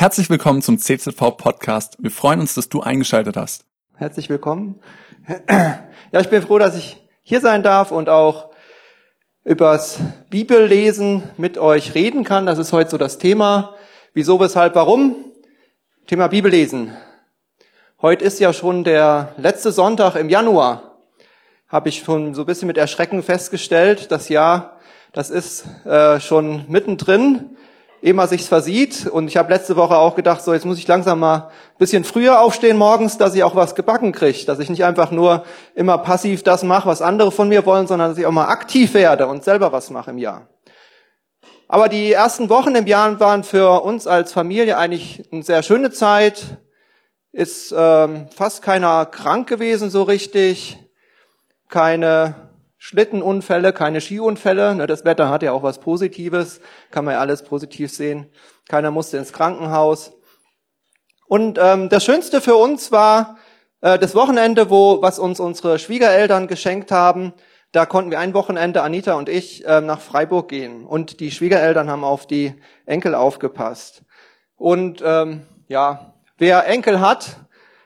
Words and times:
Herzlich 0.00 0.30
willkommen 0.30 0.62
zum 0.62 0.78
CZV 0.78 1.36
Podcast. 1.36 1.96
Wir 1.98 2.12
freuen 2.12 2.38
uns, 2.38 2.54
dass 2.54 2.68
du 2.68 2.82
eingeschaltet 2.82 3.36
hast. 3.36 3.64
Herzlich 3.96 4.30
willkommen. 4.30 4.78
Ja, 6.12 6.20
ich 6.20 6.28
bin 6.30 6.40
froh, 6.40 6.60
dass 6.60 6.76
ich 6.76 6.96
hier 7.22 7.40
sein 7.40 7.64
darf 7.64 7.90
und 7.90 8.08
auch 8.08 8.50
übers 9.42 9.98
Bibellesen 10.30 11.24
mit 11.36 11.58
euch 11.58 11.96
reden 11.96 12.22
kann. 12.22 12.46
Das 12.46 12.60
ist 12.60 12.72
heute 12.72 12.90
so 12.90 12.96
das 12.96 13.18
Thema. 13.18 13.74
Wieso, 14.14 14.38
weshalb, 14.38 14.76
warum? 14.76 15.16
Thema 16.06 16.28
Bibellesen. 16.28 16.96
Heute 18.00 18.24
ist 18.24 18.38
ja 18.38 18.52
schon 18.52 18.84
der 18.84 19.34
letzte 19.36 19.72
Sonntag 19.72 20.14
im 20.14 20.28
Januar. 20.28 21.00
Habe 21.66 21.88
ich 21.88 22.04
schon 22.04 22.34
so 22.34 22.42
ein 22.42 22.46
bisschen 22.46 22.68
mit 22.68 22.78
Erschrecken 22.78 23.24
festgestellt. 23.24 24.12
Das 24.12 24.28
Jahr, 24.28 24.78
das 25.12 25.28
ist 25.28 25.64
äh, 25.84 26.20
schon 26.20 26.66
mittendrin 26.68 27.56
ehe 28.02 28.14
man 28.14 28.28
sich's 28.28 28.48
versieht. 28.48 29.06
Und 29.06 29.28
ich 29.28 29.36
habe 29.36 29.52
letzte 29.52 29.76
Woche 29.76 29.96
auch 29.96 30.14
gedacht, 30.14 30.42
so 30.42 30.52
jetzt 30.52 30.66
muss 30.66 30.78
ich 30.78 30.86
langsam 30.86 31.20
mal 31.20 31.36
ein 31.36 31.78
bisschen 31.78 32.04
früher 32.04 32.40
aufstehen 32.40 32.76
morgens, 32.76 33.18
dass 33.18 33.34
ich 33.34 33.42
auch 33.42 33.54
was 33.54 33.74
gebacken 33.74 34.12
kriege, 34.12 34.44
dass 34.46 34.58
ich 34.58 34.70
nicht 34.70 34.84
einfach 34.84 35.10
nur 35.10 35.44
immer 35.74 35.98
passiv 35.98 36.42
das 36.42 36.62
mache, 36.62 36.88
was 36.88 37.02
andere 37.02 37.32
von 37.32 37.48
mir 37.48 37.66
wollen, 37.66 37.86
sondern 37.86 38.10
dass 38.10 38.18
ich 38.18 38.26
auch 38.26 38.32
mal 38.32 38.48
aktiv 38.48 38.94
werde 38.94 39.26
und 39.26 39.44
selber 39.44 39.72
was 39.72 39.90
mache 39.90 40.10
im 40.10 40.18
Jahr. 40.18 40.48
Aber 41.68 41.88
die 41.88 42.12
ersten 42.12 42.48
Wochen 42.48 42.74
im 42.74 42.86
Jahr 42.86 43.20
waren 43.20 43.44
für 43.44 43.82
uns 43.82 44.06
als 44.06 44.32
Familie 44.32 44.78
eigentlich 44.78 45.28
eine 45.30 45.42
sehr 45.42 45.62
schöne 45.62 45.90
Zeit. 45.90 46.58
Ist 47.30 47.74
ähm, 47.76 48.26
fast 48.34 48.62
keiner 48.62 49.04
krank 49.04 49.48
gewesen 49.48 49.90
so 49.90 50.02
richtig, 50.02 50.78
keine 51.68 52.47
Schlittenunfälle, 52.78 53.72
keine 53.72 54.00
Skiunfälle. 54.00 54.74
Ne, 54.74 54.86
das 54.86 55.04
Wetter 55.04 55.28
hat 55.28 55.42
ja 55.42 55.52
auch 55.52 55.62
was 55.62 55.80
Positives, 55.80 56.60
kann 56.90 57.04
man 57.04 57.14
ja 57.14 57.20
alles 57.20 57.42
positiv 57.42 57.92
sehen. 57.92 58.30
Keiner 58.68 58.90
musste 58.90 59.18
ins 59.18 59.32
Krankenhaus. 59.32 60.12
Und 61.26 61.58
ähm, 61.60 61.88
das 61.88 62.04
Schönste 62.04 62.40
für 62.40 62.56
uns 62.56 62.90
war 62.92 63.36
äh, 63.80 63.98
das 63.98 64.14
Wochenende, 64.14 64.70
wo 64.70 65.02
was 65.02 65.18
uns 65.18 65.40
unsere 65.40 65.78
Schwiegereltern 65.78 66.46
geschenkt 66.46 66.90
haben. 66.90 67.34
Da 67.72 67.84
konnten 67.84 68.10
wir 68.10 68.20
ein 68.20 68.32
Wochenende, 68.32 68.82
Anita 68.82 69.14
und 69.14 69.28
ich, 69.28 69.66
äh, 69.66 69.82
nach 69.82 70.00
Freiburg 70.00 70.48
gehen. 70.48 70.86
Und 70.86 71.20
die 71.20 71.30
Schwiegereltern 71.30 71.90
haben 71.90 72.04
auf 72.04 72.26
die 72.26 72.54
Enkel 72.86 73.14
aufgepasst. 73.14 74.04
Und 74.56 75.02
ähm, 75.04 75.42
ja, 75.66 76.14
wer 76.38 76.66
Enkel 76.66 77.00
hat, 77.00 77.36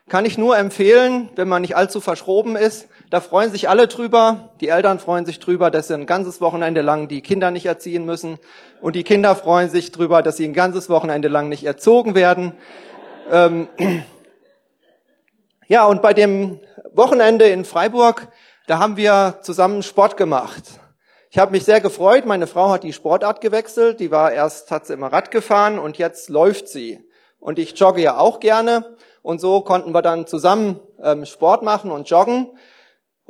kann 0.09 0.25
ich 0.25 0.39
nur 0.39 0.57
empfehlen, 0.57 1.31
wenn 1.35 1.49
man 1.49 1.63
nicht 1.63 1.75
allzu 1.75 2.01
verschroben 2.01 2.55
ist, 2.55 2.89
da 3.13 3.21
freuen 3.21 3.51
sich 3.51 3.69
alle 3.69 3.89
drüber. 3.89 4.55
Die 4.63 4.69
Eltern 4.69 4.99
freuen 4.99 5.27
sich 5.27 5.39
drüber, 5.39 5.71
dass 5.71 5.89
sie 5.89 5.93
ein 5.93 6.07
ganzes 6.07 6.41
Wochenende 6.41 6.81
lang 6.81 7.09
die 7.09 7.21
Kinder 7.21 7.51
nicht 7.51 7.67
erziehen 7.67 8.07
müssen. 8.07 8.39
Und 8.81 8.97
die 8.97 9.05
Kinder 9.05 9.37
freuen 9.37 9.69
sich 9.69 9.93
drüber, 9.93 10.23
dass 10.23 10.39
sie 10.39 10.49
ein 10.49 10.55
ganzes 10.55 10.89
Wochenende 10.89 11.29
lang 11.29 11.51
nicht 11.51 11.63
erzogen 11.63 12.15
werden. 12.15 12.55
Ähm 13.31 13.69
ja, 15.69 15.85
und 15.85 16.01
bei 16.01 16.15
dem 16.15 16.59
Wochenende 16.95 17.49
in 17.49 17.67
Freiburg, 17.67 18.29
da 18.67 18.79
haben 18.79 18.97
wir 18.97 19.41
zusammen 19.43 19.83
Sport 19.83 20.17
gemacht. 20.17 20.81
Ich 21.29 21.37
habe 21.37 21.51
mich 21.53 21.65
sehr 21.65 21.83
gefreut. 21.83 22.25
Meine 22.25 22.47
Frau 22.47 22.71
hat 22.71 22.83
die 22.83 22.95
Sportart 22.95 23.43
gewechselt. 23.43 24.01
Die 24.01 24.11
war 24.11 24.33
erst, 24.33 24.71
hat 24.71 24.87
sie 24.87 24.95
immer 24.95 25.13
Rad 25.13 25.31
gefahren 25.31 25.79
und 25.79 25.99
jetzt 25.99 26.31
läuft 26.31 26.67
sie. 26.67 27.07
Und 27.41 27.59
ich 27.59 27.79
jogge 27.79 28.01
ja 28.01 28.17
auch 28.17 28.41
gerne. 28.41 28.97
Und 29.21 29.39
so 29.39 29.61
konnten 29.61 29.93
wir 29.93 30.01
dann 30.01 30.27
zusammen 30.27 30.81
ähm, 31.03 31.27
Sport 31.27 31.63
machen 31.63 31.91
und 31.91 32.09
joggen 32.09 32.49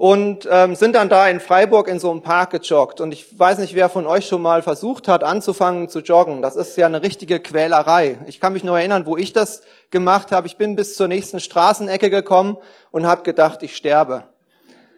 und 0.02 0.48
ähm, 0.50 0.74
sind 0.74 0.96
dann 0.96 1.08
da 1.08 1.28
in 1.28 1.38
Freiburg 1.38 1.86
in 1.86 2.00
so 2.00 2.10
einem 2.10 2.22
Park 2.22 2.50
gejoggt. 2.50 3.00
Und 3.00 3.12
ich 3.12 3.38
weiß 3.38 3.58
nicht, 3.58 3.76
wer 3.76 3.88
von 3.88 4.04
euch 4.04 4.26
schon 4.26 4.42
mal 4.42 4.60
versucht 4.60 5.06
hat, 5.06 5.22
anzufangen 5.22 5.88
zu 5.88 6.00
joggen. 6.00 6.42
Das 6.42 6.56
ist 6.56 6.76
ja 6.76 6.86
eine 6.86 7.04
richtige 7.04 7.38
Quälerei. 7.38 8.18
Ich 8.26 8.40
kann 8.40 8.52
mich 8.52 8.64
nur 8.64 8.76
erinnern, 8.76 9.06
wo 9.06 9.16
ich 9.16 9.32
das 9.32 9.62
gemacht 9.92 10.32
habe. 10.32 10.48
Ich 10.48 10.56
bin 10.56 10.74
bis 10.74 10.96
zur 10.96 11.06
nächsten 11.06 11.38
Straßenecke 11.38 12.10
gekommen 12.10 12.56
und 12.90 13.06
habe 13.06 13.22
gedacht, 13.22 13.62
ich 13.62 13.76
sterbe. 13.76 14.24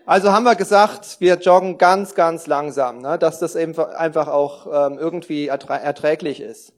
Also 0.06 0.32
haben 0.32 0.44
wir 0.44 0.54
gesagt, 0.54 1.16
wir 1.20 1.34
joggen 1.34 1.76
ganz, 1.76 2.14
ganz 2.14 2.46
langsam, 2.46 3.02
ne, 3.02 3.18
dass 3.18 3.38
das 3.38 3.56
eben 3.56 3.78
einfach 3.78 4.28
auch 4.28 4.88
ähm, 4.88 4.96
irgendwie 4.98 5.48
erträglich 5.48 6.40
ist. 6.40 6.72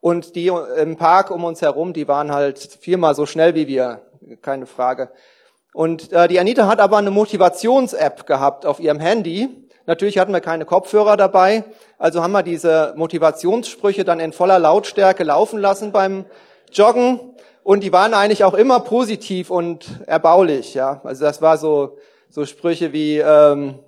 Und 0.00 0.36
die 0.36 0.48
im 0.48 0.98
Park 0.98 1.30
um 1.30 1.44
uns 1.44 1.62
herum, 1.62 1.94
die 1.94 2.08
waren 2.08 2.30
halt 2.30 2.58
viermal 2.58 3.14
so 3.14 3.24
schnell 3.24 3.54
wie 3.54 3.68
wir, 3.68 4.02
keine 4.42 4.66
Frage. 4.66 5.08
Und 5.74 6.12
äh, 6.12 6.28
die 6.28 6.40
Anita 6.40 6.66
hat 6.66 6.80
aber 6.80 6.96
eine 6.96 7.10
Motivations-App 7.10 8.26
gehabt 8.26 8.64
auf 8.64 8.80
ihrem 8.80 9.00
Handy. 9.00 9.50
Natürlich 9.84 10.16
hatten 10.16 10.32
wir 10.32 10.40
keine 10.40 10.64
Kopfhörer 10.64 11.18
dabei, 11.18 11.64
also 11.98 12.22
haben 12.22 12.32
wir 12.32 12.42
diese 12.42 12.94
Motivationssprüche 12.96 14.04
dann 14.04 14.18
in 14.18 14.32
voller 14.32 14.58
Lautstärke 14.58 15.24
laufen 15.24 15.58
lassen 15.58 15.92
beim 15.92 16.24
Joggen. 16.72 17.20
Und 17.62 17.82
die 17.84 17.92
waren 17.92 18.14
eigentlich 18.14 18.44
auch 18.44 18.54
immer 18.54 18.80
positiv 18.80 19.50
und 19.50 19.86
erbaulich. 20.06 20.72
Ja, 20.72 21.02
also 21.04 21.24
das 21.24 21.42
war 21.42 21.58
so 21.58 21.98
so 22.30 22.46
Sprüche 22.46 22.92
wie 22.92 23.18
ähm, 23.18 23.78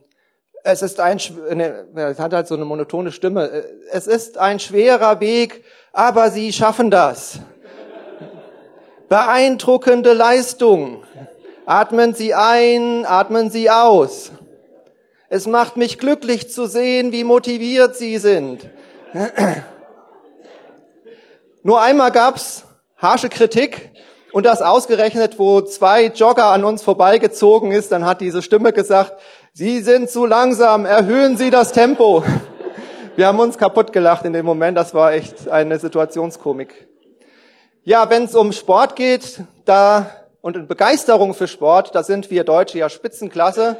es 0.62 0.82
ist 0.82 1.00
ein, 1.00 1.18
ne, 1.54 1.86
es 1.94 2.18
hat 2.18 2.32
halt 2.32 2.48
so 2.48 2.54
eine 2.54 2.64
monotone 2.64 3.12
Stimme. 3.12 3.64
Es 3.90 4.06
ist 4.06 4.38
ein 4.38 4.58
schwerer 4.58 5.20
Weg, 5.20 5.64
aber 5.92 6.30
Sie 6.30 6.52
schaffen 6.52 6.90
das. 6.90 7.38
Beeindruckende 9.08 10.12
Leistung. 10.12 11.04
Atmen 11.68 12.14
Sie 12.14 12.32
ein, 12.32 13.04
atmen 13.04 13.50
Sie 13.50 13.68
aus. 13.70 14.30
Es 15.28 15.48
macht 15.48 15.76
mich 15.76 15.98
glücklich 15.98 16.48
zu 16.48 16.66
sehen, 16.66 17.10
wie 17.10 17.24
motiviert 17.24 17.96
Sie 17.96 18.18
sind. 18.18 18.70
Nur 21.64 21.82
einmal 21.82 22.12
gab's 22.12 22.62
harsche 22.96 23.28
Kritik 23.28 23.90
und 24.32 24.46
das 24.46 24.62
ausgerechnet, 24.62 25.40
wo 25.40 25.60
zwei 25.60 26.06
Jogger 26.06 26.44
an 26.46 26.62
uns 26.62 26.82
vorbeigezogen 26.82 27.72
ist, 27.72 27.90
dann 27.90 28.04
hat 28.04 28.20
diese 28.20 28.42
Stimme 28.42 28.72
gesagt, 28.72 29.14
Sie 29.52 29.80
sind 29.80 30.08
zu 30.08 30.24
langsam, 30.24 30.86
erhöhen 30.86 31.36
Sie 31.36 31.50
das 31.50 31.72
Tempo. 31.72 32.22
Wir 33.16 33.26
haben 33.26 33.40
uns 33.40 33.58
kaputt 33.58 33.92
gelacht 33.92 34.24
in 34.24 34.32
dem 34.32 34.46
Moment, 34.46 34.78
das 34.78 34.94
war 34.94 35.14
echt 35.14 35.48
eine 35.48 35.80
Situationskomik. 35.80 36.86
Ja, 37.82 38.08
wenn 38.08 38.24
es 38.24 38.36
um 38.36 38.52
Sport 38.52 38.94
geht, 38.94 39.40
da 39.64 40.06
und 40.46 40.54
in 40.54 40.68
Begeisterung 40.68 41.34
für 41.34 41.48
Sport, 41.48 41.96
da 41.96 42.04
sind 42.04 42.30
wir 42.30 42.44
Deutsche 42.44 42.78
ja 42.78 42.88
Spitzenklasse. 42.88 43.78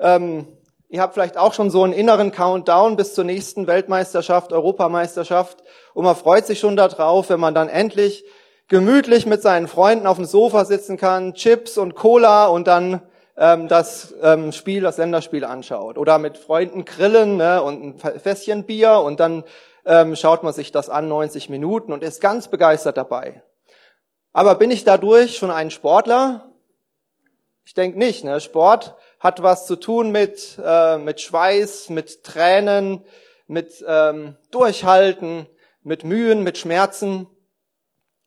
Ähm, 0.00 0.46
ihr 0.88 1.02
habt 1.02 1.12
vielleicht 1.12 1.36
auch 1.36 1.52
schon 1.52 1.68
so 1.68 1.82
einen 1.82 1.92
inneren 1.92 2.32
Countdown 2.32 2.96
bis 2.96 3.12
zur 3.12 3.24
nächsten 3.24 3.66
Weltmeisterschaft, 3.66 4.54
Europameisterschaft. 4.54 5.62
Und 5.92 6.06
man 6.06 6.16
freut 6.16 6.46
sich 6.46 6.60
schon 6.60 6.76
darauf, 6.76 7.28
wenn 7.28 7.38
man 7.38 7.54
dann 7.54 7.68
endlich 7.68 8.24
gemütlich 8.68 9.26
mit 9.26 9.42
seinen 9.42 9.68
Freunden 9.68 10.06
auf 10.06 10.16
dem 10.16 10.24
Sofa 10.24 10.64
sitzen 10.64 10.96
kann, 10.96 11.34
Chips 11.34 11.76
und 11.76 11.94
Cola 11.94 12.46
und 12.46 12.66
dann 12.68 13.02
ähm, 13.36 13.68
das 13.68 14.14
ähm, 14.22 14.52
Spiel, 14.52 14.80
das 14.80 14.96
Länderspiel 14.96 15.44
anschaut. 15.44 15.98
Oder 15.98 16.18
mit 16.18 16.38
Freunden 16.38 16.86
grillen 16.86 17.36
ne, 17.36 17.62
und 17.62 17.84
ein 17.84 18.18
Fässchen 18.18 18.64
Bier 18.64 19.00
und 19.00 19.20
dann 19.20 19.44
ähm, 19.84 20.16
schaut 20.16 20.42
man 20.42 20.54
sich 20.54 20.72
das 20.72 20.88
an, 20.88 21.06
90 21.06 21.50
Minuten 21.50 21.92
und 21.92 22.02
ist 22.02 22.22
ganz 22.22 22.48
begeistert 22.48 22.96
dabei. 22.96 23.42
Aber 24.32 24.54
bin 24.54 24.70
ich 24.70 24.84
dadurch 24.84 25.36
schon 25.36 25.50
ein 25.50 25.70
Sportler? 25.70 26.52
Ich 27.64 27.74
denke 27.74 27.98
nicht. 27.98 28.24
Ne? 28.24 28.40
Sport 28.40 28.96
hat 29.20 29.42
was 29.42 29.66
zu 29.66 29.76
tun 29.76 30.10
mit, 30.10 30.58
äh, 30.62 30.98
mit 30.98 31.20
Schweiß, 31.20 31.90
mit 31.90 32.24
Tränen, 32.24 33.04
mit 33.46 33.84
ähm, 33.86 34.36
Durchhalten, 34.50 35.46
mit 35.82 36.04
Mühen, 36.04 36.42
mit 36.42 36.58
Schmerzen. 36.58 37.26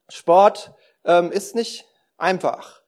Sport 0.09 0.73
ähm, 1.05 1.31
ist 1.31 1.55
nicht 1.55 1.85
einfach. 2.17 2.81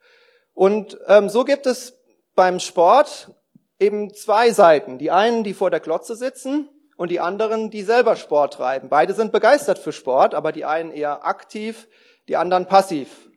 Und 0.53 0.97
ähm, 1.07 1.29
so 1.29 1.45
gibt 1.45 1.65
es 1.65 1.97
beim 2.35 2.59
Sport 2.59 3.31
eben 3.79 4.13
zwei 4.13 4.51
Seiten. 4.51 4.97
Die 4.97 5.11
einen, 5.11 5.43
die 5.43 5.53
vor 5.53 5.71
der 5.71 5.79
Klotze 5.79 6.15
sitzen 6.15 6.69
und 6.97 7.09
die 7.09 7.19
anderen, 7.19 7.69
die 7.69 7.83
selber 7.83 8.15
Sport 8.15 8.53
treiben. 8.53 8.89
Beide 8.89 9.13
sind 9.13 9.31
begeistert 9.31 9.79
für 9.79 9.91
Sport, 9.91 10.35
aber 10.35 10.51
die 10.51 10.65
einen 10.65 10.91
eher 10.91 11.25
aktiv, 11.25 11.87
die 12.27 12.37
anderen 12.37 12.67
passiv. 12.67 13.29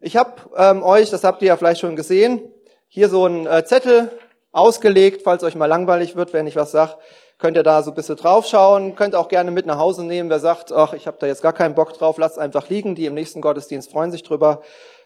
Ich 0.00 0.16
habe 0.16 0.32
ähm, 0.56 0.82
euch, 0.82 1.10
das 1.10 1.24
habt 1.24 1.42
ihr 1.42 1.48
ja 1.48 1.56
vielleicht 1.56 1.80
schon 1.80 1.96
gesehen, 1.96 2.40
hier 2.86 3.08
so 3.08 3.24
einen 3.24 3.46
äh, 3.46 3.64
Zettel 3.64 4.10
ausgelegt, 4.52 5.22
falls 5.24 5.42
euch 5.42 5.54
mal 5.54 5.66
langweilig 5.66 6.16
wird, 6.16 6.32
wenn 6.32 6.46
ich 6.46 6.56
was 6.56 6.70
sag, 6.70 6.96
könnt 7.38 7.56
ihr 7.56 7.62
da 7.62 7.82
so 7.82 7.90
ein 7.92 7.94
bisschen 7.94 8.16
draufschauen, 8.16 8.96
könnt 8.96 9.14
auch 9.14 9.28
gerne 9.28 9.50
mit 9.50 9.66
nach 9.66 9.78
Hause 9.78 10.04
nehmen. 10.04 10.30
Wer 10.30 10.40
sagt, 10.40 10.72
ach, 10.72 10.92
ich 10.92 11.06
habe 11.06 11.16
da 11.20 11.26
jetzt 11.26 11.42
gar 11.42 11.52
keinen 11.52 11.74
Bock 11.74 11.92
drauf, 11.92 12.18
lasst 12.18 12.38
einfach 12.38 12.68
liegen. 12.68 12.94
Die 12.94 13.06
im 13.06 13.14
nächsten 13.14 13.40
Gottesdienst 13.40 13.92
freuen 13.92 14.10
sich 14.10 14.22
drüber. 14.22 14.62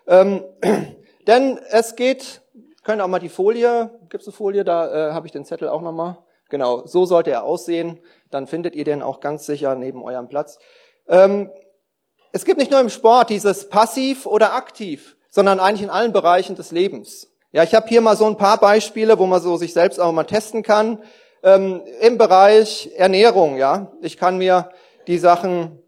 Ähm, 0.06 0.42
denn 1.26 1.58
es 1.70 1.94
geht, 1.96 2.40
könnt 2.84 3.02
auch 3.02 3.08
mal 3.08 3.18
die 3.18 3.28
Folie, 3.28 3.90
gibt's 4.08 4.26
eine 4.26 4.32
Folie, 4.32 4.64
da 4.64 5.10
äh, 5.10 5.12
habe 5.12 5.26
ich 5.26 5.32
den 5.32 5.44
Zettel 5.44 5.68
auch 5.68 5.82
nochmal. 5.82 6.18
Genau, 6.48 6.86
so 6.86 7.06
sollte 7.06 7.30
er 7.30 7.44
aussehen. 7.44 7.98
Dann 8.30 8.46
findet 8.46 8.74
ihr 8.74 8.84
den 8.84 9.02
auch 9.02 9.20
ganz 9.20 9.46
sicher 9.46 9.74
neben 9.74 10.02
eurem 10.02 10.28
Platz. 10.28 10.58
Ähm, 11.08 11.50
es 12.32 12.46
gibt 12.46 12.58
nicht 12.58 12.70
nur 12.70 12.80
im 12.80 12.88
Sport 12.88 13.28
dieses 13.28 13.68
passiv 13.68 14.26
oder 14.26 14.54
aktiv, 14.54 15.16
sondern 15.28 15.60
eigentlich 15.60 15.82
in 15.82 15.90
allen 15.90 16.12
Bereichen 16.12 16.56
des 16.56 16.72
Lebens. 16.72 17.28
Ja, 17.52 17.62
ich 17.62 17.74
habe 17.74 17.86
hier 17.88 18.00
mal 18.00 18.16
so 18.16 18.26
ein 18.26 18.38
paar 18.38 18.58
Beispiele, 18.58 19.18
wo 19.18 19.26
man 19.26 19.42
so 19.42 19.58
sich 19.58 19.74
selbst 19.74 20.00
auch 20.00 20.12
mal 20.12 20.24
testen 20.24 20.62
kann. 20.62 20.98
Ähm, 21.42 21.82
Im 22.00 22.16
Bereich 22.16 22.90
Ernährung, 22.96 23.58
ja, 23.58 23.92
ich 24.00 24.16
kann 24.16 24.38
mir 24.38 24.70
die 25.06 25.18
Sachen 25.18 25.78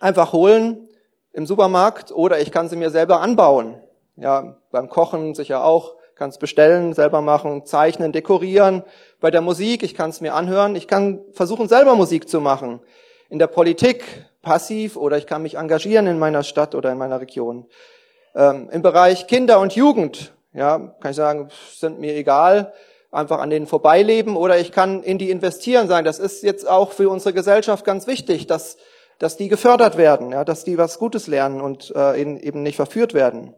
einfach 0.00 0.32
holen 0.32 0.88
im 1.32 1.46
Supermarkt 1.46 2.10
oder 2.10 2.40
ich 2.40 2.50
kann 2.50 2.68
sie 2.68 2.76
mir 2.76 2.90
selber 2.90 3.20
anbauen. 3.20 3.80
Ja, 4.16 4.56
beim 4.72 4.88
Kochen 4.88 5.34
sicher 5.34 5.62
auch, 5.62 5.94
kann 6.16 6.30
es 6.30 6.38
bestellen, 6.38 6.94
selber 6.94 7.20
machen, 7.20 7.66
zeichnen, 7.66 8.10
dekorieren. 8.10 8.82
Bei 9.20 9.30
der 9.30 9.42
Musik, 9.42 9.82
ich 9.84 9.94
kann 9.94 10.10
es 10.10 10.20
mir 10.20 10.34
anhören, 10.34 10.74
ich 10.74 10.88
kann 10.88 11.20
versuchen, 11.32 11.68
selber 11.68 11.94
Musik 11.94 12.28
zu 12.28 12.40
machen. 12.40 12.80
In 13.28 13.38
der 13.38 13.48
Politik 13.48 14.04
passiv 14.46 14.96
oder 14.96 15.18
ich 15.18 15.26
kann 15.26 15.42
mich 15.42 15.56
engagieren 15.56 16.06
in 16.06 16.20
meiner 16.20 16.44
Stadt 16.44 16.76
oder 16.76 16.92
in 16.92 16.98
meiner 16.98 17.20
Region. 17.20 17.66
Ähm, 18.36 18.70
Im 18.70 18.80
Bereich 18.80 19.26
Kinder 19.26 19.58
und 19.58 19.74
Jugend, 19.74 20.32
ja, 20.52 20.94
kann 21.00 21.10
ich 21.10 21.16
sagen, 21.16 21.48
sind 21.74 21.98
mir 21.98 22.14
egal, 22.14 22.72
einfach 23.10 23.40
an 23.40 23.50
denen 23.50 23.66
vorbeileben 23.66 24.36
oder 24.36 24.56
ich 24.56 24.70
kann 24.70 25.02
in 25.02 25.18
die 25.18 25.30
investieren, 25.30 25.88
sagen, 25.88 26.04
das 26.04 26.20
ist 26.20 26.44
jetzt 26.44 26.68
auch 26.68 26.92
für 26.92 27.08
unsere 27.08 27.34
Gesellschaft 27.34 27.84
ganz 27.84 28.06
wichtig, 28.06 28.46
dass, 28.46 28.76
dass 29.18 29.36
die 29.36 29.48
gefördert 29.48 29.96
werden, 29.96 30.30
ja, 30.30 30.44
dass 30.44 30.62
die 30.62 30.78
was 30.78 31.00
Gutes 31.00 31.26
lernen 31.26 31.60
und 31.60 31.92
äh, 31.96 32.20
eben 32.20 32.62
nicht 32.62 32.76
verführt 32.76 33.14
werden. 33.14 33.52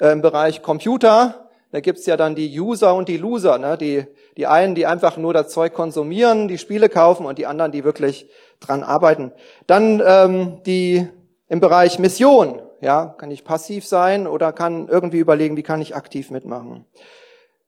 Äh, 0.00 0.10
Im 0.10 0.22
Bereich 0.22 0.60
Computer, 0.60 1.50
da 1.70 1.78
gibt's 1.78 2.06
ja 2.06 2.16
dann 2.16 2.34
die 2.34 2.58
User 2.58 2.96
und 2.96 3.08
die 3.08 3.16
Loser, 3.16 3.58
ne? 3.58 3.78
die, 3.78 4.06
die 4.36 4.46
einen, 4.46 4.74
die 4.74 4.86
einfach 4.86 5.16
nur 5.16 5.32
das 5.32 5.48
Zeug 5.48 5.72
konsumieren, 5.72 6.48
die 6.48 6.58
Spiele 6.58 6.88
kaufen 6.88 7.26
und 7.26 7.38
die 7.38 7.46
anderen, 7.46 7.72
die 7.72 7.84
wirklich 7.84 8.28
dran 8.60 8.82
arbeiten. 8.82 9.32
Dann 9.66 10.02
ähm, 10.06 10.62
die 10.66 11.08
im 11.48 11.60
Bereich 11.60 11.98
Mission, 11.98 12.60
ja, 12.80 13.14
kann 13.18 13.30
ich 13.30 13.44
passiv 13.44 13.86
sein 13.86 14.26
oder 14.26 14.52
kann 14.52 14.88
irgendwie 14.88 15.18
überlegen, 15.18 15.56
wie 15.56 15.62
kann 15.62 15.80
ich 15.80 15.96
aktiv 15.96 16.30
mitmachen. 16.30 16.84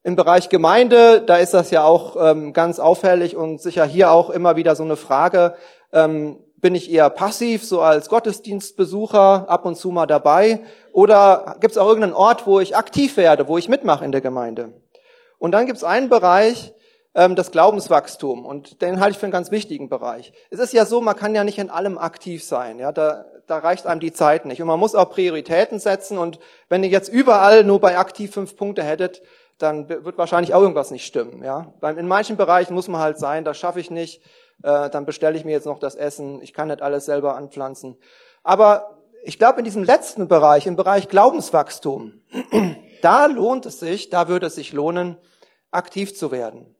Im 0.03 0.15
Bereich 0.15 0.49
Gemeinde, 0.49 1.21
da 1.21 1.37
ist 1.37 1.53
das 1.53 1.71
ja 1.71 1.83
auch 1.83 2.15
ähm, 2.19 2.53
ganz 2.53 2.79
auffällig 2.79 3.35
und 3.35 3.61
sicher 3.61 3.85
hier 3.85 4.11
auch 4.11 4.29
immer 4.29 4.55
wieder 4.55 4.75
so 4.75 4.83
eine 4.83 4.95
Frage, 4.95 5.55
ähm, 5.91 6.37
bin 6.57 6.75
ich 6.75 6.91
eher 6.91 7.09
passiv, 7.09 7.63
so 7.63 7.81
als 7.81 8.09
Gottesdienstbesucher 8.09 9.49
ab 9.49 9.65
und 9.65 9.75
zu 9.75 9.91
mal 9.91 10.05
dabei, 10.05 10.61
oder 10.91 11.55
gibt 11.59 11.71
es 11.71 11.77
auch 11.77 11.87
irgendeinen 11.87 12.13
Ort, 12.13 12.47
wo 12.47 12.59
ich 12.59 12.75
aktiv 12.75 13.17
werde, 13.17 13.47
wo 13.47 13.57
ich 13.57 13.69
mitmache 13.69 14.03
in 14.05 14.11
der 14.11 14.21
Gemeinde? 14.21 14.73
Und 15.39 15.51
dann 15.51 15.65
gibt 15.65 15.77
es 15.77 15.83
einen 15.83 16.09
Bereich, 16.09 16.73
ähm, 17.15 17.35
das 17.35 17.51
Glaubenswachstum, 17.51 18.45
und 18.45 18.81
den 18.81 18.99
halte 18.99 19.13
ich 19.13 19.17
für 19.17 19.25
einen 19.25 19.33
ganz 19.33 19.49
wichtigen 19.49 19.89
Bereich. 19.89 20.31
Es 20.51 20.59
ist 20.59 20.73
ja 20.73 20.85
so, 20.85 21.01
man 21.01 21.15
kann 21.15 21.33
ja 21.33 21.43
nicht 21.43 21.57
in 21.57 21.71
allem 21.71 21.97
aktiv 21.97 22.43
sein, 22.43 22.77
ja, 22.77 22.91
da, 22.91 23.25
da 23.47 23.57
reicht 23.57 23.87
einem 23.87 23.99
die 23.99 24.13
Zeit 24.13 24.45
nicht. 24.45 24.61
Und 24.61 24.67
man 24.67 24.79
muss 24.79 24.93
auch 24.93 25.09
Prioritäten 25.09 25.79
setzen, 25.79 26.19
und 26.19 26.39
wenn 26.67 26.83
ihr 26.83 26.89
jetzt 26.89 27.09
überall 27.09 27.63
nur 27.63 27.79
bei 27.79 27.97
aktiv 27.97 28.31
fünf 28.31 28.55
Punkte 28.55 28.83
hättet, 28.83 29.23
dann 29.57 29.89
wird 29.89 30.17
wahrscheinlich 30.17 30.53
auch 30.53 30.61
irgendwas 30.61 30.91
nicht 30.91 31.05
stimmen. 31.05 31.43
Ja? 31.43 31.73
In 31.81 32.07
manchen 32.07 32.37
Bereichen 32.37 32.73
muss 32.73 32.87
man 32.87 33.01
halt 33.01 33.17
sein, 33.19 33.43
das 33.43 33.57
schaffe 33.57 33.79
ich 33.79 33.91
nicht, 33.91 34.21
äh, 34.63 34.89
dann 34.89 35.05
bestelle 35.05 35.37
ich 35.37 35.45
mir 35.45 35.51
jetzt 35.51 35.65
noch 35.65 35.79
das 35.79 35.95
Essen, 35.95 36.41
ich 36.41 36.53
kann 36.53 36.69
nicht 36.69 36.81
alles 36.81 37.05
selber 37.05 37.35
anpflanzen. 37.35 37.97
Aber 38.43 38.99
ich 39.23 39.37
glaube, 39.37 39.59
in 39.59 39.65
diesem 39.65 39.83
letzten 39.83 40.27
Bereich, 40.27 40.65
im 40.65 40.77
Bereich 40.77 41.09
Glaubenswachstum, 41.09 42.21
da 43.01 43.25
lohnt 43.25 43.65
es 43.65 43.79
sich, 43.79 44.09
da 44.09 44.27
würde 44.29 44.47
es 44.47 44.55
sich 44.55 44.71
lohnen, 44.71 45.17
aktiv 45.71 46.15
zu 46.15 46.31
werden. 46.31 46.75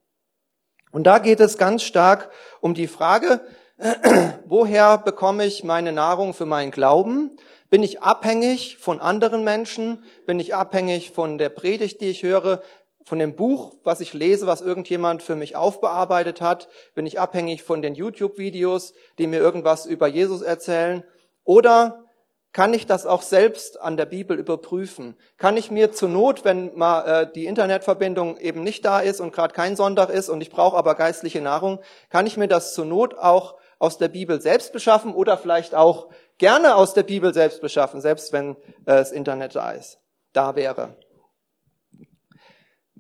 Und 0.92 1.04
da 1.04 1.20
geht 1.20 1.40
es 1.40 1.58
ganz 1.58 1.84
stark 1.84 2.32
um 2.62 2.74
die 2.74 2.88
Frage, 2.88 3.42
woher 4.46 4.98
bekomme 4.98 5.46
ich 5.46 5.64
meine 5.64 5.92
Nahrung 5.92 6.34
für 6.34 6.46
meinen 6.46 6.72
Glauben? 6.72 7.38
Bin 7.70 7.84
ich 7.84 8.02
abhängig 8.02 8.78
von 8.78 9.00
anderen 9.00 9.44
Menschen? 9.44 10.04
Bin 10.26 10.40
ich 10.40 10.56
abhängig 10.56 11.12
von 11.12 11.38
der 11.38 11.50
Predigt, 11.50 12.02
die 12.02 12.10
ich 12.10 12.24
höre? 12.24 12.62
Von 13.06 13.20
dem 13.20 13.36
Buch, 13.36 13.76
was 13.84 14.02
ich 14.02 14.14
lese, 14.14 14.48
was 14.48 14.62
irgendjemand 14.62 15.24
für 15.24 15.36
mich 15.36 15.56
aufbearbeitet 15.56 16.42
hat? 16.42 16.68
Bin 16.96 17.06
ich 17.06 17.20
abhängig 17.20 17.64
von 17.64 17.82
den 17.82 17.96
YouTube-Videos, 17.96 18.94
die 19.18 19.28
mir 19.28 19.40
irgendwas 19.40 19.86
über 19.86 20.08
Jesus 20.08 20.42
erzählen? 20.42 21.04
Oder 21.44 22.09
kann 22.52 22.74
ich 22.74 22.88
das 22.88 23.06
auch 23.06 23.22
selbst 23.22 23.80
an 23.80 23.96
der 23.96 24.06
Bibel 24.06 24.38
überprüfen? 24.38 25.16
Kann 25.38 25.56
ich 25.56 25.70
mir 25.70 25.92
zur 25.92 26.10
Not, 26.10 26.46
wenn 26.46 26.76
mal 26.76 27.02
äh, 27.02 27.32
die 27.32 27.46
Internetverbindung 27.46 28.38
eben 28.38 28.64
nicht 28.64 28.84
da 28.86 29.00
ist 29.00 29.22
und 29.22 29.34
gerade 29.34 29.54
kein 29.54 29.76
Sonntag 29.76 30.10
ist 30.10 30.30
und 30.30 30.42
ich 30.42 30.50
brauche 30.50 30.76
aber 30.76 30.96
geistliche 30.96 31.42
Nahrung, 31.42 31.80
kann 32.10 32.26
ich 32.26 32.38
mir 32.38 32.48
das 32.48 32.74
zur 32.74 32.86
Not 32.86 33.16
auch 33.18 33.56
aus 33.78 33.98
der 33.98 34.08
Bibel 34.08 34.42
selbst 34.42 34.74
beschaffen 34.74 35.14
oder 35.14 35.38
vielleicht 35.38 35.76
auch 35.76 36.10
gerne 36.38 36.76
aus 36.76 36.94
der 36.94 37.04
Bibel 37.04 37.34
selbst 37.34 37.62
beschaffen, 37.62 38.02
selbst 38.02 38.34
wenn 38.34 38.52
äh, 38.52 38.56
das 38.86 39.12
Internet 39.12 39.56
da 39.56 39.72
ist, 39.72 40.00
da 40.34 40.56
wäre. 40.56 40.96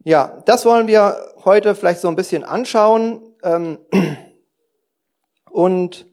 Ja, 0.03 0.41
das 0.45 0.65
wollen 0.65 0.87
wir 0.87 1.17
heute 1.43 1.75
vielleicht 1.75 1.99
so 1.99 2.07
ein 2.07 2.15
bisschen 2.15 2.43
anschauen. 2.43 3.35
Ähm, 3.43 3.79
und 5.51 6.08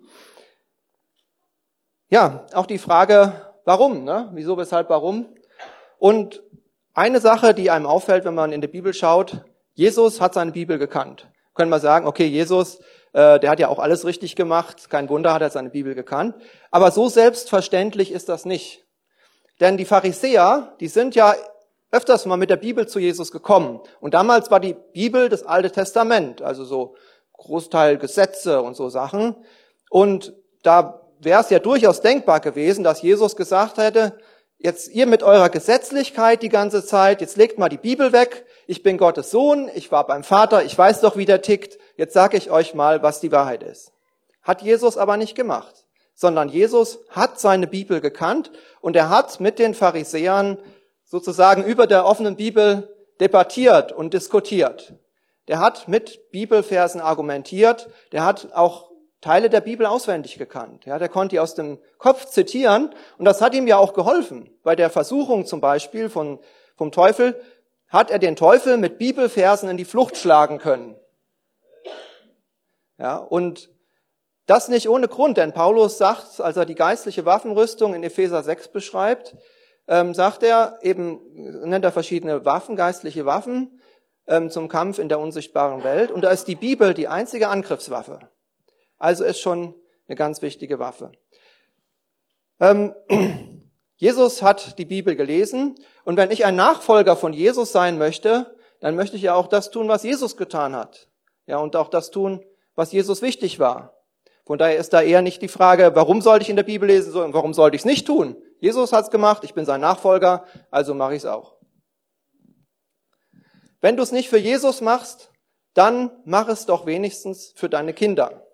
ja, 2.09 2.47
auch 2.53 2.67
die 2.67 2.79
Frage, 2.79 3.33
warum, 3.65 4.05
ne? 4.05 4.31
wieso, 4.33 4.57
weshalb, 4.57 4.91
warum. 4.91 5.27
Und 5.99 6.43
eine 6.95 7.21
Sache, 7.21 7.53
die 7.53 7.71
einem 7.71 7.87
auffällt, 7.87 8.25
wenn 8.25 8.35
man 8.35 8.53
in 8.53 8.61
die 8.61 8.69
Bibel 8.69 8.95
schaut, 8.95 9.45
Jesus 9.75 10.21
hat 10.21 10.35
seine 10.35 10.53
Bibel 10.53 10.79
gekannt. 10.79 11.29
Können 11.55 11.71
wir 11.71 11.81
sagen, 11.81 12.07
okay, 12.07 12.27
Jesus, 12.27 12.81
äh, 13.13 13.39
der 13.41 13.51
hat 13.51 13.61
ja 13.61 13.69
auch 13.69 13.79
alles 13.79 14.05
richtig 14.05 14.37
gemacht, 14.37 14.89
kein 14.89 15.09
Wunder 15.09 15.33
hat 15.33 15.43
er 15.43 15.51
seine 15.51 15.71
Bibel 15.71 15.95
gekannt. 15.95 16.37
Aber 16.71 16.91
so 16.91 17.09
selbstverständlich 17.09 18.13
ist 18.13 18.29
das 18.29 18.45
nicht. 18.45 18.87
Denn 19.61 19.77
die 19.77 19.85
Pharisäer, 19.85 20.75
die 20.81 20.89
sind 20.89 21.15
ja 21.15 21.35
öfters 21.91 22.27
mal 22.27 22.37
mit 22.37 22.51
der 22.51 22.57
Bibel 22.57 22.87
zu 22.87 22.99
Jesus 22.99 23.33
gekommen. 23.33 23.81
Und 24.01 24.15
damals 24.15 24.51
war 24.51 24.61
die 24.61 24.77
Bibel 24.93 25.29
das 25.29 25.45
Alte 25.45 25.71
Testament, 25.71 26.43
also 26.43 26.65
so 26.65 26.95
Großteil 27.33 27.99
Gesetze 27.99 28.63
und 28.63 28.77
so 28.77 28.89
Sachen. 28.89 29.37
Und 29.91 30.35
da 30.63 31.06
wäre 31.21 31.41
es 31.41 31.51
ja 31.51 31.59
durchaus 31.59 32.01
denkbar 32.01 32.41
gewesen, 32.41 32.85
dass 32.85 33.03
Jesus 33.03 33.37
gesagt 33.37 33.79
hätte, 33.79 34.19
jetzt 34.59 34.89
ihr 34.89 35.07
mit 35.07 35.23
eurer 35.23 35.49
Gesetzlichkeit 35.49 36.43
die 36.43 36.49
ganze 36.49 36.85
Zeit, 36.85 37.21
jetzt 37.21 37.37
legt 37.37 37.59
mal 37.59 37.69
die 37.69 37.77
Bibel 37.77 38.13
weg, 38.13 38.47
ich 38.67 38.83
bin 38.83 38.99
Gottes 38.99 39.31
Sohn, 39.31 39.71
ich 39.75 39.93
war 39.93 40.07
beim 40.07 40.25
Vater, 40.25 40.65
ich 40.65 40.77
weiß 40.77 41.01
doch, 41.01 41.17
wie 41.17 41.25
der 41.25 41.43
tickt, 41.43 41.79
jetzt 41.97 42.15
sage 42.15 42.37
ich 42.37 42.51
euch 42.51 42.75
mal, 42.75 43.03
was 43.03 43.21
die 43.21 43.33
Wahrheit 43.33 43.63
ist. 43.63 43.93
Hat 44.43 44.63
Jesus 44.63 44.97
aber 44.97 45.17
nicht 45.17 45.35
gemacht, 45.35 45.87
sondern 46.15 46.49
Jesus 46.49 47.01
hat 47.11 47.39
seine 47.41 47.67
Bibel 47.67 48.01
gekannt 48.01 48.51
und 48.81 48.97
er 48.97 49.11
hat 49.11 49.41
mit 49.41 49.59
den 49.59 49.75
Pharisäern 49.75 50.59
sozusagen 51.05 51.65
über 51.65 51.87
der 51.87 52.07
offenen 52.07 52.37
Bibel 52.37 52.95
debattiert 53.21 53.93
und 53.93 54.15
diskutiert. 54.15 54.95
Der 55.49 55.61
hat 55.61 55.87
mit 55.87 56.31
Bibelversen 56.33 57.01
argumentiert, 57.01 57.89
der 58.13 58.25
hat 58.25 58.49
auch 58.53 58.86
Teile 59.21 59.51
der 59.51 59.61
Bibel 59.61 59.87
auswendig 59.87 60.39
gekannt. 60.39 60.85
Ja, 60.85 60.99
der 60.99 61.09
konnte 61.09 61.35
die 61.35 61.41
aus 61.41 61.55
dem 61.55 61.79
Kopf 61.99 62.27
zitieren 62.27 62.95
und 63.19 63.25
das 63.25 63.41
hat 63.41 63.55
ihm 63.55 63.67
ja 63.67 63.79
auch 63.79 63.95
geholfen. 63.95 64.51
Bei 64.63 64.77
der 64.77 64.91
Versuchung 64.91 65.47
zum 65.47 65.61
Beispiel 65.61 66.09
von, 66.11 66.39
vom 66.77 66.93
Teufel 66.93 67.41
hat 67.89 68.11
er 68.11 68.19
den 68.19 68.37
Teufel 68.37 68.77
mit 68.77 68.99
Bibelversen 68.99 69.69
in 69.69 69.77
die 69.77 69.85
Flucht 69.85 70.17
schlagen 70.17 70.59
können. 70.59 70.97
Ja, 72.99 73.17
und 73.17 73.71
das 74.47 74.69
nicht 74.69 74.89
ohne 74.89 75.09
Grund, 75.09 75.37
denn 75.39 75.53
Paulus 75.53 75.99
sagt, 75.99 76.41
als 76.41 76.57
er 76.57 76.67
die 76.67 76.75
geistliche 76.75 77.25
Waffenrüstung 77.25 77.95
in 77.95 78.05
Epheser 78.05 78.43
6 78.43 78.69
beschreibt, 78.69 79.35
ähm, 79.89 80.15
sagt 80.15 80.43
er 80.43 80.79
eben, 80.83 81.21
nennt 81.65 81.85
er 81.85 81.93
verschiedene 81.93 82.45
Waffen, 82.45 82.77
geistliche 82.77 83.27
Waffen 83.27 83.81
ähm, 84.27 84.51
zum 84.51 84.69
Kampf 84.69 84.99
in 84.99 85.09
der 85.09 85.21
unsichtbaren 85.21 85.85
Welt. 85.85 86.11
Und 86.11 86.23
da 86.23 86.31
ist 86.31 86.47
die 86.47 86.55
Bibel 86.55 86.95
die 86.95 87.09
einzige 87.09 87.49
Angriffswaffe. 87.49 88.21
Also 88.99 89.25
ist 89.25 89.41
schon 89.41 89.75
eine 90.09 90.17
ganz 90.17 90.43
wichtige 90.43 90.79
Waffe. 90.79 91.13
Ähm, 92.61 92.95
Jesus 93.97 94.43
hat 94.43 94.79
die 94.79 94.85
Bibel 94.85 95.17
gelesen 95.17 95.75
und 96.05 96.17
wenn 96.17 96.31
ich 96.31 96.45
ein 96.45 96.57
Nachfolger 96.57 97.17
von 97.17 97.33
Jesus 97.33 97.73
sein 97.73 97.99
möchte, 97.99 98.55
dann 98.81 98.95
möchte 98.95 99.17
ich 99.17 99.23
ja 99.23 99.35
auch 99.35 99.47
das 99.47 99.71
tun, 99.71 99.89
was 99.89 100.03
Jesus 100.03 100.37
getan 100.37 100.77
hat. 100.77 101.09
Ja, 101.47 101.59
und 101.59 101.77
auch 101.77 101.89
das 101.89 102.11
tun, 102.11 102.45
was 102.75 102.93
Jesus 102.93 103.23
wichtig 103.23 103.59
war. 103.59 103.95
Von 104.45 104.59
daher 104.59 104.77
ist 104.77 104.93
da 104.93 105.03
eher 105.03 105.23
nicht 105.23 105.43
die 105.43 105.49
Frage, 105.49 105.93
warum 105.95 106.21
sollte 106.21 106.45
ich 106.45 106.51
in 106.51 106.57
der 106.57 106.63
Bibel 106.63 106.89
lesen, 106.89 107.11
sondern 107.11 107.35
warum 107.35 107.53
sollte 107.53 107.75
ich 107.75 107.83
es 107.83 107.87
nicht 107.87 108.07
tun? 108.07 108.37
Jesus 108.61 108.93
hat 108.93 109.07
es 109.07 109.11
gemacht, 109.11 109.45
ich 109.45 109.55
bin 109.55 109.65
sein 109.65 109.81
Nachfolger, 109.81 110.45
also 110.71 110.95
mache 110.95 111.15
ich 111.15 111.23
es 111.23 111.27
auch. 111.27 111.57
Wenn 113.81 113.97
du 113.97 114.03
es 114.03 114.13
nicht 114.13 114.29
für 114.29 114.39
Jesus 114.39 114.81
machst, 114.81 115.33
dann 115.75 116.11
mach 116.25 116.49
es 116.49 116.67
doch 116.67 116.87
wenigstens 116.87 117.53
für 117.57 117.69
deine 117.69 117.93
Kinder. 117.93 118.46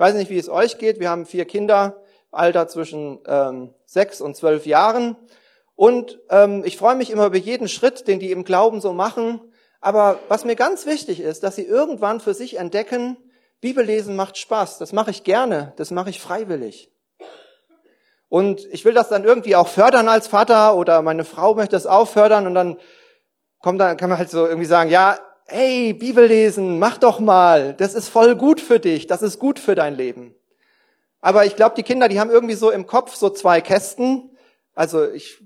Ich 0.00 0.02
weiß 0.06 0.14
nicht, 0.14 0.30
wie 0.30 0.38
es 0.38 0.48
euch 0.48 0.78
geht. 0.78 0.98
Wir 0.98 1.10
haben 1.10 1.26
vier 1.26 1.44
Kinder, 1.44 2.02
Alter 2.30 2.68
zwischen 2.68 3.18
ähm, 3.26 3.74
sechs 3.84 4.22
und 4.22 4.34
zwölf 4.34 4.64
Jahren. 4.64 5.14
Und 5.74 6.18
ähm, 6.30 6.62
ich 6.64 6.78
freue 6.78 6.94
mich 6.94 7.10
immer 7.10 7.26
über 7.26 7.36
jeden 7.36 7.68
Schritt, 7.68 8.08
den 8.08 8.18
die 8.18 8.30
im 8.30 8.44
Glauben 8.44 8.80
so 8.80 8.94
machen. 8.94 9.42
Aber 9.82 10.18
was 10.28 10.46
mir 10.46 10.56
ganz 10.56 10.86
wichtig 10.86 11.20
ist, 11.20 11.42
dass 11.42 11.56
sie 11.56 11.66
irgendwann 11.66 12.20
für 12.20 12.32
sich 12.32 12.56
entdecken, 12.56 13.18
Bibellesen 13.60 14.16
macht 14.16 14.38
Spaß. 14.38 14.78
Das 14.78 14.94
mache 14.94 15.10
ich 15.10 15.22
gerne. 15.22 15.74
Das 15.76 15.90
mache 15.90 16.08
ich 16.08 16.18
freiwillig. 16.18 16.90
Und 18.30 18.64
ich 18.72 18.86
will 18.86 18.94
das 18.94 19.10
dann 19.10 19.24
irgendwie 19.24 19.54
auch 19.54 19.68
fördern 19.68 20.08
als 20.08 20.28
Vater 20.28 20.76
oder 20.76 21.02
meine 21.02 21.26
Frau 21.26 21.54
möchte 21.54 21.76
das 21.76 21.86
auch 21.86 22.08
fördern 22.08 22.46
und 22.46 22.54
dann 22.54 22.78
kommt 23.58 23.78
dann, 23.78 23.98
kann 23.98 24.08
man 24.08 24.16
halt 24.16 24.30
so 24.30 24.46
irgendwie 24.46 24.64
sagen, 24.64 24.88
ja, 24.88 25.18
hey, 25.50 25.92
Bibel 25.92 26.26
lesen, 26.26 26.78
mach 26.78 26.98
doch 26.98 27.18
mal, 27.18 27.74
das 27.74 27.94
ist 27.94 28.08
voll 28.08 28.36
gut 28.36 28.60
für 28.60 28.78
dich, 28.78 29.06
das 29.06 29.20
ist 29.20 29.38
gut 29.38 29.58
für 29.58 29.74
dein 29.74 29.96
Leben. 29.96 30.34
Aber 31.20 31.44
ich 31.44 31.56
glaube, 31.56 31.74
die 31.76 31.82
Kinder, 31.82 32.08
die 32.08 32.20
haben 32.20 32.30
irgendwie 32.30 32.54
so 32.54 32.70
im 32.70 32.86
Kopf 32.86 33.14
so 33.14 33.30
zwei 33.30 33.60
Kästen. 33.60 34.30
Also 34.74 35.10
ich, 35.10 35.42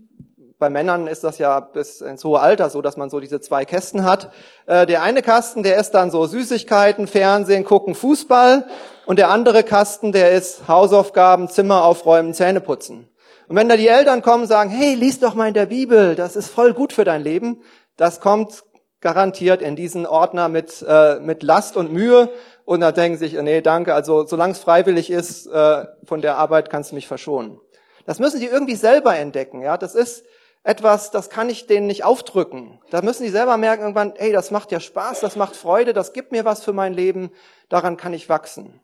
bei 0.59 0.71
Männern 0.71 1.07
ist 1.07 1.25
das 1.25 1.39
ja 1.39 1.59
bis 1.59 2.01
ins 2.01 2.23
hohe 2.23 2.39
Alter 2.39 2.71
so, 2.71 2.81
dass 2.83 2.97
man 2.97 3.11
so 3.11 3.19
diese 3.19 3.41
zwei 3.41 3.65
Kästen 3.65 4.05
hat. 4.05 4.31
Äh, 4.67 4.87
der 4.87 5.03
eine 5.03 5.23
Kasten, 5.23 5.63
der 5.63 5.79
ist 5.79 5.93
dann 5.93 6.11
so 6.11 6.27
Süßigkeiten, 6.27 7.07
Fernsehen, 7.07 7.65
gucken, 7.65 7.95
Fußball. 7.95 8.67
Und 9.07 9.19
der 9.19 9.31
andere 9.31 9.65
Kasten, 9.65 10.13
der 10.13 10.33
ist 10.33 10.69
Hausaufgaben, 10.69 11.49
Zimmer 11.49 11.83
aufräumen, 11.83 12.35
Zähne 12.35 12.61
putzen. 12.61 13.09
Und 13.49 13.57
wenn 13.57 13.69
da 13.69 13.77
die 13.77 13.89
Eltern 13.89 14.23
kommen 14.23 14.43
und 14.43 14.49
sagen, 14.49 14.71
hey, 14.71 14.95
lies 14.95 15.19
doch 15.19 15.35
mal 15.35 15.49
in 15.49 15.55
der 15.55 15.67
Bibel, 15.67 16.15
das 16.15 16.37
ist 16.37 16.49
voll 16.49 16.73
gut 16.73 16.93
für 16.93 17.05
dein 17.05 17.23
Leben, 17.23 17.63
das 17.97 18.21
kommt 18.21 18.65
garantiert 19.05 19.61
in 19.61 19.77
diesen 19.77 20.07
Ordner 20.07 20.49
mit, 20.49 20.85
äh, 20.89 21.21
mit 21.21 21.43
Last 21.43 21.77
und 21.77 21.93
Mühe. 21.93 22.31
Und 22.65 22.81
da 22.81 22.91
denken 22.91 23.19
sich, 23.19 23.35
nee, 23.35 23.61
danke, 23.61 23.95
also 23.95 24.27
solange 24.27 24.55
es 24.55 24.59
freiwillig 24.59 25.11
ist, 25.11 25.47
äh, 25.47 25.85
von 26.05 26.23
der 26.23 26.39
Arbeit 26.39 26.71
kannst 26.71 26.91
du 26.91 26.95
mich 26.95 27.07
verschonen. 27.07 27.61
Das 28.07 28.19
müssen 28.19 28.41
die 28.41 28.47
irgendwie 28.47 28.77
selber 28.77 29.15
entdecken. 29.17 29.61
Ja, 29.61 29.77
Das 29.77 29.95
ist 29.95 30.25
etwas, 30.63 31.11
das 31.11 31.29
kann 31.29 31.51
ich 31.51 31.67
denen 31.67 31.87
nicht 31.87 32.05
aufdrücken. 32.05 32.81
Da 32.91 33.03
müssen 33.03 33.25
die 33.25 33.29
selber 33.29 33.59
merken 33.59 33.83
irgendwann, 33.83 34.15
hey, 34.17 34.33
das 34.33 34.51
macht 34.51 34.73
ja 34.73 34.81
Spaß, 34.81 35.21
das 35.21 35.37
macht 35.37 35.55
Freude, 35.55 35.93
das 35.93 36.15
gibt 36.15 36.33
mir 36.33 36.47
was 36.47 36.65
für 36.65 36.73
mein 36.73 36.95
Leben, 36.95 37.31
daran 37.69 37.99
kann 37.99 38.15
ich 38.15 38.31
wachsen. 38.31 38.81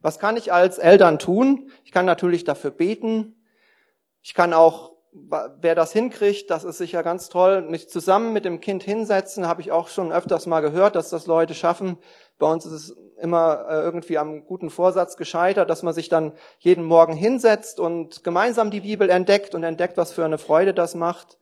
Was 0.00 0.18
kann 0.18 0.38
ich 0.38 0.50
als 0.54 0.78
Eltern 0.78 1.18
tun? 1.18 1.70
Ich 1.84 1.92
kann 1.92 2.06
natürlich 2.06 2.44
dafür 2.44 2.70
beten, 2.70 3.44
ich 4.22 4.32
kann 4.32 4.54
auch, 4.54 4.95
wer 5.60 5.74
das 5.74 5.92
hinkriegt, 5.92 6.50
das 6.50 6.64
ist 6.64 6.78
sicher 6.78 7.02
ganz 7.02 7.28
toll, 7.28 7.62
mich 7.62 7.88
zusammen 7.88 8.32
mit 8.32 8.44
dem 8.44 8.60
Kind 8.60 8.82
hinsetzen, 8.82 9.46
habe 9.46 9.60
ich 9.60 9.72
auch 9.72 9.88
schon 9.88 10.12
öfters 10.12 10.46
mal 10.46 10.60
gehört, 10.60 10.94
dass 10.94 11.10
das 11.10 11.26
Leute 11.26 11.54
schaffen. 11.54 11.98
Bei 12.38 12.46
uns 12.46 12.66
ist 12.66 12.72
es 12.72 12.96
immer 13.20 13.66
äh, 13.68 13.80
irgendwie 13.80 14.18
am 14.18 14.44
guten 14.44 14.68
Vorsatz 14.68 15.16
gescheitert, 15.16 15.70
dass 15.70 15.82
man 15.82 15.94
sich 15.94 16.08
dann 16.08 16.32
jeden 16.58 16.84
Morgen 16.84 17.14
hinsetzt 17.14 17.80
und 17.80 18.24
gemeinsam 18.24 18.70
die 18.70 18.80
Bibel 18.80 19.08
entdeckt 19.08 19.54
und 19.54 19.62
entdeckt, 19.62 19.96
was 19.96 20.12
für 20.12 20.24
eine 20.24 20.38
Freude 20.38 20.74
das 20.74 20.94
macht. 20.94 21.38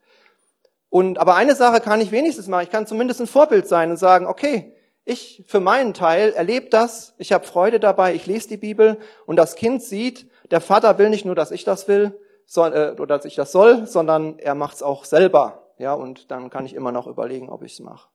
Und, 0.89 1.19
aber 1.19 1.35
eine 1.35 1.57
Sache 1.57 1.81
kann 1.81 2.01
ich 2.01 2.13
wenigstens 2.13 2.47
machen. 2.47 2.63
Ich 2.63 2.71
kann 2.71 2.87
zumindest 2.87 3.21
ein 3.21 3.27
Vorbild 3.27 3.67
sein 3.67 3.91
und 3.91 3.97
sagen, 3.97 4.27
okay, 4.27 4.77
ich 5.05 5.45
für 5.49 5.61
meinen 5.61 5.93
Teil 5.93 6.33
erlebe 6.33 6.71
das, 6.71 7.15
ich 7.19 7.33
habe 7.33 7.45
Freude 7.45 7.81
dabei, 7.81 8.15
ich 8.15 8.27
lese 8.27 8.49
die 8.49 8.57
Bibel 8.57 8.99
und 9.27 9.37
das 9.37 9.57
Kind 9.57 9.83
sieht, 9.83 10.31
der 10.51 10.61
Vater 10.61 10.97
will 10.99 11.11
nicht 11.11 11.25
nur, 11.25 11.35
dass 11.35 11.51
ich 11.51 11.65
das 11.65 11.89
will, 11.89 12.19
soll, 12.47 12.73
äh, 12.73 13.01
oder 13.01 13.17
dass 13.17 13.25
ich 13.25 13.35
das 13.35 13.53
soll, 13.53 13.87
sondern 13.87 14.39
er 14.39 14.55
macht 14.55 14.77
es 14.77 14.83
auch 14.83 15.05
selber. 15.05 15.71
Ja, 15.79 15.95
und 15.95 16.31
dann 16.31 16.51
kann 16.51 16.67
ich 16.67 16.75
immer 16.75 16.93
noch 16.93 17.07
überlegen, 17.07 17.49
ob 17.49 17.63
ich 17.63 17.73
es 17.73 17.81
mache. 17.81 18.09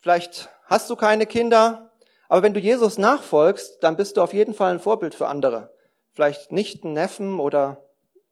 Vielleicht 0.00 0.48
hast 0.66 0.90
du 0.90 0.96
keine 0.96 1.26
Kinder, 1.26 1.92
aber 2.28 2.42
wenn 2.42 2.54
du 2.54 2.60
Jesus 2.60 2.98
nachfolgst, 2.98 3.82
dann 3.82 3.96
bist 3.96 4.16
du 4.16 4.22
auf 4.22 4.34
jeden 4.34 4.54
Fall 4.54 4.72
ein 4.72 4.80
Vorbild 4.80 5.14
für 5.14 5.28
andere. 5.28 5.72
Vielleicht 6.12 6.52
Nichten, 6.52 6.92
Neffen 6.92 7.40
oder 7.40 7.84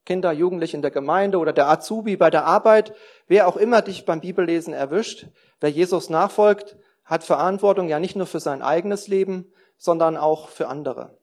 Kinder, 0.05 0.33
Jugendliche 0.33 0.77
in 0.77 0.83
der 0.83 0.91
Gemeinde 0.91 1.39
oder 1.39 1.53
der 1.53 1.69
Azubi 1.69 2.17
bei 2.17 2.31
der 2.31 2.45
Arbeit, 2.45 2.95
wer 3.29 3.47
auch 3.47 3.57
immer 3.57 3.83
dich 3.83 4.05
beim 4.05 4.21
Bibellesen 4.21 4.75
erwischt. 4.75 5.29
Wer 5.61 5.71
Jesus 5.71 6.11
nachfolgt, 6.11 6.77
hat 7.05 7.25
Verantwortung 7.25 7.89
ja 7.89 8.01
nicht 8.01 8.17
nur 8.17 8.27
für 8.27 8.41
sein 8.41 8.63
eigenes 8.63 9.07
Leben, 9.09 9.53
sondern 9.79 10.17
auch 10.17 10.49
für 10.49 10.69
andere. 10.69 11.19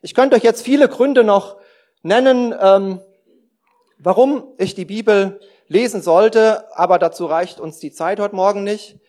Ich 0.00 0.14
könnte 0.14 0.36
euch 0.36 0.42
jetzt 0.42 0.62
viele 0.62 0.88
Gründe 0.88 1.24
noch 1.24 1.56
nennen, 2.04 2.54
ähm, 2.60 3.00
warum 3.98 4.44
ich 4.58 4.74
die 4.74 4.84
Bibel 4.84 5.40
lesen 5.66 6.02
sollte, 6.02 6.64
aber 6.76 6.98
dazu 6.98 7.26
reicht 7.26 7.58
uns 7.58 7.78
die 7.80 7.90
Zeit 7.90 8.20
heute 8.20 8.36
Morgen 8.36 8.62
nicht. 8.62 9.00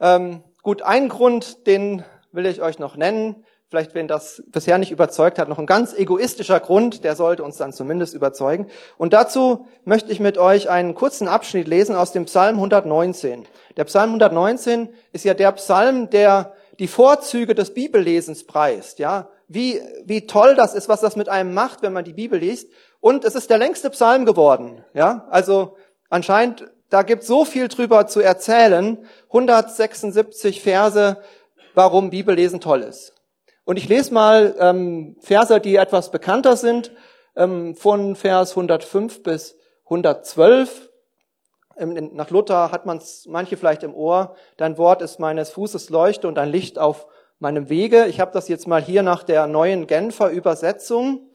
Ähm, 0.00 0.42
gut, 0.62 0.82
einen 0.82 1.08
Grund, 1.08 1.66
den 1.66 2.04
will 2.32 2.46
ich 2.46 2.62
euch 2.62 2.78
noch 2.78 2.96
nennen. 2.96 3.44
Vielleicht, 3.68 3.94
wenn 3.94 4.08
das 4.08 4.42
bisher 4.46 4.78
nicht 4.78 4.92
überzeugt 4.92 5.38
hat, 5.38 5.48
noch 5.48 5.58
ein 5.58 5.66
ganz 5.66 5.92
egoistischer 5.92 6.60
Grund, 6.60 7.04
der 7.04 7.16
sollte 7.16 7.42
uns 7.42 7.56
dann 7.56 7.72
zumindest 7.72 8.14
überzeugen. 8.14 8.68
Und 8.96 9.12
dazu 9.12 9.66
möchte 9.84 10.12
ich 10.12 10.20
mit 10.20 10.38
euch 10.38 10.70
einen 10.70 10.94
kurzen 10.94 11.28
Abschnitt 11.28 11.66
lesen 11.66 11.96
aus 11.96 12.12
dem 12.12 12.24
Psalm 12.26 12.56
119. 12.56 13.44
Der 13.76 13.84
Psalm 13.84 14.10
119 14.10 14.88
ist 15.12 15.24
ja 15.24 15.34
der 15.34 15.52
Psalm, 15.52 16.10
der 16.10 16.54
die 16.78 16.88
Vorzüge 16.88 17.54
des 17.54 17.74
Bibellesens 17.74 18.46
preist, 18.46 19.00
ja 19.00 19.28
wie, 19.48 19.80
wie 20.04 20.26
toll 20.26 20.54
das 20.54 20.74
ist, 20.74 20.88
was 20.88 21.00
das 21.00 21.16
mit 21.16 21.28
einem 21.28 21.54
macht, 21.54 21.82
wenn 21.82 21.92
man 21.92 22.04
die 22.04 22.12
Bibel 22.12 22.38
liest. 22.38 22.70
Und 23.00 23.24
es 23.24 23.34
ist 23.34 23.50
der 23.50 23.58
längste 23.58 23.90
Psalm 23.90 24.24
geworden. 24.24 24.84
Ja, 24.94 25.26
also 25.30 25.76
anscheinend, 26.10 26.64
da 26.90 27.02
gibt 27.02 27.24
so 27.24 27.44
viel 27.44 27.68
drüber 27.68 28.06
zu 28.06 28.20
erzählen. 28.20 28.98
176 29.28 30.62
Verse, 30.62 31.18
warum 31.74 32.10
Bibellesen 32.10 32.60
toll 32.60 32.82
ist. 32.82 33.12
Und 33.64 33.76
ich 33.76 33.88
lese 33.88 34.14
mal 34.14 34.54
ähm, 34.58 35.16
Verse, 35.20 35.60
die 35.60 35.76
etwas 35.76 36.10
bekannter 36.10 36.56
sind, 36.56 36.92
ähm, 37.36 37.74
von 37.74 38.16
Vers 38.16 38.50
105 38.50 39.22
bis 39.22 39.56
112. 39.84 40.90
Ähm, 41.76 42.10
nach 42.14 42.30
Luther 42.30 42.70
hat 42.72 42.86
man 42.86 42.98
es 42.98 43.26
manche 43.28 43.56
vielleicht 43.56 43.82
im 43.82 43.94
Ohr. 43.94 44.36
Dein 44.56 44.78
Wort 44.78 45.02
ist 45.02 45.18
meines 45.20 45.50
Fußes 45.50 45.90
Leuchte 45.90 46.28
und 46.28 46.38
ein 46.38 46.50
Licht 46.50 46.78
auf 46.78 47.06
meinem 47.38 47.68
Wege. 47.68 48.06
Ich 48.06 48.20
habe 48.20 48.32
das 48.32 48.48
jetzt 48.48 48.66
mal 48.66 48.82
hier 48.82 49.02
nach 49.02 49.22
der 49.22 49.46
neuen 49.46 49.86
Genfer 49.86 50.30
Übersetzung. 50.30 51.28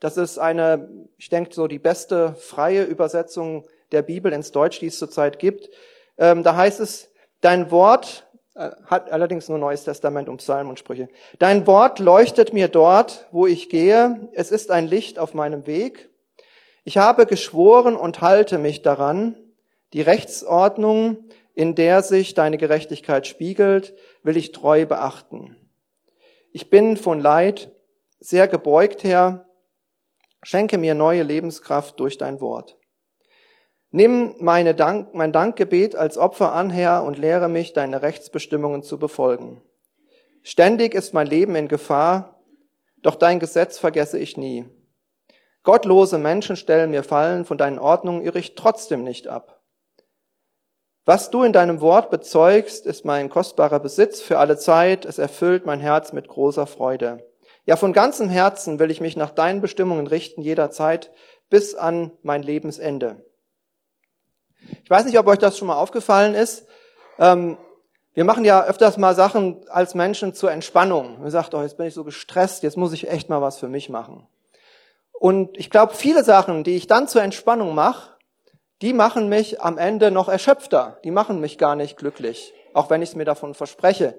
Das 0.00 0.16
ist 0.16 0.38
eine, 0.38 0.88
ich 1.16 1.28
denke, 1.28 1.52
so 1.52 1.66
die 1.66 1.78
beste 1.78 2.34
freie 2.34 2.84
Übersetzung 2.84 3.66
der 3.90 4.02
Bibel 4.02 4.32
ins 4.32 4.52
Deutsch, 4.52 4.80
die 4.80 4.86
es 4.86 4.98
zurzeit 4.98 5.38
gibt. 5.38 5.70
Ähm, 6.16 6.42
da 6.42 6.56
heißt 6.56 6.80
es, 6.80 7.10
dein 7.40 7.70
Wort 7.70 8.28
äh, 8.54 8.70
hat 8.86 9.10
allerdings 9.10 9.48
nur 9.48 9.58
Neues 9.58 9.84
Testament 9.84 10.28
und 10.28 10.38
Psalmen 10.38 10.70
und 10.70 10.78
Sprüche. 10.78 11.08
Dein 11.38 11.66
Wort 11.66 11.98
leuchtet 11.98 12.52
mir 12.52 12.68
dort, 12.68 13.26
wo 13.32 13.46
ich 13.46 13.68
gehe. 13.68 14.28
Es 14.32 14.50
ist 14.50 14.70
ein 14.70 14.86
Licht 14.86 15.18
auf 15.18 15.34
meinem 15.34 15.66
Weg. 15.66 16.10
Ich 16.84 16.96
habe 16.96 17.26
geschworen 17.26 17.96
und 17.96 18.20
halte 18.20 18.58
mich 18.58 18.82
daran, 18.82 19.36
die 19.92 20.02
Rechtsordnung, 20.02 21.28
in 21.54 21.74
der 21.74 22.02
sich 22.02 22.34
deine 22.34 22.56
Gerechtigkeit 22.56 23.26
spiegelt, 23.26 23.94
will 24.28 24.36
ich 24.36 24.52
treu 24.52 24.84
beachten. 24.84 25.56
Ich 26.52 26.68
bin 26.68 26.98
von 26.98 27.18
Leid 27.18 27.72
sehr 28.20 28.46
gebeugt, 28.46 29.02
Herr. 29.02 29.46
Schenke 30.42 30.76
mir 30.76 30.94
neue 30.94 31.22
Lebenskraft 31.22 31.98
durch 31.98 32.18
dein 32.18 32.42
Wort. 32.42 32.76
Nimm 33.90 34.34
meine 34.38 34.74
Dank, 34.74 35.14
mein 35.14 35.32
Dankgebet 35.32 35.96
als 35.96 36.18
Opfer 36.18 36.52
an, 36.52 36.68
Herr, 36.68 37.04
und 37.04 37.16
lehre 37.16 37.48
mich, 37.48 37.72
deine 37.72 38.02
Rechtsbestimmungen 38.02 38.82
zu 38.82 38.98
befolgen. 38.98 39.62
Ständig 40.42 40.94
ist 40.94 41.14
mein 41.14 41.26
Leben 41.26 41.56
in 41.56 41.66
Gefahr, 41.66 42.42
doch 42.98 43.14
dein 43.14 43.40
Gesetz 43.40 43.78
vergesse 43.78 44.18
ich 44.18 44.36
nie. 44.36 44.66
Gottlose 45.62 46.18
Menschen 46.18 46.56
stellen 46.56 46.90
mir 46.90 47.02
Fallen, 47.02 47.46
von 47.46 47.56
deinen 47.56 47.78
Ordnungen 47.78 48.20
irre 48.20 48.40
ich 48.40 48.56
trotzdem 48.56 49.04
nicht 49.04 49.26
ab. 49.26 49.57
Was 51.08 51.30
du 51.30 51.42
in 51.42 51.54
deinem 51.54 51.80
Wort 51.80 52.10
bezeugst, 52.10 52.84
ist 52.84 53.06
mein 53.06 53.30
kostbarer 53.30 53.80
Besitz 53.80 54.20
für 54.20 54.38
alle 54.38 54.58
Zeit. 54.58 55.06
Es 55.06 55.16
erfüllt 55.16 55.64
mein 55.64 55.80
Herz 55.80 56.12
mit 56.12 56.28
großer 56.28 56.66
Freude. 56.66 57.26
Ja, 57.64 57.76
von 57.76 57.94
ganzem 57.94 58.28
Herzen 58.28 58.78
will 58.78 58.90
ich 58.90 59.00
mich 59.00 59.16
nach 59.16 59.30
deinen 59.30 59.62
Bestimmungen 59.62 60.06
richten 60.06 60.42
jederzeit 60.42 61.10
bis 61.48 61.74
an 61.74 62.12
mein 62.20 62.42
Lebensende. 62.42 63.24
Ich 64.84 64.90
weiß 64.90 65.06
nicht, 65.06 65.18
ob 65.18 65.26
euch 65.28 65.38
das 65.38 65.56
schon 65.56 65.68
mal 65.68 65.78
aufgefallen 65.78 66.34
ist. 66.34 66.66
Ähm, 67.18 67.56
wir 68.12 68.24
machen 68.24 68.44
ja 68.44 68.66
öfters 68.66 68.98
mal 68.98 69.14
Sachen 69.14 69.66
als 69.70 69.94
Menschen 69.94 70.34
zur 70.34 70.52
Entspannung. 70.52 71.22
Man 71.22 71.30
sagt, 71.30 71.54
oh, 71.54 71.62
jetzt 71.62 71.78
bin 71.78 71.86
ich 71.86 71.94
so 71.94 72.04
gestresst, 72.04 72.62
jetzt 72.62 72.76
muss 72.76 72.92
ich 72.92 73.08
echt 73.08 73.30
mal 73.30 73.40
was 73.40 73.56
für 73.56 73.68
mich 73.68 73.88
machen. 73.88 74.28
Und 75.12 75.56
ich 75.56 75.70
glaube, 75.70 75.94
viele 75.94 76.22
Sachen, 76.22 76.64
die 76.64 76.76
ich 76.76 76.86
dann 76.86 77.08
zur 77.08 77.22
Entspannung 77.22 77.74
mache, 77.74 78.17
die 78.82 78.92
machen 78.92 79.28
mich 79.28 79.60
am 79.60 79.78
Ende 79.78 80.10
noch 80.10 80.28
erschöpfter. 80.28 80.98
Die 81.04 81.10
machen 81.10 81.40
mich 81.40 81.58
gar 81.58 81.76
nicht 81.76 81.96
glücklich, 81.96 82.54
auch 82.74 82.90
wenn 82.90 83.02
ich 83.02 83.10
es 83.10 83.16
mir 83.16 83.24
davon 83.24 83.54
verspreche. 83.54 84.14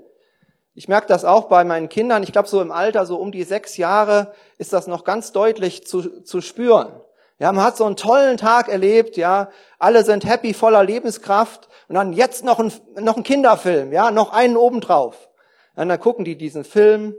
Ich 0.75 0.87
merke 0.87 1.07
das 1.07 1.25
auch 1.25 1.47
bei 1.47 1.63
meinen 1.63 1.89
Kindern. 1.89 2.23
Ich 2.23 2.31
glaube, 2.31 2.47
so 2.47 2.61
im 2.61 2.71
Alter, 2.71 3.05
so 3.05 3.17
um 3.17 3.31
die 3.31 3.43
sechs 3.43 3.77
Jahre, 3.77 4.33
ist 4.57 4.73
das 4.73 4.87
noch 4.87 5.03
ganz 5.03 5.31
deutlich 5.31 5.85
zu, 5.85 6.21
zu 6.21 6.41
spüren. 6.41 7.01
Ja, 7.39 7.53
man 7.53 7.63
hat 7.63 7.77
so 7.77 7.85
einen 7.85 7.95
tollen 7.95 8.35
Tag 8.35 8.67
erlebt, 8.67 9.15
ja, 9.15 9.49
alle 9.77 10.03
sind 10.03 10.25
happy, 10.25 10.53
voller 10.53 10.83
Lebenskraft 10.83 11.69
und 11.87 11.95
dann 11.95 12.11
jetzt 12.11 12.43
noch 12.43 12.59
ein, 12.59 12.71
noch 12.99 13.15
ein 13.15 13.23
Kinderfilm, 13.23 13.93
ja, 13.93 14.11
noch 14.11 14.33
einen 14.33 14.57
obendrauf. 14.57 15.29
Und 15.75 15.87
dann 15.87 15.99
gucken 16.01 16.25
die 16.25 16.37
diesen 16.37 16.65
Film 16.65 17.15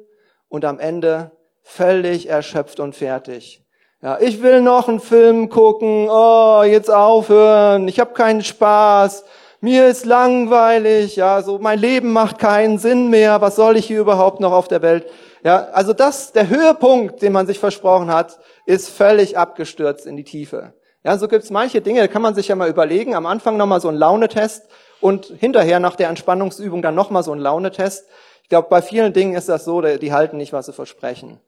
und 0.49 0.67
am 0.67 0.79
Ende 0.79 1.31
völlig 1.63 2.29
erschöpft 2.29 2.81
und 2.81 2.95
fertig. 2.95 3.65
Ja, 4.03 4.19
ich 4.21 4.43
will 4.43 4.63
noch 4.63 4.89
einen 4.89 5.01
Film 5.01 5.49
gucken. 5.49 6.09
Oh, 6.11 6.63
jetzt 6.65 6.91
aufhören. 6.91 7.87
Ich 7.89 8.01
habe 8.01 8.15
keinen 8.15 8.43
Spaß. 8.43 9.25
Mir 9.61 9.89
ist 9.89 10.07
langweilig. 10.07 11.17
Ja, 11.17 11.43
so 11.43 11.59
mein 11.59 11.79
Leben 11.79 12.13
macht 12.13 12.39
keinen 12.39 12.79
Sinn 12.79 13.09
mehr. 13.11 13.41
Was 13.41 13.57
soll 13.57 13.77
ich 13.77 13.87
hier 13.87 14.01
überhaupt 14.01 14.41
noch 14.41 14.53
auf 14.53 14.69
der 14.69 14.83
Welt? 14.83 15.07
Ja, 15.45 15.69
also 15.73 15.93
das, 15.93 16.33
der 16.33 16.49
Höhepunkt, 16.49 17.23
den 17.23 17.33
man 17.33 17.47
sich 17.47 17.59
versprochen 17.59 18.13
hat, 18.13 18.39
ist 18.67 18.89
völlig 18.89 19.37
abgestürzt 19.37 20.07
in 20.07 20.17
die 20.17 20.25
Tiefe. 20.25 20.73
Ja, 21.05 21.17
so 21.17 21.29
gibt's 21.29 21.51
manche 21.51 21.81
Dinge, 21.81 22.01
da 22.01 22.09
kann 22.09 22.21
man 22.21 22.35
sich 22.35 22.49
ja 22.49 22.57
mal 22.57 22.69
überlegen. 22.69 23.15
Am 23.15 23.27
Anfang 23.27 23.57
nochmal 23.57 23.81
so 23.81 23.89
ein 23.89 23.97
Launetest 23.97 24.69
und 25.01 25.27
hinterher 25.27 25.81
nach 25.81 25.97
der 25.97 26.09
Entspannungsübung 26.09 26.83
dann 26.83 26.95
nochmal 26.95 27.23
so 27.23 27.33
ein 27.33 27.39
Launetest 27.39 28.05
glaube, 28.51 28.69
bei 28.69 28.83
vielen 28.83 29.15
Dingen 29.15 29.35
ist 29.35 29.49
das 29.49 29.65
so, 29.65 29.81
die 29.81 30.13
halten 30.13 30.37
nicht, 30.37 30.53
was 30.53 30.67
sie 30.67 30.75
versprechen. 30.75 31.41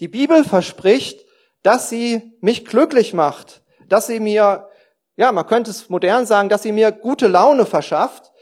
Die 0.00 0.08
Bibel 0.08 0.42
verspricht, 0.42 1.24
dass 1.62 1.88
sie 1.88 2.36
mich 2.40 2.64
glücklich 2.64 3.14
macht, 3.14 3.62
dass 3.88 4.06
sie 4.06 4.20
mir, 4.20 4.68
ja, 5.16 5.32
man 5.32 5.46
könnte 5.46 5.70
es 5.70 5.88
modern 5.88 6.26
sagen, 6.26 6.48
dass 6.48 6.62
sie 6.62 6.72
mir 6.72 6.92
gute 6.92 7.26
Laune 7.26 7.66
verschafft. 7.66 8.32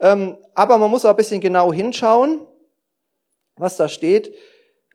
Ähm, 0.00 0.36
aber 0.54 0.78
man 0.78 0.90
muss 0.90 1.04
auch 1.04 1.10
ein 1.10 1.16
bisschen 1.16 1.40
genau 1.40 1.72
hinschauen, 1.72 2.46
was 3.56 3.76
da 3.76 3.88
steht 3.88 4.34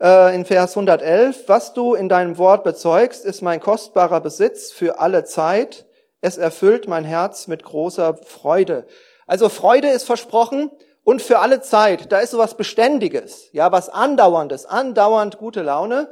äh, 0.02 0.36
in 0.36 0.46
Vers 0.46 0.72
111. 0.72 1.48
Was 1.48 1.74
du 1.74 1.96
in 1.96 2.10
deinem 2.10 2.38
Wort 2.38 2.64
bezeugst, 2.64 3.26
ist 3.26 3.42
mein 3.42 3.60
kostbarer 3.60 4.22
Besitz 4.22 4.72
für 4.72 5.00
alle 5.00 5.24
Zeit. 5.24 5.86
Es 6.22 6.38
erfüllt 6.38 6.88
mein 6.88 7.06
Herz 7.06 7.48
mit 7.48 7.64
großer 7.64 8.18
Freude. 8.18 8.88
Also 9.28 9.50
Freude 9.50 9.90
ist 9.90 10.04
versprochen 10.04 10.72
und 11.04 11.22
für 11.22 11.40
alle 11.40 11.62
Zeit. 11.62 12.12
Da 12.12 12.20
ist 12.20 12.32
so 12.32 12.38
was 12.38 12.56
Beständiges, 12.56 13.50
ja, 13.52 13.72
was 13.72 13.90
Andauerndes, 13.90 14.66
andauernd 14.66 15.38
gute 15.38 15.62
Laune. 15.62 16.10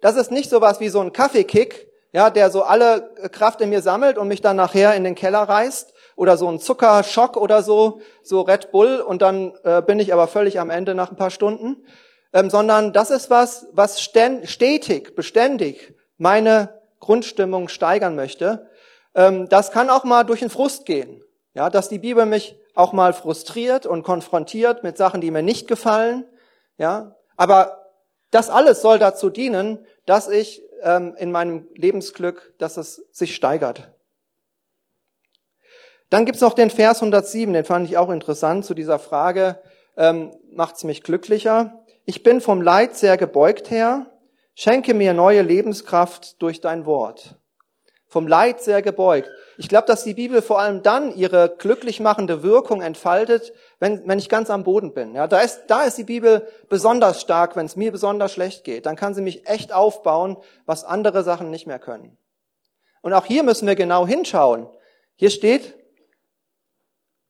Das 0.00 0.16
ist 0.16 0.30
nicht 0.30 0.50
so 0.50 0.60
was 0.60 0.80
wie 0.80 0.88
so 0.88 1.00
ein 1.00 1.12
Kaffeekick, 1.12 1.88
ja, 2.12 2.30
der 2.30 2.50
so 2.50 2.62
alle 2.62 3.10
Kraft 3.32 3.60
in 3.60 3.70
mir 3.70 3.82
sammelt 3.82 4.18
und 4.18 4.28
mich 4.28 4.40
dann 4.40 4.56
nachher 4.56 4.94
in 4.94 5.04
den 5.04 5.14
Keller 5.14 5.42
reißt 5.42 5.92
oder 6.16 6.36
so 6.36 6.48
ein 6.48 6.58
Zuckerschock 6.58 7.36
oder 7.36 7.62
so, 7.62 8.00
so 8.22 8.40
Red 8.40 8.72
Bull 8.72 9.00
und 9.00 9.22
dann 9.22 9.52
äh, 9.64 9.82
bin 9.82 10.00
ich 10.00 10.12
aber 10.12 10.26
völlig 10.26 10.58
am 10.58 10.70
Ende 10.70 10.94
nach 10.94 11.10
ein 11.10 11.16
paar 11.16 11.30
Stunden, 11.30 11.84
ähm, 12.32 12.50
sondern 12.50 12.92
das 12.92 13.10
ist 13.10 13.30
was, 13.30 13.66
was 13.72 14.00
stetig, 14.00 15.14
beständig 15.14 15.94
meine 16.16 16.80
Grundstimmung 17.00 17.68
steigern 17.68 18.16
möchte. 18.16 18.70
Ähm, 19.14 19.48
das 19.48 19.70
kann 19.70 19.90
auch 19.90 20.04
mal 20.04 20.24
durch 20.24 20.40
den 20.40 20.50
Frust 20.50 20.86
gehen, 20.86 21.22
ja, 21.54 21.70
dass 21.70 21.88
die 21.88 21.98
Bibel 21.98 22.26
mich 22.26 22.56
auch 22.74 22.92
mal 22.92 23.12
frustriert 23.12 23.86
und 23.86 24.02
konfrontiert 24.02 24.82
mit 24.82 24.96
Sachen, 24.96 25.20
die 25.20 25.30
mir 25.30 25.42
nicht 25.42 25.68
gefallen, 25.68 26.24
ja, 26.78 27.14
aber 27.36 27.85
das 28.30 28.50
alles 28.50 28.82
soll 28.82 28.98
dazu 28.98 29.30
dienen, 29.30 29.84
dass 30.04 30.28
ich 30.28 30.62
ähm, 30.82 31.14
in 31.18 31.32
meinem 31.32 31.68
Lebensglück, 31.74 32.54
dass 32.58 32.76
es 32.76 33.04
sich 33.12 33.34
steigert. 33.34 33.92
Dann 36.10 36.24
gibt's 36.24 36.40
noch 36.40 36.54
den 36.54 36.70
Vers 36.70 36.98
107, 36.98 37.52
den 37.52 37.64
fand 37.64 37.88
ich 37.88 37.96
auch 37.96 38.10
interessant 38.10 38.64
zu 38.64 38.74
dieser 38.74 38.98
Frage, 38.98 39.60
ähm, 39.96 40.32
macht's 40.52 40.84
mich 40.84 41.02
glücklicher? 41.02 41.84
Ich 42.04 42.22
bin 42.22 42.40
vom 42.40 42.62
Leid 42.62 42.96
sehr 42.96 43.16
gebeugt 43.16 43.70
her, 43.70 44.06
schenke 44.54 44.94
mir 44.94 45.14
neue 45.14 45.42
Lebenskraft 45.42 46.40
durch 46.40 46.60
dein 46.60 46.86
Wort. 46.86 47.36
Vom 48.06 48.28
Leid 48.28 48.60
sehr 48.60 48.82
gebeugt. 48.82 49.28
Ich 49.58 49.68
glaube, 49.68 49.88
dass 49.88 50.04
die 50.04 50.14
Bibel 50.14 50.40
vor 50.40 50.60
allem 50.60 50.82
dann 50.82 51.12
ihre 51.16 51.56
glücklich 51.58 51.98
machende 51.98 52.44
Wirkung 52.44 52.80
entfaltet, 52.82 53.52
wenn, 53.78 54.06
wenn 54.08 54.18
ich 54.18 54.28
ganz 54.28 54.50
am 54.50 54.64
Boden 54.64 54.94
bin. 54.94 55.14
Ja, 55.14 55.26
da 55.26 55.40
ist, 55.40 55.64
da 55.66 55.82
ist 55.84 55.98
die 55.98 56.04
Bibel 56.04 56.46
besonders 56.68 57.20
stark, 57.20 57.56
wenn 57.56 57.66
es 57.66 57.76
mir 57.76 57.92
besonders 57.92 58.32
schlecht 58.32 58.64
geht. 58.64 58.86
Dann 58.86 58.96
kann 58.96 59.14
sie 59.14 59.22
mich 59.22 59.46
echt 59.46 59.72
aufbauen, 59.72 60.36
was 60.64 60.84
andere 60.84 61.22
Sachen 61.22 61.50
nicht 61.50 61.66
mehr 61.66 61.78
können. 61.78 62.16
Und 63.02 63.12
auch 63.12 63.26
hier 63.26 63.42
müssen 63.42 63.66
wir 63.66 63.76
genau 63.76 64.06
hinschauen. 64.06 64.66
Hier 65.16 65.30
steht, 65.30 65.74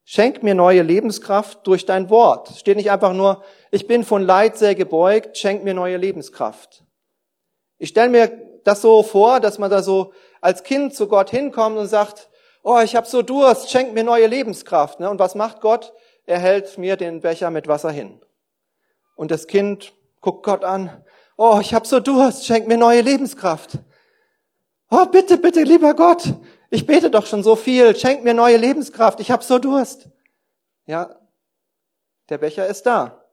schenk 0.05 0.43
mir 0.43 0.55
neue 0.55 0.83
Lebenskraft 0.83 1.67
durch 1.67 1.85
dein 1.85 2.11
Wort. 2.11 2.51
Es 2.51 2.61
steht 2.61 2.77
nicht 2.77 2.91
einfach 2.91 3.13
nur, 3.13 3.43
ich 3.71 3.87
bin 3.87 4.05
von 4.05 4.23
Leid 4.23 4.57
sehr 4.57 4.75
gebeugt, 4.75 5.37
schenk 5.37 5.65
mir 5.65 5.75
neue 5.75 5.97
Lebenskraft. 5.97 6.85
Ich 7.79 7.91
stelle 7.91 8.09
mir 8.09 8.61
das 8.65 8.83
so 8.83 9.03
vor, 9.03 9.41
dass 9.41 9.59
man 9.59 9.71
da 9.71 9.83
so 9.83 10.13
als 10.41 10.63
Kind 10.63 10.95
zu 10.95 11.09
Gott 11.09 11.31
hinkommt 11.31 11.77
und 11.77 11.89
sagt, 11.89 12.31
oh, 12.63 12.81
ich 12.81 12.97
habe 12.97 13.07
so 13.07 13.23
Durst, 13.23 13.71
schenk 13.71 13.95
mir 13.95 14.05
neue 14.05 14.27
Lebenskraft. 14.27 14.99
Ne? 15.01 15.11
Und 15.11 15.19
was 15.19 15.35
macht 15.35 15.61
Gott? 15.61 15.93
Er 16.27 16.39
hält 16.39 16.77
mir 16.77 16.97
den 16.97 17.21
Becher 17.21 17.51
mit 17.51 17.69
Wasser 17.69 17.91
hin. 17.91 18.21
Und 19.15 19.31
das 19.31 19.47
Kind 19.47 19.95
guckt 20.21 20.45
Gott 20.45 20.65
an, 20.65 21.05
oh, 21.37 21.59
ich 21.61 21.73
habe 21.73 21.87
so 21.87 22.01
Durst, 22.01 22.45
schenk 22.47 22.67
mir 22.67 22.77
neue 22.77 23.01
Lebenskraft. 23.01 23.79
Oh, 24.91 25.07
bitte, 25.07 25.39
bitte, 25.39 25.63
lieber 25.63 25.95
Gott, 25.95 26.35
ich 26.71 26.87
bete 26.87 27.11
doch 27.11 27.27
schon 27.27 27.43
so 27.43 27.57
viel, 27.57 27.97
schenk 27.97 28.25
mir 28.25 28.35
neue 28.35 28.57
Lebenskraft, 28.57 29.21
ich 29.21 29.31
habe 29.31 29.43
so 29.43 29.59
Durst. 29.59 30.09
Ja, 30.87 31.17
der 32.29 32.39
Becher 32.39 32.67
ist 32.67 32.87
da. 32.87 33.25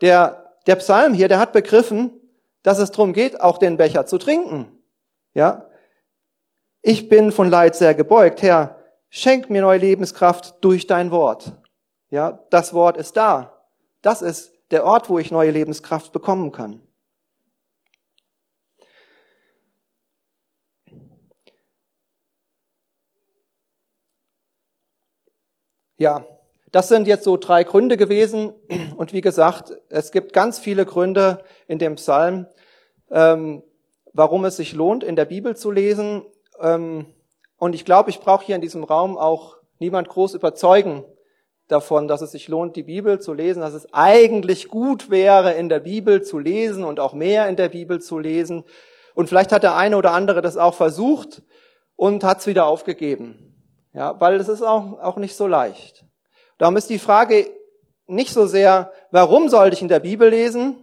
Der, 0.00 0.56
der 0.66 0.76
Psalm 0.76 1.14
hier, 1.14 1.28
der 1.28 1.38
hat 1.38 1.52
begriffen, 1.52 2.12
dass 2.62 2.78
es 2.78 2.90
darum 2.90 3.12
geht, 3.12 3.40
auch 3.40 3.58
den 3.58 3.76
Becher 3.76 4.06
zu 4.06 4.18
trinken. 4.18 4.76
Ja, 5.34 5.68
ich 6.82 7.08
bin 7.08 7.32
von 7.32 7.48
Leid 7.48 7.76
sehr 7.76 7.94
gebeugt. 7.94 8.42
Herr, 8.42 8.76
schenk 9.08 9.50
mir 9.50 9.62
neue 9.62 9.78
Lebenskraft 9.78 10.56
durch 10.62 10.86
dein 10.86 11.10
Wort. 11.10 11.52
Ja, 12.10 12.44
das 12.50 12.74
Wort 12.74 12.96
ist 12.96 13.16
da. 13.16 13.64
Das 14.02 14.20
ist 14.20 14.52
der 14.72 14.84
Ort, 14.84 15.08
wo 15.08 15.18
ich 15.18 15.30
neue 15.30 15.52
Lebenskraft 15.52 16.12
bekommen 16.12 16.50
kann. 16.50 16.82
Ja, 25.96 26.24
das 26.72 26.88
sind 26.88 27.06
jetzt 27.06 27.24
so 27.24 27.36
drei 27.36 27.62
Gründe 27.62 27.96
gewesen. 27.96 28.54
Und 28.96 29.12
wie 29.12 29.20
gesagt, 29.20 29.72
es 29.88 30.10
gibt 30.10 30.32
ganz 30.32 30.58
viele 30.58 30.86
Gründe 30.86 31.44
in 31.68 31.78
dem 31.78 31.94
Psalm, 31.94 32.46
ähm, 33.10 33.62
warum 34.12 34.44
es 34.44 34.56
sich 34.56 34.72
lohnt, 34.72 35.04
in 35.04 35.14
der 35.14 35.26
Bibel 35.26 35.56
zu 35.56 35.70
lesen. 35.70 36.24
Ähm, 36.58 37.06
und 37.56 37.74
ich 37.74 37.84
glaube, 37.84 38.10
ich 38.10 38.20
brauche 38.20 38.46
hier 38.46 38.56
in 38.56 38.62
diesem 38.62 38.82
Raum 38.82 39.16
auch 39.16 39.58
niemand 39.78 40.08
groß 40.08 40.34
überzeugen 40.34 41.04
davon, 41.72 42.08
dass 42.08 42.20
es 42.20 42.32
sich 42.32 42.48
lohnt, 42.48 42.76
die 42.76 42.82
Bibel 42.82 43.20
zu 43.20 43.32
lesen, 43.32 43.60
dass 43.60 43.74
es 43.74 43.92
eigentlich 43.92 44.68
gut 44.68 45.10
wäre, 45.10 45.52
in 45.52 45.68
der 45.68 45.80
Bibel 45.80 46.22
zu 46.22 46.38
lesen 46.38 46.84
und 46.84 47.00
auch 47.00 47.12
mehr 47.12 47.48
in 47.48 47.56
der 47.56 47.68
Bibel 47.68 48.00
zu 48.00 48.18
lesen. 48.18 48.64
Und 49.14 49.28
vielleicht 49.28 49.52
hat 49.52 49.62
der 49.62 49.76
eine 49.76 49.96
oder 49.96 50.12
andere 50.12 50.42
das 50.42 50.56
auch 50.56 50.74
versucht 50.74 51.42
und 51.96 52.24
hat 52.24 52.40
es 52.40 52.46
wieder 52.46 52.66
aufgegeben. 52.66 53.54
Ja, 53.92 54.20
weil 54.20 54.36
es 54.36 54.48
ist 54.48 54.62
auch, 54.62 55.00
auch 55.00 55.16
nicht 55.16 55.34
so 55.34 55.46
leicht. 55.46 56.04
Darum 56.58 56.76
ist 56.76 56.90
die 56.90 56.98
Frage 56.98 57.50
nicht 58.06 58.32
so 58.32 58.46
sehr, 58.46 58.92
warum 59.10 59.48
sollte 59.48 59.74
ich 59.74 59.82
in 59.82 59.88
der 59.88 60.00
Bibel 60.00 60.28
lesen, 60.28 60.76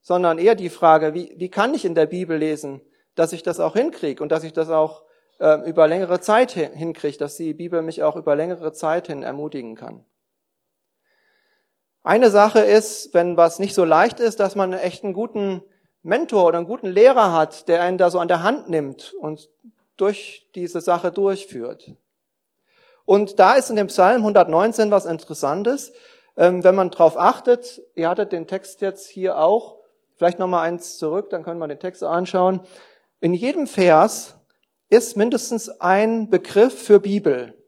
sondern 0.00 0.38
eher 0.38 0.54
die 0.54 0.70
Frage, 0.70 1.14
wie, 1.14 1.34
wie 1.36 1.50
kann 1.50 1.74
ich 1.74 1.84
in 1.84 1.94
der 1.94 2.06
Bibel 2.06 2.38
lesen, 2.38 2.80
dass 3.14 3.32
ich 3.32 3.42
das 3.42 3.60
auch 3.60 3.74
hinkriege 3.74 4.22
und 4.22 4.32
dass 4.32 4.44
ich 4.44 4.52
das 4.52 4.70
auch 4.70 5.04
äh, 5.38 5.68
über 5.68 5.88
längere 5.88 6.20
Zeit 6.20 6.52
hinkriege, 6.52 7.18
dass 7.18 7.36
die 7.36 7.54
Bibel 7.54 7.82
mich 7.82 8.02
auch 8.02 8.16
über 8.16 8.36
längere 8.36 8.72
Zeit 8.72 9.08
hin 9.08 9.22
ermutigen 9.22 9.74
kann. 9.74 10.04
Eine 12.02 12.30
Sache 12.30 12.60
ist, 12.60 13.12
wenn 13.12 13.36
was 13.36 13.58
nicht 13.58 13.74
so 13.74 13.84
leicht 13.84 14.20
ist, 14.20 14.40
dass 14.40 14.56
man 14.56 14.72
echt 14.72 15.04
einen 15.04 15.12
guten 15.12 15.62
Mentor 16.02 16.46
oder 16.46 16.58
einen 16.58 16.66
guten 16.66 16.88
Lehrer 16.88 17.32
hat, 17.32 17.68
der 17.68 17.82
einen 17.82 17.98
da 17.98 18.10
so 18.10 18.18
an 18.18 18.28
der 18.28 18.42
Hand 18.42 18.70
nimmt 18.70 19.12
und 19.20 19.50
durch 19.98 20.48
diese 20.54 20.80
Sache 20.80 21.12
durchführt. 21.12 21.92
Und 23.04 23.38
da 23.38 23.54
ist 23.54 23.68
in 23.68 23.76
dem 23.76 23.88
Psalm 23.88 24.18
119 24.18 24.90
was 24.90 25.04
Interessantes. 25.04 25.92
Ähm, 26.36 26.64
wenn 26.64 26.74
man 26.74 26.90
drauf 26.90 27.18
achtet, 27.18 27.82
ihr 27.94 28.08
hattet 28.08 28.32
den 28.32 28.46
Text 28.46 28.80
jetzt 28.80 29.08
hier 29.08 29.36
auch, 29.36 29.76
vielleicht 30.16 30.38
nochmal 30.38 30.66
eins 30.66 30.96
zurück, 30.96 31.28
dann 31.28 31.42
können 31.42 31.58
wir 31.58 31.68
den 31.68 31.80
Text 31.80 32.02
anschauen. 32.02 32.60
In 33.20 33.34
jedem 33.34 33.66
Vers 33.66 34.36
ist 34.88 35.16
mindestens 35.16 35.68
ein 35.80 36.30
Begriff 36.30 36.82
für 36.82 36.98
Bibel. 36.98 37.59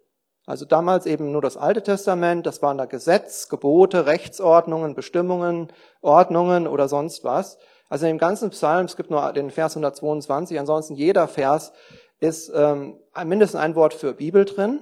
Also 0.45 0.65
damals 0.65 1.07
eben 1.07 1.31
nur 1.31 1.41
das 1.41 1.57
Alte 1.57 1.83
Testament, 1.83 2.47
das 2.47 2.63
waren 2.63 2.79
da 2.79 2.87
Gesetz, 2.87 3.49
Gebote, 3.49 4.07
Rechtsordnungen, 4.07 4.95
Bestimmungen, 4.95 5.69
Ordnungen 6.01 6.67
oder 6.67 6.89
sonst 6.89 7.23
was. 7.23 7.59
Also 7.89 8.07
in 8.07 8.15
dem 8.15 8.19
ganzen 8.19 8.51
Psalm, 8.51 8.87
es 8.87 8.97
gibt 8.97 9.11
nur 9.11 9.33
den 9.33 9.51
Vers 9.51 9.77
122, 9.77 10.59
ansonsten 10.59 10.95
jeder 10.95 11.29
Vers 11.29 11.73
ist 12.19 12.51
ähm, 12.55 12.99
mindestens 13.25 13.61
ein 13.61 13.75
Wort 13.75 13.95
für 13.95 14.15
Bibel 14.15 14.45
drin. 14.45 14.81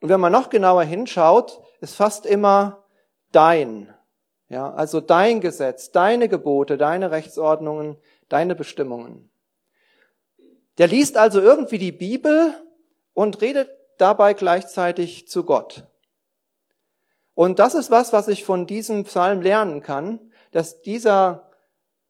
Und 0.00 0.08
wenn 0.08 0.20
man 0.20 0.32
noch 0.32 0.48
genauer 0.50 0.82
hinschaut, 0.82 1.60
ist 1.80 1.94
fast 1.94 2.26
immer 2.26 2.84
dein. 3.32 3.92
Ja, 4.48 4.72
also 4.72 5.00
dein 5.00 5.40
Gesetz, 5.40 5.90
deine 5.90 6.28
Gebote, 6.28 6.78
deine 6.78 7.10
Rechtsordnungen, 7.10 7.98
deine 8.28 8.54
Bestimmungen. 8.54 9.30
Der 10.78 10.86
liest 10.86 11.16
also 11.16 11.40
irgendwie 11.40 11.78
die 11.78 11.92
Bibel 11.92 12.54
und 13.12 13.42
redet 13.42 13.68
dabei 13.98 14.34
gleichzeitig 14.34 15.28
zu 15.28 15.44
Gott. 15.44 15.84
Und 17.34 17.58
das 17.58 17.74
ist 17.74 17.90
was, 17.90 18.12
was 18.12 18.28
ich 18.28 18.44
von 18.44 18.66
diesem 18.66 19.04
Psalm 19.04 19.42
lernen 19.42 19.82
kann, 19.82 20.32
dass 20.50 20.82
dieser 20.82 21.48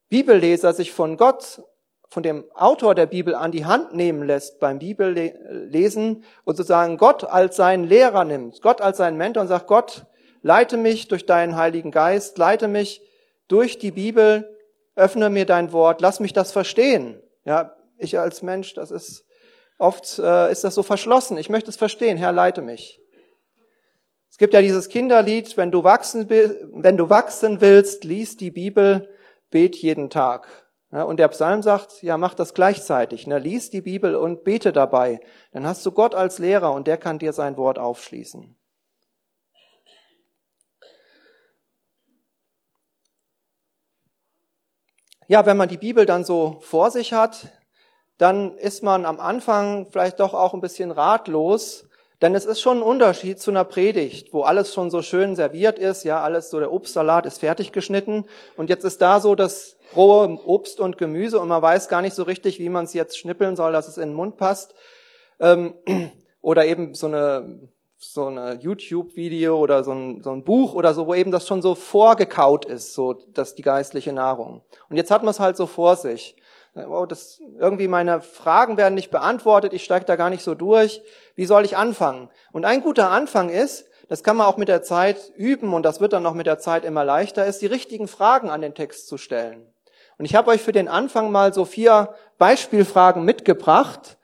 Bibelleser 0.08 0.72
sich 0.72 0.92
von 0.92 1.16
Gott, 1.16 1.62
von 2.08 2.22
dem 2.22 2.50
Autor 2.54 2.94
der 2.94 3.04
Bibel 3.04 3.34
an 3.34 3.52
die 3.52 3.66
Hand 3.66 3.94
nehmen 3.94 4.22
lässt 4.22 4.58
beim 4.60 4.78
Bibellesen 4.78 6.24
und 6.44 6.56
sozusagen 6.56 6.96
Gott 6.96 7.24
als 7.24 7.56
seinen 7.56 7.84
Lehrer 7.84 8.24
nimmt, 8.24 8.62
Gott 8.62 8.80
als 8.80 8.96
seinen 8.96 9.18
Mentor 9.18 9.42
und 9.42 9.48
sagt, 9.48 9.66
Gott, 9.66 10.06
leite 10.40 10.78
mich 10.78 11.08
durch 11.08 11.26
deinen 11.26 11.56
Heiligen 11.56 11.90
Geist, 11.90 12.38
leite 12.38 12.68
mich 12.68 13.02
durch 13.48 13.78
die 13.78 13.90
Bibel, 13.90 14.56
öffne 14.94 15.28
mir 15.28 15.44
dein 15.44 15.72
Wort, 15.72 16.00
lass 16.00 16.20
mich 16.20 16.32
das 16.32 16.52
verstehen. 16.52 17.20
Ja, 17.44 17.76
ich 17.98 18.18
als 18.18 18.42
Mensch, 18.42 18.72
das 18.72 18.90
ist 18.90 19.26
Oft 19.78 20.18
äh, 20.18 20.50
ist 20.50 20.64
das 20.64 20.74
so 20.74 20.82
verschlossen. 20.82 21.38
Ich 21.38 21.48
möchte 21.48 21.70
es 21.70 21.76
verstehen. 21.76 22.18
Herr, 22.18 22.32
leite 22.32 22.62
mich. 22.62 23.00
Es 24.28 24.36
gibt 24.36 24.52
ja 24.52 24.60
dieses 24.60 24.88
Kinderlied, 24.88 25.56
wenn 25.56 25.70
du 25.70 25.84
wachsen, 25.84 26.28
wenn 26.28 26.96
du 26.96 27.08
wachsen 27.08 27.60
willst, 27.60 28.04
lies 28.04 28.36
die 28.36 28.50
Bibel, 28.50 29.08
bet 29.50 29.76
jeden 29.76 30.10
Tag. 30.10 30.68
Ja, 30.90 31.02
und 31.02 31.18
der 31.18 31.28
Psalm 31.28 31.62
sagt, 31.62 32.02
ja, 32.02 32.16
mach 32.16 32.34
das 32.34 32.54
gleichzeitig. 32.54 33.26
Ne? 33.26 33.38
Lies 33.38 33.70
die 33.70 33.82
Bibel 33.82 34.16
und 34.16 34.44
bete 34.44 34.72
dabei. 34.72 35.20
Dann 35.52 35.66
hast 35.66 35.84
du 35.84 35.92
Gott 35.92 36.14
als 36.14 36.38
Lehrer 36.38 36.72
und 36.72 36.86
der 36.86 36.96
kann 36.96 37.18
dir 37.18 37.32
sein 37.32 37.56
Wort 37.56 37.78
aufschließen. 37.78 38.56
Ja, 45.26 45.44
wenn 45.44 45.58
man 45.58 45.68
die 45.68 45.76
Bibel 45.76 46.06
dann 46.06 46.24
so 46.24 46.58
vor 46.60 46.90
sich 46.90 47.12
hat, 47.12 47.52
dann 48.18 48.56
ist 48.58 48.82
man 48.82 49.06
am 49.06 49.20
Anfang 49.20 49.86
vielleicht 49.90 50.20
doch 50.20 50.34
auch 50.34 50.54
ein 50.54 50.60
bisschen 50.60 50.90
ratlos, 50.90 51.86
denn 52.20 52.34
es 52.34 52.46
ist 52.46 52.60
schon 52.60 52.78
ein 52.78 52.82
Unterschied 52.82 53.40
zu 53.40 53.52
einer 53.52 53.64
Predigt, 53.64 54.32
wo 54.32 54.42
alles 54.42 54.74
schon 54.74 54.90
so 54.90 55.02
schön 55.02 55.36
serviert 55.36 55.78
ist, 55.78 56.02
ja, 56.02 56.20
alles 56.20 56.50
so 56.50 56.58
der 56.58 56.72
Obstsalat 56.72 57.26
ist 57.26 57.38
fertig 57.38 57.70
geschnitten 57.70 58.26
und 58.56 58.70
jetzt 58.70 58.84
ist 58.84 59.00
da 59.00 59.20
so 59.20 59.36
das 59.36 59.76
rohe 59.94 60.28
Obst 60.44 60.80
und 60.80 60.98
Gemüse 60.98 61.38
und 61.38 61.48
man 61.48 61.62
weiß 61.62 61.88
gar 61.88 62.02
nicht 62.02 62.14
so 62.14 62.24
richtig, 62.24 62.58
wie 62.58 62.68
man 62.68 62.86
es 62.86 62.92
jetzt 62.92 63.16
schnippeln 63.16 63.54
soll, 63.54 63.72
dass 63.72 63.86
es 63.86 63.98
in 63.98 64.10
den 64.10 64.14
Mund 64.14 64.36
passt. 64.36 64.74
Ähm, 65.38 65.74
oder 66.40 66.66
eben 66.66 66.94
so 66.94 67.06
eine 67.06 67.68
so 68.00 68.26
eine 68.26 68.54
YouTube-Video 68.54 69.58
oder 69.58 69.82
so 69.82 69.90
ein, 69.90 70.22
so 70.22 70.30
ein 70.30 70.44
Buch 70.44 70.74
oder 70.74 70.94
so, 70.94 71.08
wo 71.08 71.14
eben 71.14 71.32
das 71.32 71.48
schon 71.48 71.62
so 71.62 71.74
vorgekaut 71.74 72.64
ist, 72.64 72.94
so 72.94 73.14
dass 73.34 73.56
die 73.56 73.62
geistliche 73.62 74.12
Nahrung. 74.12 74.62
Und 74.88 74.96
jetzt 74.96 75.10
hat 75.10 75.24
man 75.24 75.32
es 75.32 75.40
halt 75.40 75.56
so 75.56 75.66
vor 75.66 75.96
sich 75.96 76.36
oh, 76.86 77.06
das, 77.06 77.40
irgendwie 77.58 77.88
meine 77.88 78.20
Fragen 78.20 78.76
werden 78.76 78.94
nicht 78.94 79.10
beantwortet, 79.10 79.72
ich 79.72 79.84
steige 79.84 80.04
da 80.04 80.16
gar 80.16 80.30
nicht 80.30 80.42
so 80.42 80.54
durch. 80.54 81.02
Wie 81.34 81.46
soll 81.46 81.64
ich 81.64 81.76
anfangen? 81.76 82.30
Und 82.52 82.64
ein 82.64 82.82
guter 82.82 83.10
Anfang 83.10 83.48
ist, 83.48 83.86
das 84.08 84.22
kann 84.22 84.36
man 84.36 84.46
auch 84.46 84.56
mit 84.56 84.68
der 84.68 84.82
Zeit 84.82 85.32
üben 85.36 85.74
und 85.74 85.82
das 85.82 86.00
wird 86.00 86.12
dann 86.12 86.26
auch 86.26 86.34
mit 86.34 86.46
der 86.46 86.58
Zeit 86.58 86.84
immer 86.84 87.04
leichter, 87.04 87.44
ist, 87.46 87.60
die 87.60 87.66
richtigen 87.66 88.08
Fragen 88.08 88.50
an 88.50 88.62
den 88.62 88.74
Text 88.74 89.06
zu 89.08 89.18
stellen. 89.18 89.66
Und 90.18 90.24
ich 90.24 90.34
habe 90.34 90.50
euch 90.50 90.62
für 90.62 90.72
den 90.72 90.88
Anfang 90.88 91.30
mal 91.30 91.52
so 91.54 91.64
vier 91.64 92.14
Beispielfragen 92.38 93.24
mitgebracht. 93.24 94.18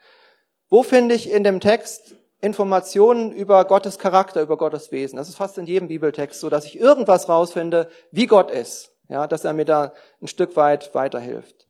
Wo 0.69 0.83
finde 0.83 1.15
ich 1.15 1.31
in 1.31 1.45
dem 1.45 1.61
Text 1.61 2.17
Informationen 2.41 3.33
über 3.33 3.65
Gottes 3.65 3.99
Charakter, 3.99 4.43
über 4.43 4.57
Gottes 4.57 4.91
Wesen? 4.91 5.17
Das 5.17 5.29
ist 5.29 5.37
fast 5.37 5.57
in 5.57 5.67
jedem 5.67 5.89
Bibeltext 5.89 6.41
so, 6.41 6.51
dass 6.51 6.65
ich 6.65 6.81
irgendwas 6.81 7.29
rausfinde, 7.29 7.89
wie 8.11 8.27
Gott 8.27 8.51
ist. 8.51 8.91
Ja, 9.09 9.27
dass 9.27 9.45
er 9.45 9.53
mir 9.53 9.67
da 9.67 9.93
ein 10.21 10.29
Stück 10.29 10.57
weit 10.57 10.95
weiterhilft. 10.95 11.69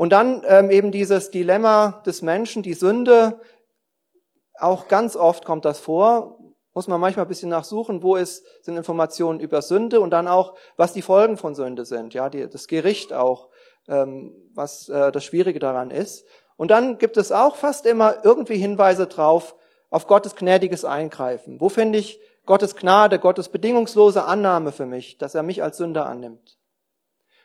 Und 0.00 0.14
dann 0.14 0.42
ähm, 0.46 0.70
eben 0.70 0.92
dieses 0.92 1.30
Dilemma 1.30 2.00
des 2.06 2.22
Menschen, 2.22 2.62
die 2.62 2.72
Sünde. 2.72 3.38
Auch 4.58 4.88
ganz 4.88 5.14
oft 5.14 5.44
kommt 5.44 5.66
das 5.66 5.78
vor. 5.78 6.38
Muss 6.72 6.88
man 6.88 6.98
manchmal 6.98 7.26
ein 7.26 7.28
bisschen 7.28 7.50
nachsuchen, 7.50 8.02
wo 8.02 8.16
ist, 8.16 8.42
sind 8.62 8.78
Informationen 8.78 9.40
über 9.40 9.60
Sünde 9.60 10.00
und 10.00 10.08
dann 10.08 10.26
auch, 10.26 10.54
was 10.78 10.94
die 10.94 11.02
Folgen 11.02 11.36
von 11.36 11.54
Sünde 11.54 11.84
sind. 11.84 12.14
Ja, 12.14 12.30
die, 12.30 12.48
das 12.48 12.66
Gericht 12.66 13.12
auch, 13.12 13.50
ähm, 13.88 14.34
was 14.54 14.88
äh, 14.88 15.12
das 15.12 15.22
Schwierige 15.22 15.58
daran 15.58 15.90
ist. 15.90 16.24
Und 16.56 16.70
dann 16.70 16.96
gibt 16.96 17.18
es 17.18 17.30
auch 17.30 17.56
fast 17.56 17.84
immer 17.84 18.24
irgendwie 18.24 18.56
Hinweise 18.56 19.06
drauf 19.06 19.54
auf 19.90 20.06
Gottes 20.06 20.34
gnädiges 20.34 20.86
Eingreifen. 20.86 21.60
Wo 21.60 21.68
finde 21.68 21.98
ich 21.98 22.18
Gottes 22.46 22.74
Gnade, 22.74 23.18
Gottes 23.18 23.50
bedingungslose 23.50 24.24
Annahme 24.24 24.72
für 24.72 24.86
mich, 24.86 25.18
dass 25.18 25.34
er 25.34 25.42
mich 25.42 25.62
als 25.62 25.76
Sünder 25.76 26.06
annimmt? 26.06 26.56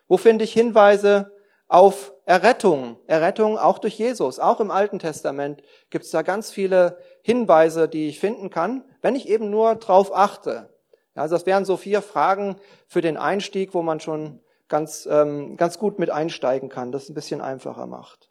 Wo 0.08 0.16
finde 0.16 0.46
ich 0.46 0.54
Hinweise 0.54 1.34
auf 1.68 2.15
Errettung. 2.26 2.98
Errettung 3.06 3.58
auch 3.58 3.78
durch 3.78 3.98
Jesus. 3.98 4.40
Auch 4.40 4.60
im 4.60 4.72
Alten 4.72 5.00
Testament 5.00 5.62
gibt 5.92 6.06
es 6.06 6.12
da 6.12 6.24
ganz 6.24 6.52
viele 6.52 6.98
Hinweise, 7.22 7.88
die 7.88 8.10
ich 8.10 8.20
finden 8.20 8.50
kann, 8.50 8.84
wenn 9.02 9.16
ich 9.16 9.30
eben 9.30 9.50
nur 9.50 9.76
drauf 9.76 10.16
achte. 10.16 10.74
Also 11.14 11.36
das 11.36 11.46
wären 11.46 11.66
so 11.66 11.78
vier 11.78 12.02
Fragen 12.02 12.58
für 12.88 13.02
den 13.02 13.16
Einstieg, 13.16 13.74
wo 13.74 13.82
man 13.82 14.00
schon 14.00 14.42
ganz, 14.68 15.08
ähm, 15.10 15.56
ganz 15.56 15.78
gut 15.78 16.00
mit 16.00 16.10
einsteigen 16.10 16.68
kann, 16.70 16.92
das 16.92 17.10
ein 17.10 17.14
bisschen 17.14 17.42
einfacher 17.42 17.86
macht. 17.86 18.30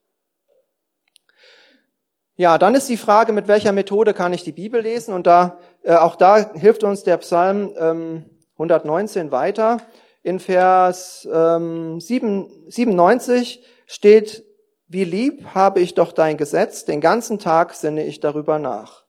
Ja, 2.36 2.58
dann 2.58 2.74
ist 2.74 2.88
die 2.88 2.96
Frage, 2.96 3.32
mit 3.32 3.46
welcher 3.46 3.70
Methode 3.70 4.12
kann 4.12 4.32
ich 4.32 4.42
die 4.42 4.52
Bibel 4.52 4.80
lesen? 4.80 5.14
Und 5.14 5.28
da, 5.28 5.58
äh, 5.82 5.94
auch 5.94 6.16
da 6.16 6.52
hilft 6.52 6.82
uns 6.82 7.04
der 7.04 7.18
Psalm 7.18 7.72
ähm, 7.78 8.24
119 8.54 9.30
weiter. 9.30 9.78
In 10.24 10.40
Vers 10.40 11.28
ähm, 11.32 12.00
7, 12.00 12.50
97 12.68 13.64
steht, 13.86 14.44
wie 14.86 15.04
lieb 15.04 15.46
habe 15.54 15.80
ich 15.80 15.94
doch 15.94 16.12
dein 16.12 16.36
Gesetz, 16.36 16.84
den 16.84 17.00
ganzen 17.00 17.38
Tag 17.38 17.74
sinne 17.74 18.04
ich 18.04 18.20
darüber 18.20 18.58
nach. 18.58 19.04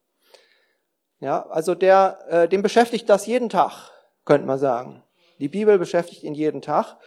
Ja, 1.19 1.45
also 1.47 1.75
der, 1.75 2.19
äh, 2.29 2.47
dem 2.47 2.61
beschäftigt 2.61 3.09
das 3.09 3.25
jeden 3.25 3.49
Tag, 3.49 3.91
könnte 4.25 4.47
man 4.47 4.59
sagen. 4.59 5.03
Die 5.39 5.49
Bibel 5.49 5.77
beschäftigt 5.77 6.23
ihn 6.23 6.33
jeden 6.33 6.61
Tag. 6.61 6.97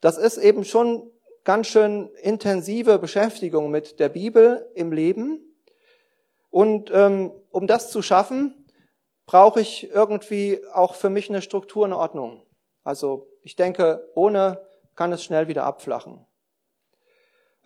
Das 0.00 0.18
ist 0.18 0.38
eben 0.38 0.64
schon 0.64 1.10
ganz 1.44 1.66
schön 1.66 2.10
intensive 2.22 2.98
Beschäftigung 2.98 3.70
mit 3.70 4.00
der 4.00 4.08
Bibel 4.08 4.70
im 4.74 4.92
Leben. 4.92 5.40
Und 6.50 6.90
ähm, 6.92 7.32
um 7.50 7.66
das 7.66 7.90
zu 7.90 8.00
schaffen, 8.00 8.66
brauche 9.26 9.60
ich 9.60 9.90
irgendwie 9.90 10.60
auch 10.72 10.94
für 10.94 11.10
mich 11.10 11.28
eine 11.28 11.42
Struktur, 11.42 11.84
eine 11.84 11.98
Ordnung. 11.98 12.42
Also 12.82 13.28
ich 13.42 13.56
denke, 13.56 14.08
ohne 14.14 14.64
kann 14.94 15.12
es 15.12 15.24
schnell 15.24 15.48
wieder 15.48 15.64
abflachen. 15.64 16.26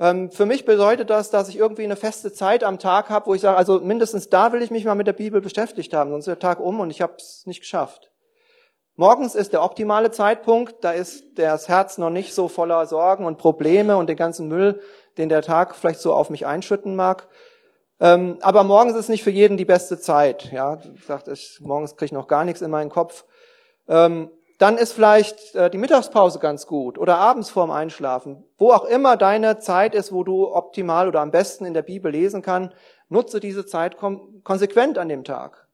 Ähm, 0.01 0.31
für 0.31 0.47
mich 0.47 0.65
bedeutet 0.65 1.11
das, 1.11 1.31
dass 1.31 1.49
ich 1.49 1.57
irgendwie 1.57 1.85
eine 1.85 1.97
feste 1.97 2.33
Zeit 2.33 2.63
am 2.63 2.79
Tag 2.79 3.11
habe, 3.11 3.27
wo 3.27 3.35
ich 3.35 3.41
sage, 3.41 3.57
also 3.57 3.81
mindestens 3.81 4.29
da 4.29 4.53
will 4.53 4.63
ich 4.63 4.71
mich 4.71 4.85
mal 4.85 4.95
mit 4.95 5.07
der 5.07 5.13
Bibel 5.13 5.41
beschäftigt 5.41 5.93
haben, 5.93 6.11
sonst 6.11 6.23
ist 6.23 6.29
der 6.29 6.39
Tag 6.39 6.61
um 6.61 6.81
und 6.81 6.91
ich 6.91 7.01
habe 7.01 7.15
es 7.19 7.45
nicht 7.47 7.61
geschafft. 7.61 8.11
Morgens 8.95 9.35
ist 9.35 9.53
der 9.53 9.63
optimale 9.63 10.11
Zeitpunkt, 10.11 10.83
da 10.83 10.91
ist 10.91 11.25
das 11.37 11.69
Herz 11.69 11.99
noch 11.99 12.11
nicht 12.11 12.35
so 12.35 12.49
voller 12.49 12.85
Sorgen 12.87 13.27
und 13.27 13.39
Probleme 13.39 13.97
und 13.97 14.09
den 14.09 14.17
ganzen 14.17 14.49
Müll, 14.49 14.81
den 15.19 15.29
der 15.29 15.43
Tag 15.43 15.77
vielleicht 15.77 16.01
so 16.01 16.15
auf 16.15 16.31
mich 16.31 16.47
einschütten 16.47 16.97
mag. 16.97 17.29
Ähm, 18.01 18.39
aber 18.41 18.65
morgens 18.65 18.97
ist 18.97 19.09
nicht 19.09 19.25
für 19.25 19.31
jeden 19.31 19.57
die 19.57 19.65
beste 19.65 19.99
Zeit. 19.99 20.53
Ja, 20.53 20.79
ich, 21.33 21.61
morgens 21.61 21.97
kriege 21.97 22.07
ich 22.07 22.13
noch 22.13 22.29
gar 22.29 22.45
nichts 22.45 22.63
in 22.63 22.71
meinen 22.71 22.91
Kopf. 22.91 23.25
Dann 24.59 24.77
ist 24.77 24.93
vielleicht 24.93 25.55
äh, 25.55 25.71
die 25.71 25.79
Mittagspause 25.79 26.41
ganz 26.41 26.67
gut 26.67 26.99
oder 26.99 27.17
abends 27.19 27.49
vorm 27.49 27.71
Einschlafen. 27.71 28.45
Wo 28.59 28.73
auch 28.73 28.85
immer 28.85 29.17
deine 29.17 29.59
Zeit 29.59 29.95
ist, 29.95 30.13
wo 30.13 30.25
du 30.25 30.53
optimal 30.53 31.07
oder 31.07 31.21
am 31.21 31.31
besten 31.31 31.65
in 31.65 31.75
der 31.75 31.83
Bibel 31.83 32.11
lesen 32.11 32.43
kann, 32.43 32.75
nutze 33.09 33.39
diese 33.39 33.65
Zeit 33.67 33.97
konsequent 34.43 34.99
an 34.99 35.09
dem 35.09 35.23
Tag. 35.23 35.69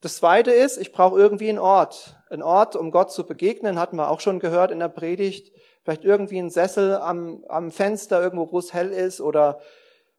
Das 0.00 0.16
zweite 0.16 0.50
ist, 0.50 0.78
ich 0.78 0.90
brauche 0.90 1.18
irgendwie 1.20 1.48
einen 1.48 1.60
Ort. 1.60 2.16
Ein 2.28 2.42
Ort, 2.42 2.74
um 2.74 2.90
Gott 2.90 3.12
zu 3.12 3.24
begegnen, 3.24 3.78
hatten 3.78 3.96
wir 3.96 4.10
auch 4.10 4.18
schon 4.18 4.40
gehört 4.40 4.72
in 4.72 4.80
der 4.80 4.88
Predigt. 4.88 5.52
Vielleicht 5.84 6.04
irgendwie 6.04 6.38
ein 6.38 6.50
Sessel 6.50 6.96
am, 6.96 7.44
am 7.48 7.70
Fenster, 7.70 8.20
irgendwo, 8.20 8.50
wo 8.50 8.58
es 8.58 8.72
hell 8.72 8.90
ist 8.90 9.20
oder 9.20 9.60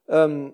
ähm, 0.07 0.53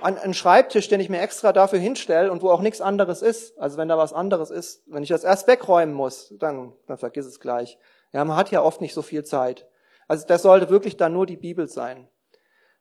an 0.00 0.18
einen 0.18 0.34
Schreibtisch, 0.34 0.88
den 0.88 1.00
ich 1.00 1.08
mir 1.08 1.20
extra 1.20 1.52
dafür 1.52 1.78
hinstelle 1.78 2.30
und 2.30 2.42
wo 2.42 2.50
auch 2.50 2.60
nichts 2.60 2.80
anderes 2.80 3.22
ist. 3.22 3.58
Also 3.58 3.76
wenn 3.78 3.88
da 3.88 3.98
was 3.98 4.12
anderes 4.12 4.50
ist, 4.50 4.82
wenn 4.86 5.02
ich 5.02 5.08
das 5.08 5.24
erst 5.24 5.48
wegräumen 5.48 5.94
muss, 5.94 6.34
dann, 6.38 6.72
dann 6.86 6.98
vergiss 6.98 7.26
es 7.26 7.40
gleich. 7.40 7.78
Ja, 8.12 8.24
man 8.24 8.36
hat 8.36 8.50
ja 8.50 8.62
oft 8.62 8.80
nicht 8.80 8.94
so 8.94 9.02
viel 9.02 9.24
Zeit. 9.24 9.66
Also 10.08 10.26
das 10.26 10.42
sollte 10.42 10.70
wirklich 10.70 10.96
dann 10.96 11.12
nur 11.12 11.26
die 11.26 11.36
Bibel 11.36 11.68
sein. 11.68 12.08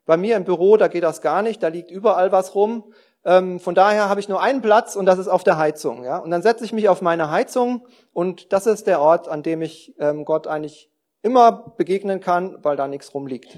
Bei 0.05 0.17
mir 0.17 0.35
im 0.37 0.43
Büro, 0.43 0.77
da 0.77 0.87
geht 0.87 1.03
das 1.03 1.21
gar 1.21 1.41
nicht, 1.41 1.63
da 1.63 1.69
liegt 1.69 1.89
überall 1.89 2.31
was 2.31 2.53
rum. 2.53 2.93
Ähm, 3.23 3.59
von 3.59 3.73
daher 3.73 4.07
habe 4.07 4.19
ich 4.19 4.29
nur 4.29 4.41
einen 4.41 4.61
Platz 4.61 4.95
und 4.95 5.07
das 5.07 5.17
ist 5.17 5.27
auf 5.27 5.43
der 5.43 5.57
Heizung. 5.57 6.03
Ja? 6.03 6.19
Und 6.19 6.29
dann 6.29 6.43
setze 6.43 6.63
ich 6.63 6.73
mich 6.73 6.89
auf 6.89 7.01
meine 7.01 7.31
Heizung 7.31 7.87
und 8.13 8.53
das 8.53 8.67
ist 8.67 8.85
der 8.85 9.01
Ort, 9.01 9.27
an 9.27 9.41
dem 9.41 9.63
ich 9.63 9.95
ähm, 9.99 10.25
Gott 10.25 10.45
eigentlich 10.45 10.91
immer 11.23 11.73
begegnen 11.75 12.19
kann, 12.19 12.57
weil 12.61 12.77
da 12.77 12.87
nichts 12.87 13.15
rumliegt. 13.15 13.57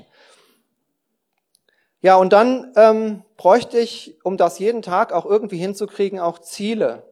Ja, 2.08 2.16
und 2.16 2.32
dann 2.32 2.72
ähm, 2.78 3.24
bräuchte 3.36 3.78
ich, 3.78 4.18
um 4.24 4.38
das 4.38 4.60
jeden 4.60 4.82
Tag 4.82 5.12
auch 5.12 5.26
irgendwie 5.26 5.58
hinzukriegen, 5.58 6.22
auch 6.22 6.40
Ziele. 6.40 7.04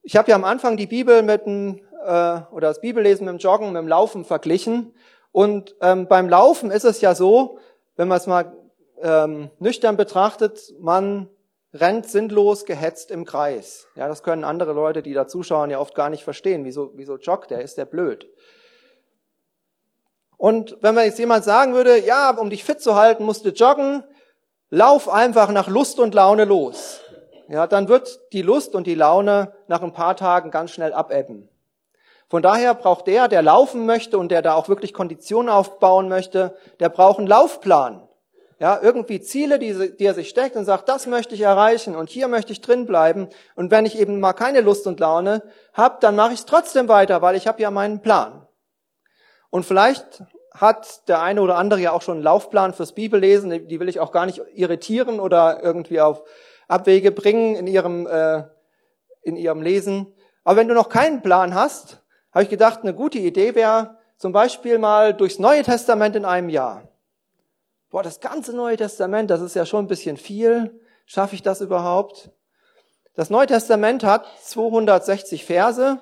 Ich 0.00 0.16
habe 0.16 0.30
ja 0.30 0.34
am 0.34 0.44
Anfang 0.44 0.78
die 0.78 0.86
Bibel 0.86 1.22
mit 1.22 1.44
dem, 1.44 1.82
äh, 2.06 2.40
oder 2.50 2.68
das 2.68 2.80
Bibellesen 2.80 3.26
mit 3.26 3.34
dem 3.34 3.38
Joggen, 3.38 3.74
mit 3.74 3.82
dem 3.82 3.88
Laufen 3.88 4.24
verglichen. 4.24 4.94
Und 5.30 5.76
ähm, 5.82 6.08
beim 6.08 6.26
Laufen 6.26 6.70
ist 6.70 6.84
es 6.84 7.02
ja 7.02 7.14
so, 7.14 7.58
wenn 7.96 8.08
man 8.08 8.16
es 8.16 8.26
mal 8.26 8.56
ähm, 9.02 9.50
nüchtern 9.58 9.98
betrachtet, 9.98 10.72
man 10.80 11.28
rennt 11.74 12.08
sinnlos 12.08 12.64
gehetzt 12.64 13.10
im 13.10 13.26
Kreis. 13.26 13.88
Ja, 13.94 14.08
das 14.08 14.22
können 14.22 14.42
andere 14.42 14.72
Leute, 14.72 15.02
die 15.02 15.12
da 15.12 15.26
zuschauen, 15.26 15.68
ja 15.68 15.80
oft 15.80 15.94
gar 15.94 16.08
nicht 16.08 16.24
verstehen. 16.24 16.64
Wieso, 16.64 16.92
wieso 16.94 17.18
joggt 17.18 17.50
der? 17.50 17.60
Ist 17.60 17.76
der 17.76 17.84
blöd? 17.84 18.26
Und 20.44 20.76
wenn 20.82 20.94
man 20.94 21.06
jetzt 21.06 21.18
jemand 21.18 21.42
sagen 21.42 21.72
würde, 21.72 21.98
ja, 22.04 22.28
um 22.36 22.50
dich 22.50 22.64
fit 22.64 22.78
zu 22.78 22.96
halten, 22.96 23.24
musst 23.24 23.46
du 23.46 23.48
joggen, 23.48 24.04
lauf 24.68 25.08
einfach 25.08 25.50
nach 25.50 25.68
Lust 25.68 25.98
und 25.98 26.12
Laune 26.12 26.44
los. 26.44 27.00
Ja, 27.48 27.66
dann 27.66 27.88
wird 27.88 28.20
die 28.34 28.42
Lust 28.42 28.74
und 28.74 28.86
die 28.86 28.94
Laune 28.94 29.54
nach 29.68 29.82
ein 29.82 29.94
paar 29.94 30.16
Tagen 30.16 30.50
ganz 30.50 30.72
schnell 30.72 30.92
abebben. 30.92 31.48
Von 32.28 32.42
daher 32.42 32.74
braucht 32.74 33.06
der, 33.06 33.28
der 33.28 33.40
laufen 33.40 33.86
möchte 33.86 34.18
und 34.18 34.30
der 34.30 34.42
da 34.42 34.52
auch 34.52 34.68
wirklich 34.68 34.92
Konditionen 34.92 35.48
aufbauen 35.48 36.10
möchte, 36.10 36.54
der 36.78 36.90
braucht 36.90 37.20
einen 37.20 37.26
Laufplan. 37.26 38.06
Ja, 38.58 38.78
irgendwie 38.82 39.22
Ziele, 39.22 39.58
die, 39.58 39.96
die 39.96 40.04
er 40.04 40.12
sich 40.12 40.28
steckt 40.28 40.56
und 40.56 40.66
sagt, 40.66 40.90
das 40.90 41.06
möchte 41.06 41.34
ich 41.34 41.40
erreichen 41.40 41.96
und 41.96 42.10
hier 42.10 42.28
möchte 42.28 42.52
ich 42.52 42.60
drin 42.60 42.84
bleiben. 42.84 43.30
Und 43.54 43.70
wenn 43.70 43.86
ich 43.86 43.98
eben 43.98 44.20
mal 44.20 44.34
keine 44.34 44.60
Lust 44.60 44.86
und 44.86 45.00
Laune 45.00 45.42
habe, 45.72 45.96
dann 46.00 46.16
mache 46.16 46.34
ich 46.34 46.40
es 46.40 46.44
trotzdem 46.44 46.88
weiter, 46.88 47.22
weil 47.22 47.34
ich 47.34 47.46
habe 47.46 47.62
ja 47.62 47.70
meinen 47.70 48.02
Plan. 48.02 48.46
Und 49.54 49.64
vielleicht 49.64 50.24
hat 50.54 51.08
der 51.08 51.20
eine 51.20 51.42
oder 51.42 51.56
andere 51.56 51.80
ja 51.80 51.92
auch 51.92 52.02
schon 52.02 52.16
einen 52.16 52.24
Laufplan 52.24 52.72
fürs 52.72 52.92
Bibellesen. 52.92 53.68
Die 53.68 53.80
will 53.80 53.88
ich 53.88 54.00
auch 54.00 54.12
gar 54.12 54.24
nicht 54.24 54.40
irritieren 54.54 55.18
oder 55.18 55.62
irgendwie 55.62 56.00
auf 56.00 56.22
Abwege 56.68 57.10
bringen 57.10 57.56
in 57.56 57.66
ihrem, 57.66 58.06
äh, 58.06 58.44
in 59.22 59.36
ihrem 59.36 59.62
Lesen. 59.62 60.14
Aber 60.44 60.56
wenn 60.56 60.68
du 60.68 60.74
noch 60.74 60.88
keinen 60.88 61.22
Plan 61.22 61.54
hast, 61.54 62.02
habe 62.32 62.44
ich 62.44 62.50
gedacht, 62.50 62.80
eine 62.82 62.94
gute 62.94 63.18
Idee 63.18 63.54
wäre 63.54 63.98
zum 64.16 64.32
Beispiel 64.32 64.78
mal 64.78 65.12
durchs 65.12 65.38
Neue 65.38 65.62
Testament 65.62 66.14
in 66.14 66.24
einem 66.24 66.48
Jahr. 66.48 66.88
Boah, 67.90 68.02
das 68.02 68.20
ganze 68.20 68.54
Neue 68.54 68.76
Testament, 68.76 69.30
das 69.30 69.40
ist 69.40 69.54
ja 69.54 69.66
schon 69.66 69.84
ein 69.84 69.88
bisschen 69.88 70.16
viel. 70.16 70.80
Schaffe 71.06 71.34
ich 71.34 71.42
das 71.42 71.60
überhaupt? 71.60 72.30
Das 73.14 73.30
Neue 73.30 73.46
Testament 73.46 74.04
hat 74.04 74.26
260 74.42 75.44
Verse 75.44 76.00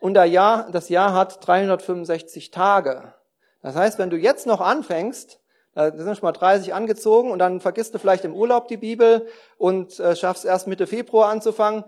und 0.00 0.14
Jahr, 0.14 0.70
das 0.70 0.88
Jahr 0.88 1.14
hat 1.14 1.46
365 1.46 2.50
Tage. 2.50 3.14
Das 3.62 3.76
heißt, 3.76 3.98
wenn 3.98 4.10
du 4.10 4.16
jetzt 4.16 4.46
noch 4.46 4.60
anfängst, 4.60 5.40
da 5.74 5.90
sind 5.96 6.16
schon 6.16 6.26
mal 6.26 6.32
30 6.32 6.74
angezogen 6.74 7.30
und 7.30 7.38
dann 7.38 7.60
vergisst 7.60 7.94
du 7.94 7.98
vielleicht 7.98 8.24
im 8.24 8.34
Urlaub 8.34 8.68
die 8.68 8.76
Bibel 8.76 9.26
und 9.56 10.00
äh, 10.00 10.16
schaffst 10.16 10.44
erst 10.44 10.66
Mitte 10.66 10.86
Februar 10.86 11.30
anzufangen, 11.30 11.84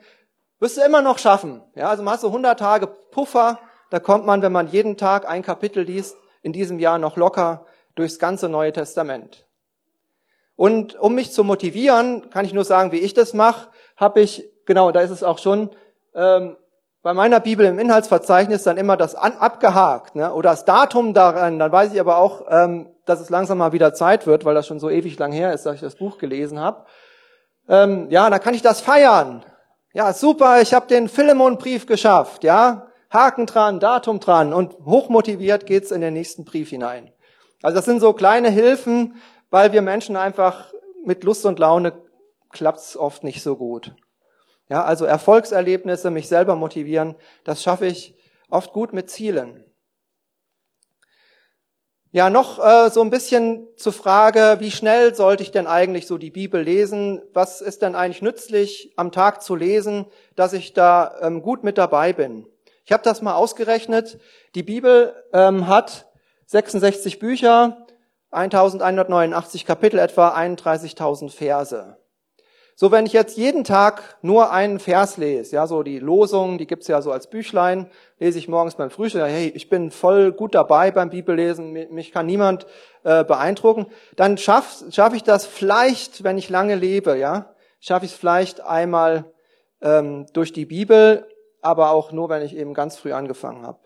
wirst 0.61 0.77
du 0.77 0.83
immer 0.83 1.03
noch 1.03 1.19
schaffen. 1.19 1.63
Ja, 1.75 1.89
also 1.89 2.03
man 2.03 2.15
hat 2.15 2.21
so 2.21 2.29
100 2.29 2.59
Tage 2.59 2.87
Puffer, 2.87 3.59
da 3.91 3.99
kommt 3.99 4.25
man, 4.25 4.41
wenn 4.43 4.53
man 4.53 4.69
jeden 4.69 4.97
Tag 4.97 5.29
ein 5.29 5.43
Kapitel 5.43 5.83
liest, 5.83 6.17
in 6.43 6.53
diesem 6.53 6.79
Jahr 6.79 6.99
noch 6.99 7.17
locker 7.17 7.67
durchs 7.95 8.19
ganze 8.19 8.49
Neue 8.49 8.73
Testament. 8.73 9.47
Und 10.55 10.95
um 10.99 11.15
mich 11.15 11.33
zu 11.33 11.45
motivieren, 11.45 12.31
kann 12.31 12.45
ich 12.45 12.53
nur 12.53 12.65
sagen, 12.65 12.93
wie 12.93 12.99
ich 12.99 13.15
das 13.15 13.35
mache, 13.35 13.69
habe 13.97 14.21
ich, 14.21 14.49
genau, 14.65 14.93
da 14.93 15.01
ist 15.01 15.11
es 15.11 15.23
auch 15.23 15.39
schon, 15.39 15.71
ähm, 16.15 16.57
bei 17.03 17.15
meiner 17.15 17.41
Bibel 17.41 17.67
im 17.67 17.79
Inhaltsverzeichnis 17.79 18.63
dann 18.63 18.77
immer 18.77 18.97
das 18.97 19.15
an, 19.15 19.33
abgehakt 19.33 20.15
ne, 20.15 20.33
oder 20.33 20.51
das 20.51 20.65
Datum 20.65 21.15
daran. 21.15 21.59
Dann 21.59 21.73
weiß 21.73 21.93
ich 21.93 22.01
aber 22.01 22.19
auch, 22.19 22.45
ähm, 22.49 22.89
dass 23.05 23.21
es 23.21 23.29
langsam 23.29 23.59
mal 23.59 23.73
wieder 23.73 23.93
Zeit 23.93 24.27
wird, 24.27 24.45
weil 24.45 24.55
das 24.55 24.67
schon 24.67 24.79
so 24.79 24.89
ewig 24.89 25.19
lang 25.19 25.33
her 25.33 25.53
ist, 25.53 25.67
dass 25.67 25.75
ich 25.75 25.81
das 25.81 25.97
Buch 25.97 26.19
gelesen 26.19 26.61
habe. 26.61 26.87
Ähm, 27.69 28.07
ja, 28.11 28.31
dann 28.31 28.41
kann 28.41 28.55
ich 28.55 28.63
das 28.63 28.81
feiern. 28.81 29.45
Ja, 29.93 30.13
super, 30.13 30.63
ich 30.63 30.73
habe 30.73 30.87
den 30.87 31.09
Philemon-Brief 31.09 31.87
geschafft. 31.87 32.45
Ja, 32.45 32.87
Haken 33.11 33.47
dran, 33.47 33.81
Datum 33.81 34.21
dran 34.21 34.53
und 34.53 34.75
hochmotiviert 34.85 35.67
geht's 35.67 35.91
in 35.91 36.01
den 36.01 36.15
nächsten 36.15 36.45
Brief 36.45 36.71
hinein. 36.71 37.13
Also 37.63 37.77
das 37.77 37.85
sind 37.85 38.01
so 38.01 38.13
kleine 38.13 38.49
Hilfen, 38.49 39.17
weil 39.51 39.73
wir 39.73 39.83
Menschen 39.83 40.17
einfach 40.17 40.73
mit 41.05 41.25
Lust 41.25 41.45
und 41.45 41.59
Laune 41.59 41.93
klappt's 42.51 42.97
oft 42.97 43.25
nicht 43.25 43.43
so 43.43 43.57
gut. 43.57 43.93
Ja, 44.73 44.85
also 44.85 45.05
Erfolgserlebnisse, 45.05 46.11
mich 46.11 46.29
selber 46.29 46.57
motivieren, 46.57 47.15
das 47.45 47.63
schaffe 47.63 47.85
ich 47.85 48.15
oft 48.49 48.73
gut 48.73 48.95
mit 48.95 49.11
Zielen. 49.11 49.63
Ja, 52.11 52.31
noch 52.31 52.59
äh, 52.59 52.89
so 52.89 53.03
ein 53.03 53.11
bisschen 53.11 53.69
zur 53.77 53.93
Frage, 53.93 54.57
wie 54.61 54.71
schnell 54.71 55.15
sollte 55.15 55.43
ich 55.43 55.51
denn 55.51 55.67
eigentlich 55.67 56.07
so 56.07 56.17
die 56.17 56.31
Bibel 56.31 56.63
lesen? 56.63 57.21
Was 57.35 57.61
ist 57.61 57.83
denn 57.83 57.95
eigentlich 57.95 58.23
nützlich 58.23 58.95
am 58.97 59.13
Tag 59.13 59.43
zu 59.43 59.57
lesen, 59.57 60.07
dass 60.37 60.55
ich 60.55 60.73
da 60.73 61.19
ähm, 61.21 61.43
gut 61.43 61.65
mit 61.65 61.77
dabei 61.77 62.15
bin? 62.15 62.47
Ich 62.87 62.93
habe 62.93 63.03
das 63.03 63.21
mal 63.21 63.35
ausgerechnet. 63.35 64.21
Die 64.55 64.63
Bibel 64.63 65.15
ähm, 65.35 65.67
hat 65.67 66.07
66 66.47 67.19
Bücher, 67.19 67.87
1189 68.31 69.67
Kapitel, 69.67 69.99
etwa 69.99 70.35
31.000 70.35 71.29
Verse. 71.29 71.99
So, 72.75 72.91
wenn 72.91 73.07
ich 73.07 73.13
jetzt 73.13 73.37
jeden 73.37 73.65
Tag 73.65 74.17
nur 74.23 74.51
einen 74.51 74.79
Vers 74.79 75.17
lese, 75.17 75.57
ja, 75.57 75.67
so 75.67 75.83
die 75.83 75.99
Losung, 75.99 76.59
die 76.59 76.67
gibt's 76.67 76.89
ja 76.89 77.03
so 77.03 77.13
als 77.13 77.29
Büchlein, 77.29 77.91
lese 78.19 78.39
ich 78.39 78.49
morgens 78.49 78.77
beim 78.77 78.91
Frühstück, 78.91 79.23
hey, 79.23 79.53
ich 79.55 79.69
bin 79.69 79.91
voll 79.91 80.33
gut 80.33 80.55
dabei 80.55 80.91
beim 80.91 81.11
Bibellesen, 81.11 81.73
mich 81.73 82.13
kann 82.13 82.27
niemand 82.27 82.67
äh, 83.05 83.25
beeindrucken, 83.25 83.87
dann 84.17 84.39
schaffe 84.39 84.91
schaff 84.91 85.15
ich 85.15 85.23
das 85.23 85.45
vielleicht, 85.47 86.25
wenn 86.25 86.39
ich 86.39 86.49
lange 86.49 86.75
lebe, 86.75 87.17
ja, 87.19 87.55
schaffe 87.79 88.07
ich 88.07 88.13
es 88.13 88.19
vielleicht 88.19 88.63
einmal 88.63 89.27
ähm, 89.83 90.27
durch 90.33 90.53
die 90.53 90.67
Bibel, 90.67 91.27
aber 91.61 91.91
auch 91.91 92.11
nur, 92.11 92.31
wenn 92.31 92.43
ich 92.43 92.57
eben 92.57 92.75
ganz 92.75 92.97
früh 92.97 93.13
angefangen 93.13 93.67
habe. 93.67 93.79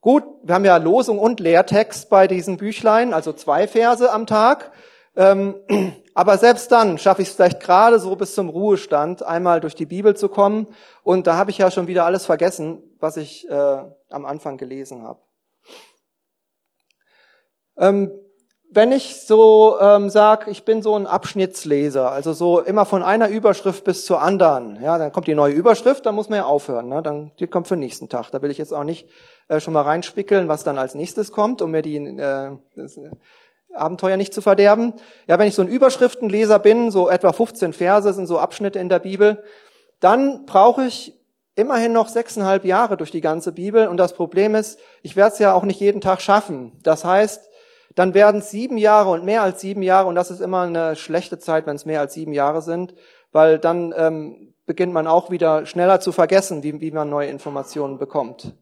Gut, 0.00 0.22
wir 0.42 0.54
haben 0.54 0.64
ja 0.64 0.76
Losung 0.76 1.18
und 1.18 1.40
Lehrtext 1.40 2.10
bei 2.10 2.28
diesen 2.28 2.58
Büchlein, 2.58 3.12
also 3.12 3.32
zwei 3.32 3.66
Verse 3.66 4.12
am 4.12 4.26
Tag. 4.26 4.70
Ähm, 5.16 5.56
aber 6.16 6.38
selbst 6.38 6.72
dann 6.72 6.96
schaffe 6.96 7.20
ich 7.20 7.28
es 7.28 7.34
vielleicht 7.34 7.60
gerade 7.60 7.98
so 7.98 8.16
bis 8.16 8.34
zum 8.34 8.48
Ruhestand, 8.48 9.22
einmal 9.22 9.60
durch 9.60 9.74
die 9.74 9.84
Bibel 9.84 10.16
zu 10.16 10.30
kommen. 10.30 10.66
Und 11.02 11.26
da 11.26 11.36
habe 11.36 11.50
ich 11.50 11.58
ja 11.58 11.70
schon 11.70 11.88
wieder 11.88 12.06
alles 12.06 12.24
vergessen, 12.24 12.82
was 12.98 13.18
ich 13.18 13.46
äh, 13.50 13.82
am 14.08 14.24
Anfang 14.24 14.56
gelesen 14.56 15.02
habe. 15.02 15.20
Ähm, 17.76 18.10
wenn 18.70 18.92
ich 18.92 19.26
so 19.26 19.76
ähm, 19.78 20.08
sage, 20.08 20.50
ich 20.50 20.64
bin 20.64 20.80
so 20.80 20.96
ein 20.96 21.06
Abschnittsleser, 21.06 22.10
also 22.10 22.32
so 22.32 22.60
immer 22.60 22.86
von 22.86 23.02
einer 23.02 23.28
Überschrift 23.28 23.84
bis 23.84 24.06
zur 24.06 24.22
anderen, 24.22 24.82
ja, 24.82 24.96
dann 24.96 25.12
kommt 25.12 25.26
die 25.26 25.34
neue 25.34 25.52
Überschrift, 25.52 26.06
dann 26.06 26.14
muss 26.14 26.30
man 26.30 26.38
ja 26.38 26.44
aufhören, 26.46 26.88
ne? 26.88 27.02
dann 27.02 27.32
die 27.38 27.46
kommt 27.46 27.68
für 27.68 27.74
den 27.74 27.80
nächsten 27.80 28.08
Tag. 28.08 28.30
Da 28.30 28.40
will 28.40 28.50
ich 28.50 28.56
jetzt 28.56 28.72
auch 28.72 28.84
nicht 28.84 29.06
äh, 29.48 29.60
schon 29.60 29.74
mal 29.74 29.82
reinspickeln, 29.82 30.48
was 30.48 30.64
dann 30.64 30.78
als 30.78 30.94
nächstes 30.94 31.30
kommt, 31.30 31.60
um 31.60 31.72
mir 31.72 31.82
die 31.82 31.96
äh, 31.96 32.56
Abenteuer 33.74 34.16
nicht 34.16 34.32
zu 34.32 34.40
verderben. 34.40 34.94
Ja, 35.26 35.38
wenn 35.38 35.48
ich 35.48 35.54
so 35.54 35.62
ein 35.62 35.68
Überschriftenleser 35.68 36.58
bin, 36.58 36.90
so 36.90 37.08
etwa 37.08 37.32
15 37.32 37.72
Verse 37.72 38.12
sind 38.12 38.26
so 38.26 38.38
Abschnitte 38.38 38.78
in 38.78 38.88
der 38.88 38.98
Bibel, 38.98 39.42
dann 40.00 40.46
brauche 40.46 40.84
ich 40.84 41.14
immerhin 41.54 41.92
noch 41.92 42.08
sechseinhalb 42.08 42.64
Jahre 42.64 42.96
durch 42.96 43.10
die 43.10 43.20
ganze 43.20 43.52
Bibel. 43.52 43.88
Und 43.88 43.96
das 43.96 44.12
Problem 44.12 44.54
ist, 44.54 44.78
ich 45.02 45.16
werde 45.16 45.32
es 45.32 45.38
ja 45.38 45.54
auch 45.54 45.64
nicht 45.64 45.80
jeden 45.80 46.00
Tag 46.00 46.20
schaffen. 46.20 46.72
Das 46.82 47.04
heißt, 47.04 47.48
dann 47.94 48.12
werden 48.12 48.40
es 48.40 48.50
sieben 48.50 48.76
Jahre 48.76 49.10
und 49.10 49.24
mehr 49.24 49.42
als 49.42 49.60
sieben 49.62 49.82
Jahre. 49.82 50.08
Und 50.08 50.14
das 50.14 50.30
ist 50.30 50.40
immer 50.40 50.62
eine 50.62 50.96
schlechte 50.96 51.38
Zeit, 51.38 51.66
wenn 51.66 51.76
es 51.76 51.86
mehr 51.86 52.00
als 52.00 52.12
sieben 52.12 52.34
Jahre 52.34 52.60
sind, 52.60 52.94
weil 53.32 53.58
dann 53.58 53.94
ähm, 53.96 54.54
beginnt 54.66 54.92
man 54.92 55.06
auch 55.06 55.30
wieder 55.30 55.64
schneller 55.64 55.98
zu 56.00 56.12
vergessen, 56.12 56.62
wie, 56.62 56.80
wie 56.80 56.90
man 56.90 57.08
neue 57.08 57.28
Informationen 57.28 57.98
bekommt. 57.98 58.54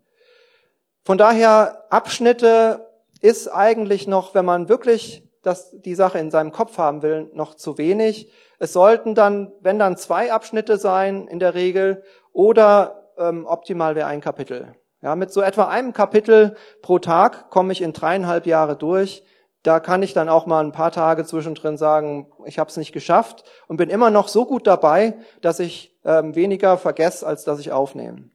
Von 1.05 1.19
daher 1.19 1.85
Abschnitte 1.90 2.87
ist 3.24 3.48
eigentlich 3.48 4.06
noch, 4.06 4.34
wenn 4.34 4.44
man 4.44 4.68
wirklich 4.68 5.26
das, 5.42 5.70
die 5.80 5.94
Sache 5.94 6.18
in 6.18 6.30
seinem 6.30 6.52
Kopf 6.52 6.76
haben 6.76 7.00
will, 7.00 7.30
noch 7.32 7.54
zu 7.54 7.78
wenig. 7.78 8.30
Es 8.58 8.74
sollten 8.74 9.14
dann, 9.14 9.50
wenn 9.60 9.78
dann 9.78 9.96
zwei 9.96 10.30
Abschnitte 10.30 10.76
sein 10.76 11.26
in 11.26 11.38
der 11.38 11.54
Regel 11.54 12.02
oder 12.34 13.08
ähm, 13.16 13.46
optimal 13.46 13.94
wäre 13.94 14.08
ein 14.08 14.20
Kapitel. 14.20 14.74
Ja, 15.00 15.16
mit 15.16 15.32
so 15.32 15.40
etwa 15.40 15.68
einem 15.68 15.94
Kapitel 15.94 16.54
pro 16.82 16.98
Tag 16.98 17.48
komme 17.48 17.72
ich 17.72 17.80
in 17.80 17.94
dreieinhalb 17.94 18.44
Jahre 18.44 18.76
durch. 18.76 19.24
Da 19.62 19.80
kann 19.80 20.02
ich 20.02 20.12
dann 20.12 20.28
auch 20.28 20.44
mal 20.44 20.62
ein 20.62 20.72
paar 20.72 20.92
Tage 20.92 21.24
zwischendrin 21.24 21.78
sagen, 21.78 22.30
ich 22.44 22.58
habe 22.58 22.68
es 22.68 22.76
nicht 22.76 22.92
geschafft 22.92 23.44
und 23.68 23.78
bin 23.78 23.88
immer 23.88 24.10
noch 24.10 24.28
so 24.28 24.44
gut 24.44 24.66
dabei, 24.66 25.14
dass 25.40 25.60
ich 25.60 25.98
ähm, 26.04 26.34
weniger 26.34 26.76
vergesse, 26.76 27.26
als 27.26 27.44
dass 27.44 27.58
ich 27.58 27.72
aufnehme. 27.72 28.28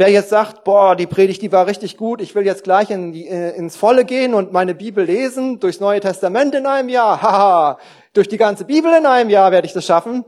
Wer 0.00 0.10
jetzt 0.10 0.28
sagt, 0.28 0.62
boah, 0.62 0.94
die 0.94 1.08
Predigt, 1.08 1.42
die 1.42 1.50
war 1.50 1.66
richtig 1.66 1.96
gut, 1.96 2.20
ich 2.20 2.32
will 2.36 2.46
jetzt 2.46 2.62
gleich 2.62 2.88
in 2.90 3.10
die, 3.10 3.26
äh, 3.26 3.56
ins 3.56 3.74
Volle 3.74 4.04
gehen 4.04 4.32
und 4.32 4.52
meine 4.52 4.76
Bibel 4.76 5.04
lesen, 5.04 5.58
durchs 5.58 5.80
Neue 5.80 5.98
Testament 5.98 6.54
in 6.54 6.66
einem 6.66 6.88
Jahr, 6.88 7.20
haha, 7.22 7.78
durch 8.12 8.28
die 8.28 8.36
ganze 8.36 8.64
Bibel 8.64 8.94
in 8.96 9.06
einem 9.06 9.28
Jahr 9.28 9.50
werde 9.50 9.66
ich 9.66 9.72
das 9.72 9.84
schaffen, 9.84 10.24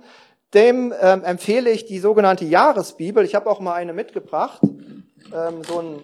dem 0.55 0.93
ähm, 1.01 1.23
empfehle 1.23 1.71
ich 1.71 1.87
die 1.87 2.01
sogenannte 2.01 2.45
Jahresbibel. 2.47 3.25
Ich 3.25 3.37
habe 3.37 3.49
auch 3.49 3.61
mal 3.61 3.75
eine 3.75 3.93
mitgebracht, 3.93 4.61
ähm, 4.63 5.63
so 5.63 5.79
ein 5.79 6.03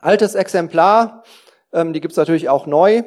altes 0.00 0.36
Exemplar, 0.36 1.24
ähm, 1.72 1.92
die 1.92 2.00
gibt's 2.00 2.16
natürlich 2.16 2.48
auch 2.48 2.68
neu. 2.68 3.02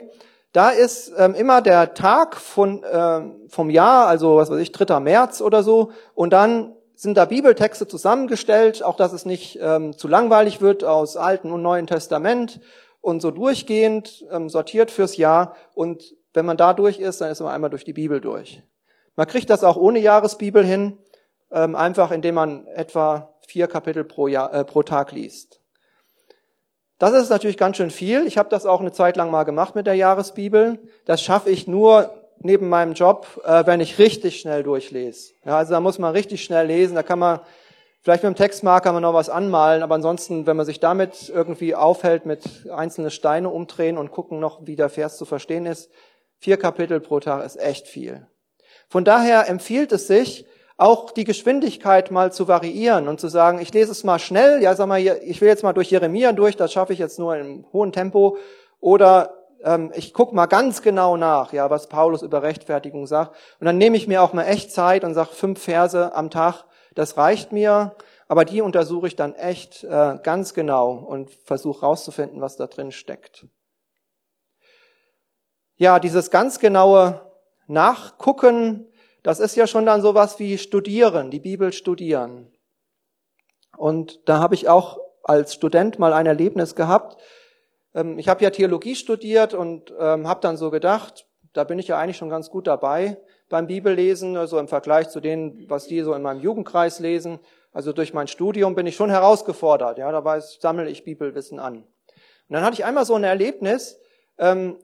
Da 0.51 0.71
ist 0.71 1.09
ähm, 1.17 1.35
immer 1.35 1.61
der 1.61 1.93
Tag 1.93 2.35
von, 2.35 2.83
ähm, 2.91 3.35
vom 3.47 3.69
Jahr, 3.69 4.07
also 4.07 4.35
was 4.35 4.51
weiß 4.51 4.59
ich, 4.59 4.73
3. 4.73 4.99
März 4.99 5.39
oder 5.39 5.63
so, 5.63 5.93
und 6.15 6.33
dann 6.33 6.75
sind 7.01 7.17
da 7.17 7.25
Bibeltexte 7.25 7.87
zusammengestellt, 7.87 8.83
auch 8.83 8.95
dass 8.95 9.11
es 9.11 9.25
nicht 9.25 9.57
ähm, 9.59 9.97
zu 9.97 10.07
langweilig 10.07 10.61
wird 10.61 10.83
aus 10.83 11.17
Alten 11.17 11.51
und 11.51 11.63
Neuen 11.63 11.87
Testament 11.87 12.61
und 13.01 13.23
so 13.23 13.31
durchgehend 13.31 14.23
ähm, 14.29 14.49
sortiert 14.49 14.91
fürs 14.91 15.17
Jahr. 15.17 15.55
Und 15.73 16.15
wenn 16.35 16.45
man 16.45 16.57
da 16.57 16.75
durch 16.75 16.99
ist, 16.99 17.19
dann 17.19 17.31
ist 17.31 17.39
man 17.39 17.51
einmal 17.51 17.71
durch 17.71 17.85
die 17.85 17.93
Bibel 17.93 18.21
durch. 18.21 18.61
Man 19.15 19.25
kriegt 19.25 19.49
das 19.49 19.63
auch 19.63 19.77
ohne 19.77 19.97
Jahresbibel 19.97 20.63
hin, 20.63 20.99
ähm, 21.49 21.75
einfach 21.75 22.11
indem 22.11 22.35
man 22.35 22.67
etwa 22.67 23.33
vier 23.47 23.65
Kapitel 23.65 24.03
pro, 24.03 24.27
Jahr, 24.27 24.53
äh, 24.53 24.63
pro 24.63 24.83
Tag 24.83 25.11
liest. 25.11 25.59
Das 26.99 27.13
ist 27.13 27.31
natürlich 27.31 27.57
ganz 27.57 27.77
schön 27.77 27.89
viel. 27.89 28.27
Ich 28.27 28.37
habe 28.37 28.49
das 28.49 28.67
auch 28.67 28.79
eine 28.79 28.91
Zeit 28.91 29.17
lang 29.17 29.31
mal 29.31 29.43
gemacht 29.43 29.73
mit 29.73 29.87
der 29.87 29.95
Jahresbibel. 29.95 30.77
Das 31.05 31.23
schaffe 31.23 31.49
ich 31.49 31.65
nur 31.65 32.20
neben 32.43 32.69
meinem 32.69 32.93
Job, 32.93 33.41
äh, 33.45 33.65
wenn 33.65 33.80
ich 33.80 33.99
richtig 33.99 34.39
schnell 34.39 34.63
durchlese. 34.63 35.34
Ja, 35.45 35.58
also 35.58 35.73
da 35.73 35.80
muss 35.80 35.99
man 35.99 36.13
richtig 36.13 36.43
schnell 36.43 36.67
lesen, 36.67 36.95
da 36.95 37.04
kann 37.04 37.19
man 37.19 37.39
vielleicht 38.01 38.23
mit 38.23 38.34
dem 38.34 38.38
Textmarker 38.38 38.91
mal 38.91 38.99
noch 38.99 39.13
was 39.13 39.30
anmalen, 39.30 39.84
aber 39.84 39.95
ansonsten, 39.95 40.47
wenn 40.47 40.58
man 40.58 40.65
sich 40.65 40.80
damit 40.80 41.30
irgendwie 41.30 41.75
aufhält, 41.75 42.25
mit 42.25 42.69
einzelne 42.71 43.12
Steine 43.12 43.49
umdrehen 43.49 43.97
und 43.97 44.12
gucken 44.12 44.39
noch, 44.39 44.65
wie 44.65 44.75
der 44.75 44.89
Vers 44.89 45.17
zu 45.17 45.25
verstehen 45.25 45.65
ist, 45.65 45.89
Vier 46.43 46.58
Kapitel 46.58 46.99
pro 46.99 47.19
Tag 47.19 47.45
ist 47.45 47.60
echt 47.60 47.88
viel. 47.88 48.25
Von 48.89 49.06
daher 49.06 49.47
empfiehlt 49.47 49.91
es 49.91 50.08
sich, 50.08 50.47
auch 50.75 51.12
die 51.12 51.23
Geschwindigkeit 51.23 52.10
mal 52.10 52.32
zu 52.32 52.47
variieren 52.47 53.08
und 53.08 53.19
zu 53.19 53.27
sagen, 53.27 53.62
ich 53.62 53.71
lese 53.71 53.91
es 53.91 54.04
mal 54.04 54.17
schnell, 54.17 54.60
ja, 54.60 54.73
sag 54.73 54.88
mal, 54.88 54.99
ich 54.99 55.39
will 55.39 55.49
jetzt 55.49 55.62
mal 55.62 55.73
durch 55.73 55.91
Jeremia 55.91 56.32
durch, 56.32 56.58
das 56.58 56.73
schaffe 56.73 56.93
ich 56.93 56.99
jetzt 56.99 57.19
nur 57.19 57.38
im 57.38 57.63
hohen 57.71 57.91
Tempo, 57.91 58.38
oder 58.80 59.40
ähm, 59.63 59.91
ich 59.95 60.13
gucke 60.13 60.36
mal 60.36 60.45
ganz 60.45 60.82
genau 60.82 61.17
nach, 61.17 61.54
ja, 61.54 61.69
was 61.69 61.88
Paulus 61.88 62.21
über 62.21 62.41
Rechtfertigung 62.43 63.08
sagt, 63.08 63.36
und 63.60 63.65
dann 63.65 63.78
nehme 63.78 63.97
ich 63.97 64.08
mir 64.08 64.21
auch 64.21 64.34
mal 64.34 64.45
echt 64.45 64.71
Zeit 64.71 65.04
und 65.04 65.13
sage 65.13 65.30
fünf 65.34 65.62
Verse 65.62 66.13
am 66.13 66.30
Tag, 66.30 66.65
das 66.95 67.17
reicht 67.17 67.52
mir, 67.52 67.95
aber 68.28 68.45
die 68.45 68.62
untersuche 68.62 69.08
ich 69.08 69.15
dann 69.15 69.36
echt 69.36 69.84
äh, 69.84 70.17
ganz 70.24 70.54
genau 70.54 70.91
und 70.91 71.30
versuche 71.45 71.82
rauszufinden, 71.82 72.41
was 72.41 72.56
da 72.56 72.67
drin 72.67 72.91
steckt. 72.91 73.47
Ja, 75.76 76.00
dieses 76.00 76.32
ganz 76.32 76.60
genaue 76.60 77.21
Nachgucken 77.67 78.88
das 79.24 79.39
ist 79.39 79.56
ja 79.56 79.67
schon 79.67 79.86
dann 79.86 80.02
sowas 80.02 80.39
wie 80.39 80.58
studieren, 80.58 81.30
die 81.30 81.39
Bibel 81.39 81.74
studieren. 81.74 82.52
Und 83.78 84.28
da 84.28 84.39
habe 84.39 84.56
ich 84.56 84.67
auch 84.67 85.00
als 85.24 85.54
Student 85.54 86.00
mal 86.00 86.13
ein 86.13 86.26
Erlebnis 86.26 86.76
gehabt. 86.76 87.21
Ähm, 87.93 88.19
ich 88.19 88.27
habe 88.27 88.43
ja 88.43 88.49
Theologie 88.49 88.95
studiert 88.95 89.54
und 89.54 89.93
ähm, 89.99 90.27
habe 90.27 90.41
dann 90.41 90.58
so 90.58 90.71
gedacht, 90.71 91.25
da 91.54 91.63
bin 91.63 91.80
ich 91.80 91.88
ja 91.88 91.97
eigentlich 91.97 92.17
schon 92.17 92.30
ganz 92.30 92.49
gut 92.49 92.67
dabei 92.67 93.17
beim 93.49 93.67
Bibellesen, 93.67 94.38
also 94.38 94.58
im 94.60 94.67
Vergleich 94.67 95.10
zu 95.10 95.19
denen, 95.19 95.69
was 95.69 95.88
die 95.88 96.01
so 96.01 96.13
in 96.13 96.21
meinem 96.21 96.39
Jugendkreis 96.39 96.99
lesen. 96.99 97.39
Also 97.73 97.93
durch 97.93 98.13
mein 98.13 98.27
Studium 98.27 98.75
bin 98.75 98.88
ich 98.88 98.95
schon 98.95 99.10
herausgefordert. 99.10 99.97
Ja, 99.97 100.12
dabei 100.12 100.39
sammle 100.39 100.89
ich 100.89 101.04
Bibelwissen 101.04 101.60
an. 101.60 101.77
Und 101.77 101.86
dann 102.56 102.63
hatte 102.63 102.75
ich 102.75 102.86
einmal 102.86 103.06
so 103.06 103.15
ein 103.15 103.23
Erlebnis. 103.23 103.99
Ähm, 104.38 104.77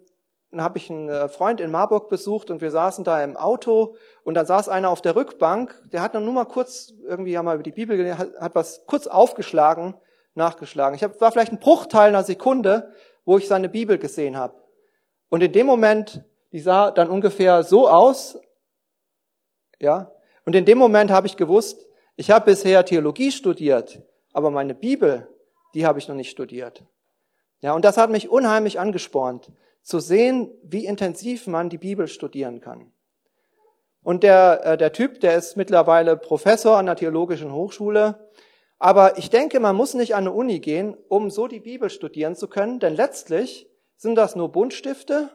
dann 0.51 0.61
habe 0.61 0.77
ich 0.77 0.89
einen 0.89 1.09
äh, 1.09 1.27
Freund 1.27 1.59
in 1.59 1.71
Marburg 1.71 2.09
besucht 2.09 2.49
und 2.49 2.61
wir 2.61 2.71
saßen 2.71 3.03
da 3.03 3.21
im 3.21 3.35
Auto 3.35 3.95
und 4.23 4.33
dann 4.35 4.45
saß 4.45 4.69
einer 4.69 4.89
auf 4.89 5.01
der 5.01 5.15
Rückbank, 5.15 5.75
der 5.91 6.01
hat 6.01 6.15
dann 6.15 6.23
nur 6.23 6.33
mal 6.33 6.45
kurz, 6.45 6.93
irgendwie 7.05 7.37
haben 7.37 7.45
wir 7.45 7.53
über 7.53 7.63
die 7.63 7.73
Bibel 7.73 7.97
gelesen, 7.97 8.17
hat, 8.17 8.29
hat 8.39 8.55
was 8.55 8.85
kurz 8.85 9.07
aufgeschlagen, 9.07 9.95
nachgeschlagen. 10.37 10.95
Ich 10.95 11.03
hab, 11.03 11.19
war 11.19 11.31
vielleicht 11.31 11.51
ein 11.51 11.59
Bruchteil 11.59 12.09
einer 12.09 12.23
Sekunde, 12.23 12.93
wo 13.25 13.37
ich 13.37 13.47
seine 13.47 13.67
Bibel 13.67 13.97
gesehen 13.97 14.37
habe. 14.37 14.55
Und 15.29 15.43
in 15.43 15.51
dem 15.51 15.67
Moment, 15.67 16.23
die 16.51 16.59
sah 16.59 16.91
dann 16.91 17.09
ungefähr 17.09 17.63
so 17.63 17.89
aus, 17.89 18.39
ja, 19.79 20.11
und 20.45 20.55
in 20.55 20.63
dem 20.65 20.77
Moment 20.77 21.11
habe 21.11 21.27
ich 21.27 21.35
gewusst, 21.35 21.85
ich 22.15 22.31
habe 22.31 22.45
bisher 22.45 22.85
Theologie 22.85 23.31
studiert, 23.31 24.01
aber 24.31 24.49
meine 24.49 24.73
Bibel, 24.73 25.27
die 25.73 25.85
habe 25.85 25.99
ich 25.99 26.07
noch 26.07 26.15
nicht 26.15 26.31
studiert. 26.31 26.85
Ja, 27.59 27.73
und 27.73 27.83
das 27.83 27.97
hat 27.97 28.09
mich 28.09 28.29
unheimlich 28.29 28.79
angespornt 28.79 29.51
zu 29.81 29.99
sehen, 29.99 30.51
wie 30.63 30.85
intensiv 30.85 31.47
man 31.47 31.69
die 31.69 31.77
Bibel 31.77 32.07
studieren 32.07 32.61
kann. 32.61 32.91
Und 34.03 34.23
der, 34.23 34.61
äh, 34.63 34.77
der 34.77 34.93
Typ, 34.93 35.19
der 35.19 35.35
ist 35.35 35.57
mittlerweile 35.57 36.15
Professor 36.15 36.77
an 36.77 36.85
der 36.85 36.95
Theologischen 36.95 37.51
Hochschule. 37.51 38.29
Aber 38.79 39.17
ich 39.17 39.29
denke, 39.29 39.59
man 39.59 39.75
muss 39.75 39.93
nicht 39.93 40.15
an 40.15 40.25
eine 40.25 40.31
Uni 40.31 40.59
gehen, 40.59 40.95
um 41.07 41.29
so 41.31 41.47
die 41.47 41.59
Bibel 41.59 41.89
studieren 41.89 42.35
zu 42.35 42.47
können, 42.47 42.79
denn 42.79 42.95
letztlich 42.95 43.67
sind 43.95 44.15
das 44.15 44.35
nur 44.35 44.51
Buntstifte 44.51 45.29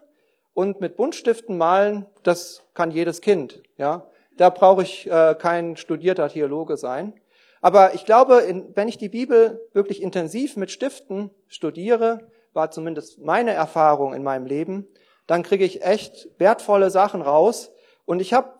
und 0.54 0.80
mit 0.80 0.96
Buntstiften 0.96 1.58
malen, 1.58 2.06
das 2.22 2.62
kann 2.74 2.90
jedes 2.90 3.20
Kind. 3.20 3.62
Ja, 3.76 4.06
da 4.36 4.50
brauche 4.50 4.82
ich 4.82 5.10
äh, 5.10 5.34
kein 5.38 5.76
studierter 5.76 6.28
Theologe 6.28 6.76
sein. 6.76 7.14
Aber 7.60 7.94
ich 7.94 8.04
glaube, 8.04 8.38
in, 8.40 8.74
wenn 8.74 8.88
ich 8.88 8.98
die 8.98 9.08
Bibel 9.08 9.60
wirklich 9.72 10.02
intensiv 10.02 10.56
mit 10.56 10.70
Stiften 10.70 11.30
studiere, 11.48 12.28
war 12.52 12.70
zumindest 12.70 13.18
meine 13.20 13.52
Erfahrung 13.52 14.14
in 14.14 14.22
meinem 14.22 14.46
Leben, 14.46 14.86
dann 15.26 15.42
kriege 15.42 15.64
ich 15.64 15.82
echt 15.82 16.28
wertvolle 16.38 16.90
Sachen 16.90 17.22
raus 17.22 17.72
und 18.04 18.20
ich 18.20 18.32
habe 18.34 18.50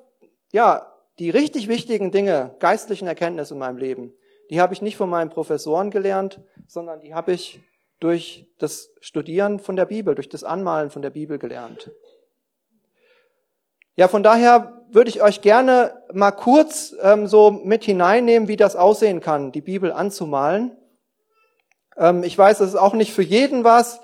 ja 0.53 0.93
die 1.19 1.31
richtig 1.31 1.69
wichtigen 1.69 2.11
Dinge, 2.11 2.55
geistlichen 2.59 3.07
Erkenntnisse 3.07 3.55
in 3.55 3.61
meinem 3.61 3.77
Leben, 3.77 4.15
die 4.51 4.61
habe 4.61 4.75
ich 4.75 4.83
nicht 4.83 4.97
von 4.97 5.11
meinen 5.11 5.31
Professoren 5.31 5.91
gelernt, 5.91 6.41
sondern 6.67 7.01
die 7.01 7.15
habe 7.15 7.33
ich 7.33 7.61
durch 8.01 8.47
das 8.59 8.91
Studieren 9.01 9.61
von 9.61 9.77
der 9.77 9.87
Bibel, 9.87 10.15
durch 10.15 10.29
das 10.29 10.45
Anmalen 10.45 10.91
von 10.91 11.03
der 11.03 11.11
Bibel 11.11 11.39
gelernt. 11.39 11.91
Ja, 13.95 14.09
von 14.09 14.23
daher 14.23 14.83
würde 14.91 15.11
ich 15.11 15.23
euch 15.23 15.41
gerne 15.41 16.03
mal 16.13 16.33
kurz 16.33 16.95
ähm, 17.01 17.27
so 17.27 17.51
mit 17.51 17.85
hineinnehmen, 17.85 18.49
wie 18.49 18.57
das 18.57 18.75
aussehen 18.75 19.21
kann, 19.21 19.53
die 19.53 19.61
Bibel 19.61 19.93
anzumalen. 19.93 20.77
Ähm, 21.97 22.23
ich 22.25 22.37
weiß, 22.37 22.59
das 22.59 22.71
ist 22.71 22.77
auch 22.77 22.95
nicht 22.95 23.13
für 23.13 23.23
jeden 23.23 23.65
was. 23.65 24.01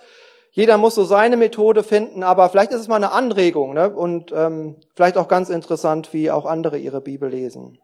Jeder 0.50 0.78
muss 0.78 0.94
so 0.94 1.04
seine 1.04 1.36
Methode 1.36 1.82
finden, 1.82 2.22
aber 2.22 2.48
vielleicht 2.48 2.72
ist 2.72 2.80
es 2.80 2.88
mal 2.88 2.96
eine 2.96 3.12
Anregung 3.12 3.74
ne? 3.74 3.90
und 3.90 4.32
ähm, 4.32 4.76
vielleicht 4.94 5.16
auch 5.16 5.28
ganz 5.28 5.50
interessant, 5.50 6.12
wie 6.12 6.30
auch 6.30 6.46
andere 6.46 6.78
ihre 6.78 7.00
Bibel 7.00 7.28
lesen. 7.28 7.78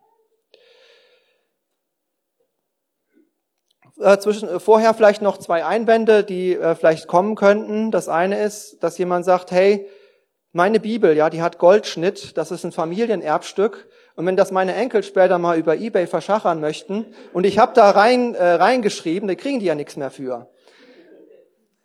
Äh, 4.00 4.18
zwischen, 4.18 4.48
äh, 4.48 4.58
vorher 4.58 4.92
vielleicht 4.94 5.22
noch 5.22 5.38
zwei 5.38 5.64
Einwände, 5.64 6.24
die 6.24 6.56
äh, 6.56 6.74
vielleicht 6.74 7.06
kommen 7.06 7.36
könnten. 7.36 7.90
Das 7.90 8.08
eine 8.08 8.42
ist, 8.42 8.82
dass 8.82 8.98
jemand 8.98 9.24
sagt, 9.24 9.52
hey, 9.52 9.86
meine 10.52 10.80
Bibel, 10.80 11.16
ja, 11.16 11.30
die 11.30 11.42
hat 11.42 11.58
Goldschnitt, 11.58 12.36
das 12.36 12.50
ist 12.50 12.64
ein 12.64 12.72
Familienerbstück 12.72 13.88
und 14.16 14.26
wenn 14.26 14.36
das 14.36 14.52
meine 14.52 14.74
Enkel 14.74 15.02
später 15.02 15.38
mal 15.38 15.58
über 15.58 15.76
eBay 15.76 16.06
verschachern 16.06 16.60
möchten 16.60 17.06
und 17.32 17.44
ich 17.44 17.58
habe 17.58 17.72
da 17.74 17.90
rein 17.90 18.34
äh, 18.34 18.44
reingeschrieben, 18.52 19.26
dann 19.26 19.36
kriegen 19.36 19.58
die 19.58 19.66
ja 19.66 19.74
nichts 19.74 19.96
mehr 19.96 20.10
für. 20.10 20.48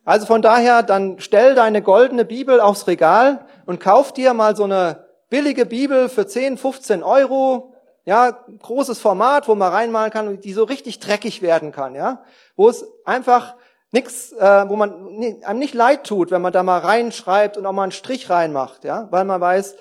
Also 0.06 0.26
von 0.26 0.42
daher, 0.42 0.84
dann 0.84 1.20
stell 1.20 1.56
deine 1.56 1.82
goldene 1.82 2.26
Bibel 2.26 2.60
aufs 2.60 2.88
Regal 2.88 3.46
und 3.66 3.80
kauf 3.80 4.14
dir 4.14 4.34
mal 4.34 4.56
so 4.56 4.64
eine 4.64 5.06
billige 5.30 5.66
Bibel 5.66 6.10
für 6.10 6.26
10, 6.26 6.58
15 6.58 7.04
Euro, 7.04 7.69
ja, 8.10 8.32
großes 8.64 8.98
Format, 8.98 9.48
wo 9.48 9.54
man 9.54 9.72
reinmalen 9.72 10.12
kann, 10.12 10.42
die 10.42 10.54
so 10.54 10.64
richtig 10.64 10.98
dreckig 10.98 11.44
werden 11.44 11.72
kann, 11.72 11.94
ja, 11.94 12.24
wo 12.56 12.68
es 12.68 12.84
einfach 13.06 13.54
nichts, 13.92 14.32
äh, 14.32 14.68
wo 14.68 14.76
man 14.76 15.22
einem 15.44 15.60
nicht 15.60 15.76
leid 15.76 16.08
tut, 16.08 16.32
wenn 16.32 16.42
man 16.42 16.52
da 16.52 16.64
mal 16.64 16.80
reinschreibt 16.80 17.56
und 17.56 17.68
auch 17.68 17.72
mal 17.72 17.84
einen 17.84 17.92
Strich 17.92 18.32
reinmacht, 18.32 18.84
ja, 18.84 19.08
weil 19.12 19.26
man 19.26 19.40
weiß, 19.40 19.76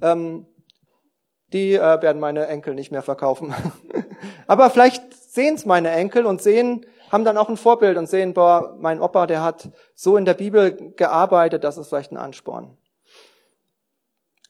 ähm, 0.00 0.46
die 1.52 1.74
äh, 1.74 2.00
werden 2.00 2.20
meine 2.20 2.46
Enkel 2.46 2.74
nicht 2.74 2.90
mehr 2.90 3.02
verkaufen. 3.02 3.52
Aber 4.46 4.70
vielleicht 4.70 5.12
sehen 5.12 5.56
es 5.56 5.66
meine 5.66 5.90
Enkel 5.90 6.24
und 6.24 6.40
sehen, 6.40 6.86
haben 7.12 7.26
dann 7.26 7.36
auch 7.36 7.50
ein 7.50 7.58
Vorbild 7.58 7.98
und 7.98 8.08
sehen, 8.08 8.32
boah, 8.32 8.78
mein 8.80 8.98
Opa, 8.98 9.26
der 9.26 9.42
hat 9.42 9.68
so 9.94 10.16
in 10.16 10.24
der 10.24 10.32
Bibel 10.32 10.94
gearbeitet, 10.96 11.64
das 11.64 11.76
ist 11.76 11.88
vielleicht 11.88 12.12
ein 12.12 12.16
Ansporn. 12.16 12.78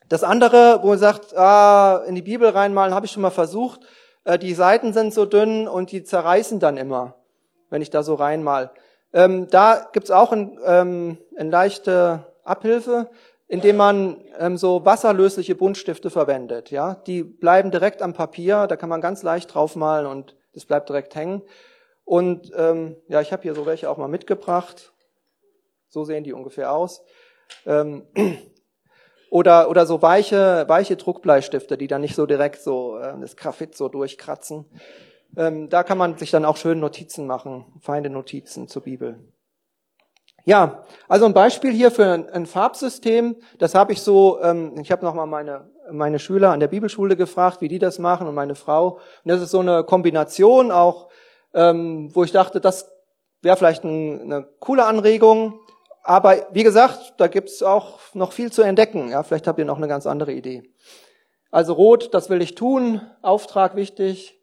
Das 0.08 0.22
andere, 0.22 0.80
wo 0.82 0.88
man 0.88 0.98
sagt, 0.98 1.36
ah, 1.36 2.04
in 2.06 2.14
die 2.14 2.22
Bibel 2.22 2.48
reinmalen, 2.48 2.94
habe 2.94 3.06
ich 3.06 3.12
schon 3.12 3.22
mal 3.22 3.30
versucht. 3.30 3.80
Äh, 4.24 4.38
die 4.38 4.54
Seiten 4.54 4.92
sind 4.92 5.14
so 5.14 5.24
dünn 5.24 5.68
und 5.68 5.92
die 5.92 6.04
zerreißen 6.04 6.60
dann 6.60 6.76
immer, 6.76 7.14
wenn 7.70 7.82
ich 7.82 7.90
da 7.90 8.02
so 8.02 8.14
reinmal. 8.14 8.70
Ähm, 9.12 9.48
da 9.48 9.88
gibt's 9.92 10.10
auch 10.10 10.32
ein, 10.32 10.58
ähm, 10.64 11.18
eine 11.36 11.50
leichte 11.50 12.26
Abhilfe 12.44 13.08
indem 13.46 13.76
man 13.76 14.24
ähm, 14.38 14.56
so 14.56 14.84
wasserlösliche 14.84 15.54
Buntstifte 15.54 16.10
verwendet. 16.10 16.70
Ja, 16.70 16.94
die 17.06 17.22
bleiben 17.22 17.70
direkt 17.70 18.02
am 18.02 18.12
Papier, 18.12 18.66
da 18.66 18.76
kann 18.76 18.88
man 18.88 19.00
ganz 19.00 19.22
leicht 19.22 19.54
draufmalen 19.54 20.06
und 20.06 20.34
das 20.54 20.64
bleibt 20.64 20.88
direkt 20.88 21.14
hängen. 21.14 21.42
Und 22.04 22.50
ähm, 22.56 22.96
ja, 23.08 23.20
ich 23.20 23.32
habe 23.32 23.42
hier 23.42 23.54
so 23.54 23.66
welche 23.66 23.88
auch 23.90 23.96
mal 23.96 24.08
mitgebracht. 24.08 24.92
So 25.88 26.04
sehen 26.04 26.24
die 26.24 26.32
ungefähr 26.32 26.72
aus. 26.72 27.02
Ähm, 27.66 28.06
oder 29.34 29.68
oder 29.68 29.84
so 29.84 30.00
weiche 30.00 30.64
weiche 30.68 30.94
Druckbleistifte, 30.94 31.76
die 31.76 31.88
dann 31.88 32.02
nicht 32.02 32.14
so 32.14 32.24
direkt 32.24 32.62
so 32.62 32.98
äh, 32.98 33.18
das 33.20 33.36
Graphit 33.36 33.76
so 33.76 33.88
durchkratzen. 33.88 34.64
Ähm, 35.36 35.68
da 35.68 35.82
kann 35.82 35.98
man 35.98 36.16
sich 36.16 36.30
dann 36.30 36.44
auch 36.44 36.56
schön 36.56 36.78
Notizen 36.78 37.26
machen, 37.26 37.64
feine 37.80 38.10
Notizen 38.10 38.68
zur 38.68 38.82
Bibel. 38.82 39.18
Ja, 40.44 40.84
also 41.08 41.26
ein 41.26 41.34
Beispiel 41.34 41.72
hier 41.72 41.90
für 41.90 42.06
ein, 42.06 42.30
ein 42.30 42.46
Farbsystem, 42.46 43.34
das 43.58 43.74
habe 43.74 43.92
ich 43.92 44.02
so, 44.02 44.40
ähm, 44.40 44.78
ich 44.80 44.92
habe 44.92 45.04
nochmal 45.04 45.26
meine, 45.26 45.68
meine 45.90 46.20
Schüler 46.20 46.52
an 46.52 46.60
der 46.60 46.68
Bibelschule 46.68 47.16
gefragt, 47.16 47.60
wie 47.60 47.68
die 47.68 47.80
das 47.80 47.98
machen 47.98 48.28
und 48.28 48.36
meine 48.36 48.54
Frau. 48.54 48.98
Und 49.24 49.28
das 49.32 49.42
ist 49.42 49.50
so 49.50 49.58
eine 49.58 49.82
Kombination 49.82 50.70
auch, 50.70 51.08
ähm, 51.54 52.14
wo 52.14 52.22
ich 52.22 52.30
dachte, 52.30 52.60
das 52.60 52.88
wäre 53.42 53.56
vielleicht 53.56 53.82
ein, 53.82 54.20
eine 54.20 54.48
coole 54.60 54.84
Anregung. 54.84 55.58
Aber 56.06 56.46
wie 56.52 56.62
gesagt, 56.62 57.14
da 57.16 57.28
gibt's 57.28 57.62
auch 57.62 57.98
noch 58.12 58.32
viel 58.32 58.52
zu 58.52 58.60
entdecken. 58.60 59.08
Ja, 59.08 59.22
vielleicht 59.22 59.46
habt 59.46 59.58
ihr 59.58 59.64
noch 59.64 59.78
eine 59.78 59.88
ganz 59.88 60.06
andere 60.06 60.32
Idee. 60.32 60.70
Also 61.50 61.72
rot, 61.72 62.12
das 62.12 62.28
will 62.28 62.42
ich 62.42 62.54
tun, 62.54 63.00
Auftrag 63.22 63.74
wichtig. 63.74 64.38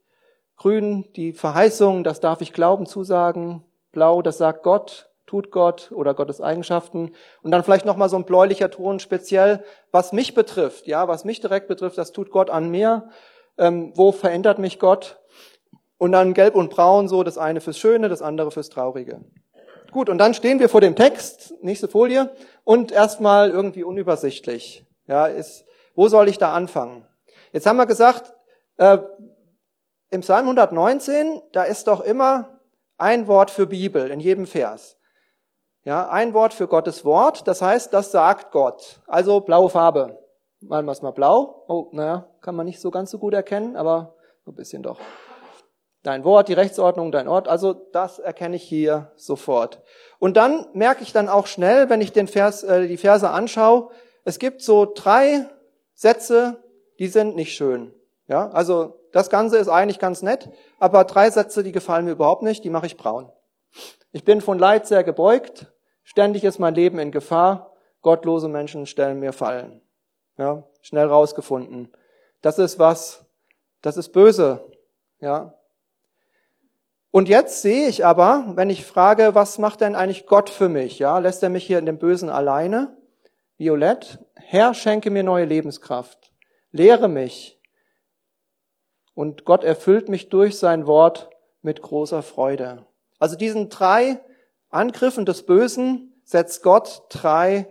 Grün, 0.57 1.05
die 1.15 1.33
Verheißung, 1.33 2.03
das 2.03 2.19
darf 2.19 2.41
ich 2.41 2.51
glauben, 2.51 2.87
zusagen. 2.87 3.63
Blau, 3.91 4.23
das 4.23 4.39
sagt 4.39 4.63
Gott, 4.63 5.11
tut 5.27 5.51
Gott 5.51 5.91
oder 5.91 6.15
Gottes 6.15 6.41
Eigenschaften. 6.41 7.11
Und 7.43 7.51
dann 7.51 7.63
vielleicht 7.63 7.85
nochmal 7.85 8.09
so 8.09 8.17
ein 8.17 8.25
bläulicher 8.25 8.71
Ton 8.71 8.99
speziell, 8.99 9.63
was 9.91 10.13
mich 10.13 10.33
betrifft, 10.33 10.87
ja, 10.87 11.07
was 11.07 11.25
mich 11.25 11.41
direkt 11.41 11.67
betrifft, 11.67 11.97
das 11.97 12.11
tut 12.11 12.31
Gott 12.31 12.49
an 12.49 12.71
mir. 12.71 13.09
Ähm, 13.57 13.91
wo 13.95 14.11
verändert 14.11 14.57
mich 14.57 14.79
Gott? 14.79 15.19
Und 15.99 16.13
dann 16.13 16.33
gelb 16.33 16.55
und 16.55 16.71
braun, 16.71 17.07
so 17.07 17.21
das 17.21 17.37
eine 17.37 17.61
fürs 17.61 17.77
Schöne, 17.77 18.09
das 18.09 18.23
andere 18.23 18.49
fürs 18.49 18.69
Traurige. 18.69 19.21
Gut, 19.91 20.07
und 20.07 20.17
dann 20.17 20.33
stehen 20.33 20.59
wir 20.59 20.69
vor 20.69 20.79
dem 20.79 20.95
Text, 20.95 21.53
nächste 21.61 21.89
Folie, 21.89 22.33
und 22.63 22.93
erstmal 22.93 23.49
irgendwie 23.49 23.83
unübersichtlich. 23.83 24.85
Ja, 25.05 25.25
ist, 25.25 25.65
wo 25.95 26.07
soll 26.07 26.29
ich 26.29 26.37
da 26.37 26.53
anfangen? 26.53 27.05
Jetzt 27.51 27.65
haben 27.65 27.75
wir 27.75 27.85
gesagt, 27.85 28.33
äh, 28.77 28.99
im 30.09 30.21
Psalm 30.21 30.45
119, 30.45 31.41
da 31.51 31.63
ist 31.63 31.87
doch 31.87 32.01
immer 32.01 32.61
ein 32.97 33.27
Wort 33.27 33.51
für 33.51 33.67
Bibel 33.67 34.09
in 34.09 34.21
jedem 34.21 34.47
Vers. 34.47 34.97
Ja, 35.83 36.09
ein 36.09 36.33
Wort 36.33 36.53
für 36.53 36.67
Gottes 36.67 37.03
Wort, 37.03 37.47
das 37.47 37.61
heißt, 37.61 37.93
das 37.93 38.11
sagt 38.11 38.51
Gott. 38.51 39.01
Also 39.07 39.41
blaue 39.41 39.69
Farbe. 39.69 40.19
Malen 40.61 40.85
wir 40.85 40.91
es 40.91 41.01
mal 41.01 41.11
blau. 41.11 41.65
Oh, 41.67 41.89
naja, 41.91 42.29
kann 42.39 42.55
man 42.55 42.65
nicht 42.65 42.79
so 42.79 42.91
ganz 42.91 43.11
so 43.11 43.17
gut 43.17 43.33
erkennen, 43.33 43.75
aber 43.75 44.15
ein 44.45 44.53
bisschen 44.53 44.83
doch. 44.83 44.99
Dein 46.03 46.23
Wort, 46.23 46.47
die 46.47 46.53
Rechtsordnung, 46.53 47.11
dein 47.11 47.27
Ort, 47.27 47.47
also 47.47 47.73
das 47.73 48.17
erkenne 48.17 48.55
ich 48.55 48.63
hier 48.63 49.11
sofort. 49.15 49.83
Und 50.17 50.35
dann 50.35 50.65
merke 50.73 51.03
ich 51.03 51.13
dann 51.13 51.29
auch 51.29 51.45
schnell, 51.45 51.89
wenn 51.89 52.01
ich 52.01 52.11
den 52.11 52.27
Vers, 52.27 52.63
äh, 52.63 52.87
die 52.87 52.97
Verse 52.97 53.29
anschaue, 53.29 53.89
es 54.23 54.39
gibt 54.39 54.61
so 54.61 54.91
drei 54.93 55.45
Sätze, 55.93 56.63
die 56.99 57.07
sind 57.07 57.35
nicht 57.35 57.53
schön. 57.53 57.93
Ja, 58.27 58.49
also 58.49 58.99
das 59.11 59.29
Ganze 59.29 59.57
ist 59.57 59.67
eigentlich 59.67 59.99
ganz 59.99 60.21
nett, 60.21 60.49
aber 60.79 61.03
drei 61.03 61.29
Sätze, 61.29 61.63
die 61.63 61.71
gefallen 61.71 62.05
mir 62.05 62.11
überhaupt 62.11 62.43
nicht, 62.43 62.63
die 62.63 62.69
mache 62.69 62.85
ich 62.85 62.97
braun. 62.97 63.31
Ich 64.11 64.23
bin 64.23 64.41
von 64.41 64.57
Leid 64.57 64.87
sehr 64.87 65.03
gebeugt, 65.03 65.71
ständig 66.03 66.43
ist 66.43 66.59
mein 66.59 66.75
Leben 66.75 66.97
in 66.97 67.11
Gefahr, 67.11 67.73
gottlose 68.01 68.47
Menschen 68.47 68.85
stellen 68.85 69.19
mir 69.19 69.33
Fallen. 69.33 69.81
Ja, 70.37 70.63
schnell 70.81 71.07
rausgefunden. 71.07 71.91
Das 72.41 72.57
ist 72.57 72.79
was, 72.79 73.25
das 73.81 73.97
ist 73.97 74.09
böse. 74.09 74.65
Ja. 75.19 75.53
Und 77.11 77.27
jetzt 77.27 77.61
sehe 77.61 77.87
ich 77.87 78.05
aber, 78.05 78.53
wenn 78.55 78.69
ich 78.69 78.85
frage, 78.85 79.35
was 79.35 79.57
macht 79.57 79.81
denn 79.81 79.95
eigentlich 79.95 80.25
Gott 80.25 80.49
für 80.49 80.69
mich? 80.69 80.97
Ja, 80.97 81.19
lässt 81.19 81.43
er 81.43 81.49
mich 81.49 81.65
hier 81.65 81.77
in 81.77 81.85
dem 81.85 81.97
Bösen 81.97 82.29
alleine? 82.29 82.95
Violett, 83.57 84.19
Herr, 84.35 84.73
schenke 84.73 85.11
mir 85.11 85.23
neue 85.23 85.45
Lebenskraft. 85.45 86.31
Lehre 86.71 87.09
mich. 87.09 87.59
Und 89.13 89.43
Gott 89.43 89.65
erfüllt 89.65 90.07
mich 90.07 90.29
durch 90.29 90.57
sein 90.57 90.87
Wort 90.87 91.29
mit 91.61 91.81
großer 91.81 92.23
Freude. 92.23 92.85
Also 93.19 93.35
diesen 93.35 93.69
drei 93.69 94.19
Angriffen 94.69 95.25
des 95.25 95.45
Bösen 95.45 96.13
setzt 96.23 96.63
Gott 96.63 97.03
drei 97.09 97.67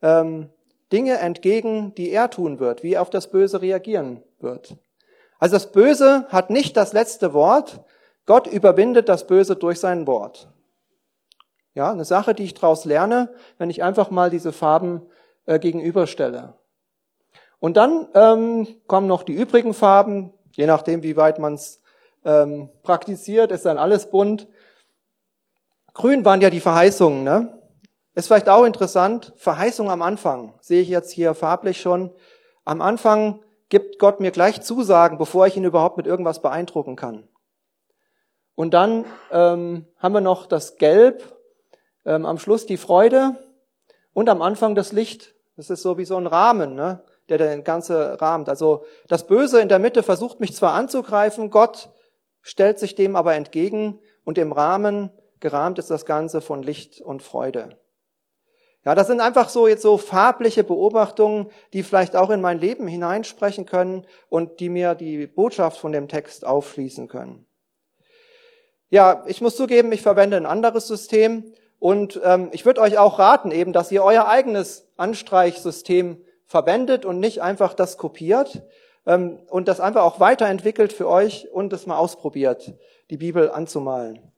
ähm, 0.00 0.50
Dinge 0.92 1.18
entgegen, 1.18 1.92
die 1.96 2.10
er 2.10 2.30
tun 2.30 2.60
wird, 2.60 2.84
wie 2.84 2.94
er 2.94 3.02
auf 3.02 3.10
das 3.10 3.30
Böse 3.30 3.60
reagieren 3.60 4.22
wird. 4.38 4.76
Also 5.38 5.56
das 5.56 5.72
Böse 5.72 6.26
hat 6.28 6.50
nicht 6.50 6.76
das 6.76 6.92
letzte 6.92 7.34
Wort. 7.34 7.80
Gott 8.26 8.46
überwindet 8.46 9.08
das 9.08 9.26
Böse 9.26 9.56
durch 9.56 9.80
sein 9.80 10.06
Wort. 10.06 10.48
Ja, 11.74 11.92
eine 11.92 12.04
Sache, 12.04 12.34
die 12.34 12.44
ich 12.44 12.54
daraus 12.54 12.84
lerne, 12.84 13.32
wenn 13.58 13.70
ich 13.70 13.82
einfach 13.82 14.10
mal 14.10 14.30
diese 14.30 14.52
Farben 14.52 15.02
äh, 15.46 15.58
gegenüberstelle. 15.58 16.54
Und 17.58 17.76
dann 17.76 18.08
ähm, 18.14 18.66
kommen 18.86 19.06
noch 19.06 19.22
die 19.22 19.34
übrigen 19.34 19.74
Farben, 19.74 20.32
je 20.52 20.66
nachdem, 20.66 21.02
wie 21.02 21.16
weit 21.16 21.38
man 21.38 21.54
es 21.54 21.80
ähm, 22.24 22.70
praktiziert, 22.82 23.52
ist 23.52 23.64
dann 23.64 23.78
alles 23.78 24.10
bunt. 24.10 24.48
Grün 25.94 26.24
waren 26.24 26.40
ja 26.40 26.50
die 26.50 26.60
Verheißungen, 26.60 27.24
ne? 27.24 27.52
Ist 28.14 28.28
vielleicht 28.28 28.48
auch 28.48 28.64
interessant, 28.64 29.34
Verheißung 29.36 29.90
am 29.90 30.00
Anfang, 30.00 30.54
sehe 30.60 30.80
ich 30.80 30.88
jetzt 30.88 31.12
hier 31.12 31.34
farblich 31.34 31.80
schon. 31.80 32.10
Am 32.64 32.80
Anfang 32.80 33.40
gibt 33.68 33.98
Gott 33.98 34.20
mir 34.20 34.30
gleich 34.30 34.62
Zusagen, 34.62 35.18
bevor 35.18 35.46
ich 35.46 35.56
ihn 35.56 35.64
überhaupt 35.64 35.98
mit 35.98 36.06
irgendwas 36.06 36.40
beeindrucken 36.40 36.96
kann. 36.96 37.28
Und 38.56 38.74
dann 38.74 39.04
ähm, 39.30 39.86
haben 39.98 40.14
wir 40.14 40.20
noch 40.20 40.46
das 40.46 40.76
Gelb, 40.78 41.22
ähm, 42.04 42.26
am 42.26 42.38
Schluss 42.38 42.66
die 42.66 42.78
Freude 42.78 43.36
und 44.12 44.28
am 44.28 44.42
Anfang 44.42 44.74
das 44.74 44.92
Licht. 44.92 45.34
Das 45.56 45.70
ist 45.70 45.82
so 45.82 45.98
wie 45.98 46.04
so 46.04 46.16
ein 46.16 46.26
Rahmen, 46.26 46.74
ne? 46.74 47.04
der 47.28 47.38
den 47.38 47.64
ganze 47.64 48.20
rahmt. 48.20 48.48
Also 48.48 48.84
das 49.08 49.26
Böse 49.26 49.60
in 49.60 49.68
der 49.68 49.78
Mitte 49.78 50.02
versucht 50.02 50.40
mich 50.40 50.54
zwar 50.54 50.72
anzugreifen, 50.72 51.50
Gott 51.50 51.90
stellt 52.40 52.78
sich 52.78 52.94
dem 52.94 53.14
aber 53.14 53.34
entgegen 53.34 53.98
und 54.24 54.38
im 54.38 54.52
Rahmen 54.52 55.10
gerahmt 55.40 55.78
ist 55.78 55.90
das 55.90 56.06
Ganze 56.06 56.40
von 56.40 56.62
Licht 56.62 57.00
und 57.00 57.22
Freude. 57.22 57.78
Ja, 58.84 58.94
das 58.94 59.08
sind 59.08 59.20
einfach 59.20 59.48
so 59.48 59.66
jetzt 59.66 59.82
so 59.82 59.98
farbliche 59.98 60.62
Beobachtungen, 60.62 61.50
die 61.72 61.82
vielleicht 61.82 62.14
auch 62.14 62.30
in 62.30 62.40
mein 62.40 62.60
Leben 62.60 62.86
hineinsprechen 62.86 63.66
können 63.66 64.06
und 64.28 64.60
die 64.60 64.68
mir 64.68 64.94
die 64.94 65.26
Botschaft 65.26 65.78
von 65.78 65.90
dem 65.90 66.06
Text 66.06 66.46
aufschließen 66.46 67.08
können. 67.08 67.46
Ja, 68.88 69.24
ich 69.26 69.40
muss 69.40 69.56
zugeben, 69.56 69.90
ich 69.92 70.02
verwende 70.02 70.36
ein 70.36 70.46
anderes 70.46 70.86
System 70.86 71.52
und 71.78 72.20
ähm, 72.24 72.50
ich 72.52 72.64
würde 72.64 72.80
euch 72.80 72.98
auch 72.98 73.18
raten, 73.18 73.50
eben, 73.50 73.72
dass 73.72 73.90
ihr 73.90 74.04
euer 74.04 74.28
eigenes 74.28 74.88
Anstreichsystem 74.96 76.22
verwendet 76.46 77.04
und 77.04 77.18
nicht 77.18 77.42
einfach 77.42 77.74
das 77.74 77.98
kopiert 77.98 78.62
ähm, 79.04 79.40
und 79.48 79.66
das 79.66 79.80
einfach 79.80 80.02
auch 80.02 80.20
weiterentwickelt 80.20 80.92
für 80.92 81.08
euch 81.08 81.48
und 81.52 81.72
es 81.72 81.86
mal 81.86 81.96
ausprobiert, 81.96 82.74
die 83.10 83.16
Bibel 83.16 83.50
anzumalen. 83.50 84.32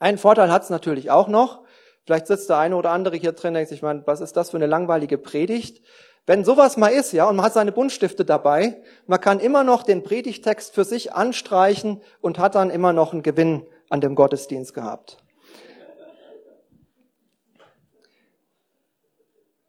Einen 0.00 0.18
Vorteil 0.18 0.50
hat 0.50 0.64
es 0.64 0.70
natürlich 0.70 1.10
auch 1.10 1.28
noch. 1.28 1.62
Vielleicht 2.04 2.26
sitzt 2.26 2.50
der 2.50 2.58
eine 2.58 2.76
oder 2.76 2.90
andere 2.90 3.16
hier 3.16 3.32
drin 3.32 3.50
und 3.50 3.54
denkt 3.54 3.70
sich, 3.70 3.80
man, 3.80 4.06
was 4.06 4.20
ist 4.20 4.36
das 4.36 4.50
für 4.50 4.56
eine 4.56 4.66
langweilige 4.66 5.16
Predigt? 5.16 5.82
Wenn 6.26 6.42
sowas 6.42 6.78
mal 6.78 6.88
ist, 6.88 7.12
ja, 7.12 7.28
und 7.28 7.36
man 7.36 7.44
hat 7.44 7.52
seine 7.52 7.72
Buntstifte 7.72 8.24
dabei, 8.24 8.82
man 9.06 9.20
kann 9.20 9.40
immer 9.40 9.62
noch 9.62 9.82
den 9.82 10.02
Predigtext 10.02 10.74
für 10.74 10.84
sich 10.84 11.12
anstreichen 11.12 12.00
und 12.22 12.38
hat 12.38 12.54
dann 12.54 12.70
immer 12.70 12.94
noch 12.94 13.12
einen 13.12 13.22
Gewinn 13.22 13.66
an 13.90 14.00
dem 14.00 14.14
Gottesdienst 14.14 14.72
gehabt. 14.72 15.18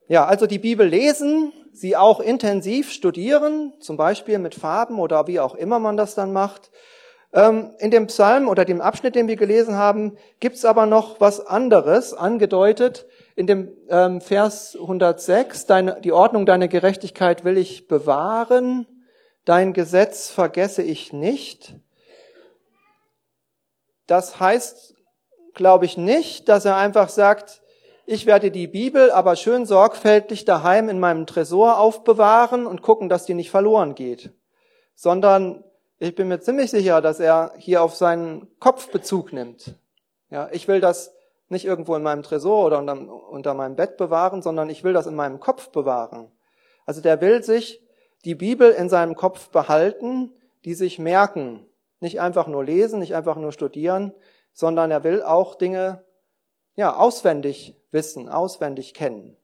Ja, 0.08 0.26
also 0.26 0.46
die 0.46 0.60
Bibel 0.60 0.88
lesen, 0.88 1.52
sie 1.74 1.98
auch 1.98 2.20
intensiv 2.20 2.92
studieren, 2.92 3.74
zum 3.80 3.98
Beispiel 3.98 4.38
mit 4.38 4.56
Farben 4.56 5.00
oder 5.00 5.28
wie 5.28 5.40
auch 5.40 5.56
immer 5.56 5.80
man 5.80 5.98
das 5.98 6.16
dann 6.16 6.32
macht. 6.32 6.72
Ähm, 7.34 7.72
in 7.80 7.92
dem 7.92 8.08
Psalm 8.08 8.48
oder 8.48 8.64
dem 8.64 8.80
Abschnitt, 8.80 9.16
den 9.16 9.28
wir 9.28 9.36
gelesen 9.36 9.76
haben, 9.76 10.16
gibt's 10.40 10.64
aber 10.64 10.86
noch 10.86 11.20
was 11.20 11.46
anderes 11.46 12.14
angedeutet. 12.14 13.08
In 13.36 13.48
dem 13.48 13.76
ähm, 13.90 14.22
Vers 14.22 14.76
106, 14.76 15.66
deine, 15.66 16.00
die 16.00 16.14
Ordnung 16.14 16.46
deiner 16.46 16.70
Gerechtigkeit 16.70 17.44
will 17.44 17.58
ich 17.58 17.88
bewahren, 17.88 18.88
dein 19.44 19.74
Gesetz 19.74 20.30
vergesse 20.30 20.82
ich 20.82 21.12
nicht. 21.12 21.76
Das 24.08 24.40
heißt, 24.40 24.96
glaube 25.54 25.86
ich 25.86 25.98
nicht, 25.98 26.48
dass 26.48 26.64
er 26.64 26.78
einfach 26.78 27.10
sagt, 27.10 27.62
ich 28.06 28.26
werde 28.26 28.52
die 28.52 28.68
Bibel 28.68 29.12
aber 29.12 29.36
schön 29.36 29.66
sorgfältig 29.66 30.46
daheim 30.46 30.90
in 30.90 31.00
meinem 31.00 31.26
Tresor 31.26 31.80
aufbewahren 31.80 32.68
und 32.68 32.84
gucken, 32.84 33.10
dass 33.10 33.26
die 33.26 33.34
nicht 33.34 33.50
verloren 33.50 33.96
geht, 33.96 34.32
sondern 34.94 35.64
ich 35.98 36.14
bin 36.14 36.28
mir 36.28 36.40
ziemlich 36.40 36.70
sicher, 36.70 37.02
dass 37.02 37.20
er 37.20 37.54
hier 37.58 37.82
auf 37.82 37.96
seinen 37.96 38.48
Kopf 38.60 38.92
Bezug 38.92 39.34
nimmt. 39.34 39.74
Ja, 40.30 40.50
ich 40.52 40.68
will 40.68 40.82
das 40.82 41.15
nicht 41.48 41.66
irgendwo 41.66 41.96
in 41.96 42.04
meinem 42.04 42.24
Tresor 42.24 42.66
oder 42.66 42.80
unter, 42.80 43.54
meinem 43.54 43.76
Bett 43.76 43.98
bewahren, 43.98 44.42
sondern 44.42 44.70
ich 44.70 44.84
will 44.84 44.94
das 44.94 45.08
in 45.08 45.16
meinem 45.16 45.40
Kopf 45.40 45.70
bewahren. 45.70 46.32
Also 46.86 47.02
der 47.02 47.22
will 47.22 47.44
sich 47.44 47.82
die 48.24 48.36
Bibel 48.36 48.72
in 48.72 48.90
seinem 48.90 49.16
Kopf 49.16 49.50
behalten, 49.50 50.34
die 50.66 50.74
sich 50.74 50.98
merken. 50.98 51.66
Nicht 52.00 52.20
einfach 52.20 52.48
nur 52.48 52.64
lesen, 52.64 53.00
nicht 53.00 53.16
einfach 53.16 53.36
nur 53.36 53.52
studieren, 53.52 54.14
sondern 54.54 54.92
er 54.92 55.04
will 55.04 55.22
auch 55.22 55.56
Dinge, 55.56 56.04
ja, 56.76 56.96
auswendig 56.96 57.80
wissen, 57.92 58.28
auswendig 58.28 58.94
kennen. 58.94 59.38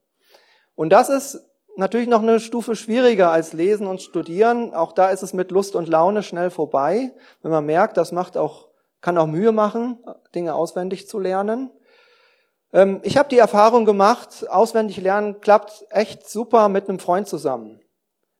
Und 0.74 0.90
das 0.90 1.08
ist 1.08 1.48
natürlich 1.76 2.08
noch 2.08 2.22
eine 2.22 2.40
Stufe 2.40 2.76
schwieriger 2.76 3.30
als 3.30 3.52
Lesen 3.52 3.86
und 3.86 4.02
Studieren. 4.02 4.74
Auch 4.74 4.92
da 4.92 5.10
ist 5.10 5.22
es 5.22 5.32
mit 5.32 5.50
Lust 5.50 5.76
und 5.76 5.88
Laune 5.88 6.22
schnell 6.22 6.50
vorbei, 6.50 7.12
wenn 7.42 7.50
man 7.50 7.64
merkt, 7.64 7.96
das 7.96 8.12
macht 8.12 8.36
auch, 8.36 8.68
kann 9.00 9.18
auch 9.18 9.26
Mühe 9.26 9.52
machen, 9.52 10.02
Dinge 10.34 10.54
auswendig 10.54 11.08
zu 11.08 11.18
lernen. 11.18 11.70
Ähm, 12.72 13.00
ich 13.02 13.16
habe 13.16 13.28
die 13.28 13.38
Erfahrung 13.38 13.84
gemacht, 13.84 14.48
auswendig 14.48 15.00
lernen 15.00 15.40
klappt 15.40 15.84
echt 15.90 16.28
super 16.28 16.68
mit 16.68 16.88
einem 16.88 16.98
Freund 16.98 17.28
zusammen. 17.28 17.80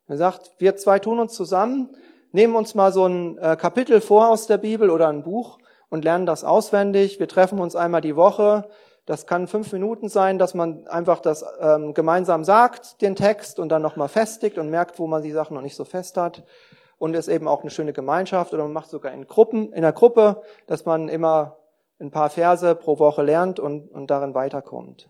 Er 0.06 0.16
sagt, 0.16 0.52
wir 0.58 0.76
zwei 0.76 0.98
tun 0.98 1.18
uns 1.18 1.34
zusammen, 1.34 1.90
nehmen 2.32 2.56
uns 2.56 2.74
mal 2.74 2.92
so 2.92 3.06
ein 3.06 3.38
äh, 3.38 3.56
Kapitel 3.56 4.00
vor 4.00 4.28
aus 4.28 4.46
der 4.46 4.58
Bibel 4.58 4.90
oder 4.90 5.08
ein 5.08 5.22
Buch 5.22 5.58
und 5.88 6.04
lernen 6.04 6.26
das 6.26 6.44
auswendig. 6.44 7.20
Wir 7.20 7.28
treffen 7.28 7.60
uns 7.60 7.76
einmal 7.76 8.00
die 8.00 8.16
Woche, 8.16 8.68
das 9.04 9.26
kann 9.26 9.48
fünf 9.48 9.72
Minuten 9.72 10.08
sein, 10.08 10.38
dass 10.38 10.54
man 10.54 10.86
einfach 10.86 11.18
das 11.20 11.44
ähm, 11.60 11.92
gemeinsam 11.92 12.44
sagt, 12.44 13.02
den 13.02 13.16
Text, 13.16 13.58
und 13.58 13.68
dann 13.68 13.82
nochmal 13.82 14.08
festigt 14.08 14.58
und 14.58 14.70
merkt, 14.70 14.98
wo 14.98 15.08
man 15.08 15.22
die 15.22 15.32
Sachen 15.32 15.54
noch 15.54 15.62
nicht 15.62 15.74
so 15.74 15.84
fest 15.84 16.16
hat. 16.16 16.44
Und 16.98 17.14
ist 17.14 17.26
eben 17.26 17.48
auch 17.48 17.62
eine 17.62 17.70
schöne 17.70 17.92
Gemeinschaft 17.92 18.54
oder 18.54 18.62
man 18.62 18.72
macht 18.72 18.90
sogar 18.90 19.12
in 19.12 19.26
Gruppen, 19.26 19.72
in 19.72 19.82
der 19.82 19.92
Gruppe, 19.92 20.42
dass 20.68 20.84
man 20.84 21.08
immer 21.08 21.56
ein 22.02 22.10
paar 22.10 22.30
Verse 22.30 22.74
pro 22.74 22.98
Woche 22.98 23.22
lernt 23.22 23.58
und, 23.60 23.88
und 23.88 24.10
darin 24.10 24.34
weiterkommt. 24.34 25.08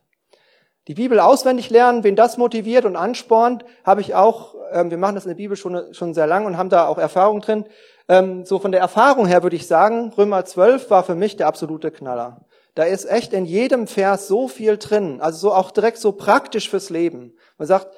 Die 0.88 0.95
Bibel 0.95 1.20
auswendig 1.20 1.70
lernen, 1.70 2.03
wen 2.03 2.16
das 2.16 2.36
motiviert 2.38 2.84
und 2.84 2.97
anspornt, 2.97 3.64
habe 3.84 4.01
ich 4.01 4.14
auch, 4.14 4.57
ähm, 4.72 4.90
wir 4.90 4.99
machen 4.99 5.14
das 5.14 5.24
in 5.24 5.30
der 5.30 5.36
Bibel 5.36 5.57
schon, 5.57 5.95
schon 5.95 6.12
sehr 6.12 6.26
lang 6.26 6.45
und 6.45 6.57
haben 6.57 6.70
da 6.70 6.86
auch 6.88 6.99
Erfahrung 6.99 7.40
drin. 7.40 7.66
Ähm, 8.09 8.45
so 8.45 8.59
von 8.59 8.72
der 8.72 8.80
Erfahrung 8.80 9.26
her 9.26 9.45
würde 9.45 9.57
ich 9.57 9.66
sagen, 9.66 10.12
Römer 10.18 10.45
12 10.45 10.90
war 10.90 11.05
für 11.05 11.14
mich 11.14 11.36
der 11.36 11.47
absolute 11.47 11.93
Knaller. 11.93 12.45
Da 12.74 12.84
ist 12.84 13.05
echt 13.05 13.32
in 13.32 13.45
jedem 13.45 13.86
Vers 13.86 14.26
so 14.26 14.49
viel 14.49 14.76
drin, 14.76 15.20
also 15.20 15.38
so 15.38 15.55
auch 15.55 15.70
direkt 15.70 15.99
so 15.99 16.12
praktisch 16.12 16.68
fürs 16.68 16.90
Leben. 16.90 17.36
Man 17.59 17.68
sagt, 17.68 17.88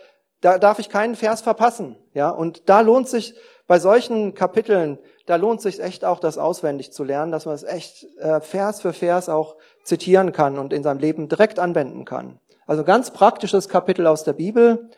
da 0.41 0.59
darf 0.59 0.79
ich 0.79 0.91
keinen 0.91 1.15
Vers 1.15 1.41
verpassen, 1.41 1.97
ja. 2.13 2.29
Und 2.29 2.69
da 2.69 2.81
lohnt 2.81 3.09
sich 3.09 3.35
bei 3.67 3.79
solchen 3.79 4.35
Kapiteln, 4.35 4.99
da 5.27 5.37
lohnt 5.37 5.63
sich 5.63 5.81
echt 5.81 6.05
auch, 6.05 6.21
das 6.21 6.39
auswendig 6.39 6.93
zu 6.93 7.05
lernen, 7.05 7.33
dass 7.33 7.47
man 7.47 7.55
es 7.55 7.63
echt 7.63 8.07
äh, 8.19 8.41
Vers 8.41 8.81
für 8.83 8.93
Vers 8.93 9.29
auch 9.29 9.57
zitieren 9.83 10.33
kann 10.33 10.59
und 10.59 10.73
in 10.73 10.83
seinem 10.83 10.99
Leben 10.99 11.29
direkt 11.29 11.59
anwenden 11.59 12.05
kann. 12.05 12.39
Also 12.67 12.85
ganz 12.85 13.11
praktisches 13.11 13.69
Kapitel 13.69 14.07
aus 14.07 14.25
der 14.25 14.35
Bibel. 14.35 14.91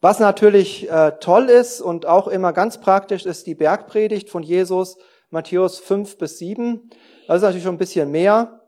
Was 0.00 0.18
natürlich 0.18 0.90
äh, 0.90 1.12
toll 1.20 1.48
ist 1.48 1.80
und 1.80 2.06
auch 2.06 2.26
immer 2.26 2.52
ganz 2.52 2.80
praktisch 2.80 3.24
ist 3.24 3.46
die 3.46 3.54
Bergpredigt 3.54 4.30
von 4.30 4.42
Jesus, 4.42 4.98
Matthäus 5.30 5.78
5 5.78 6.18
bis 6.18 6.38
7. 6.38 6.90
Das 7.28 7.36
ist 7.36 7.42
natürlich 7.42 7.62
schon 7.62 7.76
ein 7.76 7.78
bisschen 7.78 8.10
mehr. 8.10 8.60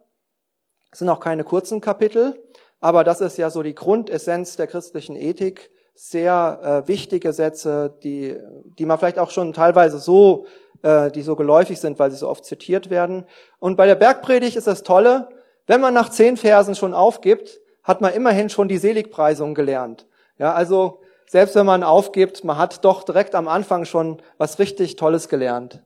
Das 0.90 1.00
sind 1.00 1.08
auch 1.08 1.18
keine 1.18 1.42
kurzen 1.42 1.80
Kapitel, 1.80 2.40
aber 2.78 3.02
das 3.02 3.20
ist 3.20 3.36
ja 3.36 3.50
so 3.50 3.64
die 3.64 3.74
Grundessenz 3.74 4.54
der 4.54 4.68
christlichen 4.68 5.16
Ethik. 5.16 5.72
Sehr 5.94 6.84
äh, 6.84 6.88
wichtige 6.88 7.32
Sätze, 7.32 7.96
die, 8.02 8.36
die 8.78 8.84
man 8.84 8.98
vielleicht 8.98 9.18
auch 9.18 9.30
schon 9.30 9.52
teilweise 9.52 9.98
so, 9.98 10.46
äh, 10.82 11.10
die 11.10 11.22
so 11.22 11.36
geläufig 11.36 11.80
sind, 11.80 11.98
weil 11.98 12.10
sie 12.10 12.16
so 12.16 12.28
oft 12.28 12.44
zitiert 12.44 12.90
werden. 12.90 13.24
Und 13.60 13.76
bei 13.76 13.86
der 13.86 13.94
Bergpredigt 13.94 14.56
ist 14.56 14.66
das 14.66 14.82
Tolle, 14.82 15.28
wenn 15.66 15.80
man 15.80 15.94
nach 15.94 16.10
zehn 16.10 16.36
Versen 16.36 16.74
schon 16.74 16.94
aufgibt, 16.94 17.60
hat 17.82 18.00
man 18.00 18.12
immerhin 18.12 18.48
schon 18.48 18.68
die 18.68 18.78
Seligpreisung 18.78 19.54
gelernt. 19.54 20.06
Ja, 20.38 20.52
also 20.52 21.00
selbst 21.26 21.54
wenn 21.54 21.66
man 21.66 21.82
aufgibt, 21.82 22.44
man 22.44 22.58
hat 22.58 22.84
doch 22.84 23.02
direkt 23.04 23.34
am 23.34 23.48
Anfang 23.48 23.84
schon 23.84 24.20
was 24.36 24.58
richtig 24.58 24.96
Tolles 24.96 25.28
gelernt. 25.28 25.82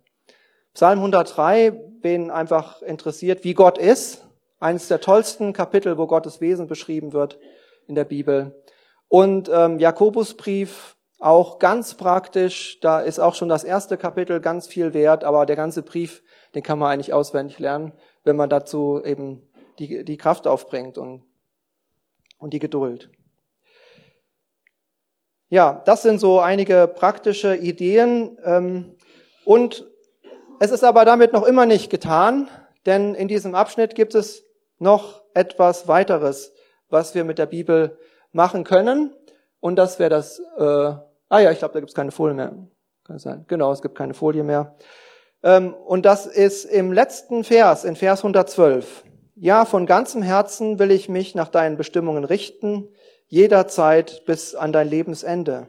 Psalm 0.74 0.98
103, 0.98 1.72
wen 2.02 2.30
einfach 2.30 2.82
interessiert, 2.82 3.44
wie 3.44 3.54
Gott 3.54 3.78
ist, 3.78 4.24
eines 4.61 4.88
der 4.88 5.00
tollsten 5.00 5.52
Kapitel, 5.52 5.98
wo 5.98 6.06
Gottes 6.06 6.40
Wesen 6.40 6.66
beschrieben 6.66 7.12
wird 7.12 7.38
in 7.86 7.94
der 7.94 8.04
Bibel. 8.04 8.54
Und 9.09 9.50
ähm, 9.52 9.78
Jakobusbrief, 9.78 10.96
auch 11.18 11.59
ganz 11.59 11.94
praktisch, 11.94 12.78
da 12.80 13.00
ist 13.00 13.18
auch 13.18 13.34
schon 13.34 13.48
das 13.48 13.64
erste 13.64 13.96
Kapitel 13.96 14.40
ganz 14.40 14.66
viel 14.68 14.94
wert, 14.94 15.24
aber 15.24 15.46
der 15.46 15.56
ganze 15.56 15.82
Brief, 15.82 16.22
den 16.54 16.62
kann 16.62 16.78
man 16.78 16.92
eigentlich 16.92 17.12
auswendig 17.12 17.59
lernen, 17.59 17.92
wenn 18.24 18.36
man 18.36 18.48
dazu 18.48 19.02
eben 19.04 19.42
die, 19.78 20.04
die 20.04 20.16
Kraft 20.16 20.46
aufbringt 20.46 20.96
und, 20.98 21.24
und 22.38 22.52
die 22.52 22.59
Geduld. 22.59 23.11
Ja, 25.50 25.82
das 25.86 26.02
sind 26.02 26.20
so 26.20 26.40
einige 26.40 26.86
praktische 26.86 27.56
Ideen. 27.56 28.38
Ähm, 28.44 28.96
und 29.44 29.86
es 30.61 30.70
ist 30.70 30.84
aber 30.84 31.04
damit 31.04 31.32
noch 31.32 31.44
immer 31.44 31.64
nicht 31.64 31.88
getan, 31.88 32.48
denn 32.84 33.14
in 33.14 33.28
diesem 33.28 33.54
Abschnitt 33.54 33.94
gibt 33.94 34.14
es 34.14 34.44
noch 34.78 35.22
etwas 35.34 35.88
weiteres, 35.88 36.52
was 36.90 37.14
wir 37.14 37.24
mit 37.24 37.38
der 37.38 37.46
Bibel 37.46 37.98
machen 38.33 38.64
können. 38.64 39.12
Und 39.61 39.76
das 39.76 39.99
wäre 39.99 40.11
das, 40.11 40.41
äh, 40.59 40.62
ah 40.62 41.39
ja, 41.39 41.51
ich 41.51 41.59
glaube, 41.59 41.74
da 41.74 41.81
gibt 41.81 41.91
es 41.91 41.95
keine 41.95 42.11
Folie 42.11 42.35
mehr. 42.35 42.53
Kann 43.05 43.18
sein. 43.18 43.45
Genau, 43.49 43.72
es 43.72 43.83
gibt 43.83 43.97
keine 43.97 44.14
Folie 44.14 44.45
mehr. 44.45 44.76
Ähm, 45.43 45.74
und 45.74 46.05
das 46.05 46.26
ist 46.26 46.64
im 46.64 46.93
letzten 46.93 47.45
Vers, 47.45 47.85
in 47.85 47.97
Vers 47.97 48.20
112. 48.20 49.05
Ja, 49.35 49.64
von 49.64 49.87
ganzem 49.87 50.22
Herzen 50.22 50.79
will 50.79 50.91
ich 50.91 51.09
mich 51.09 51.35
nach 51.35 51.49
deinen 51.49 51.76
Bestimmungen 51.76 52.24
richten 52.24 52.89
jederzeit 53.29 54.24
bis 54.24 54.55
an 54.55 54.72
dein 54.72 54.89
Lebensende. 54.89 55.68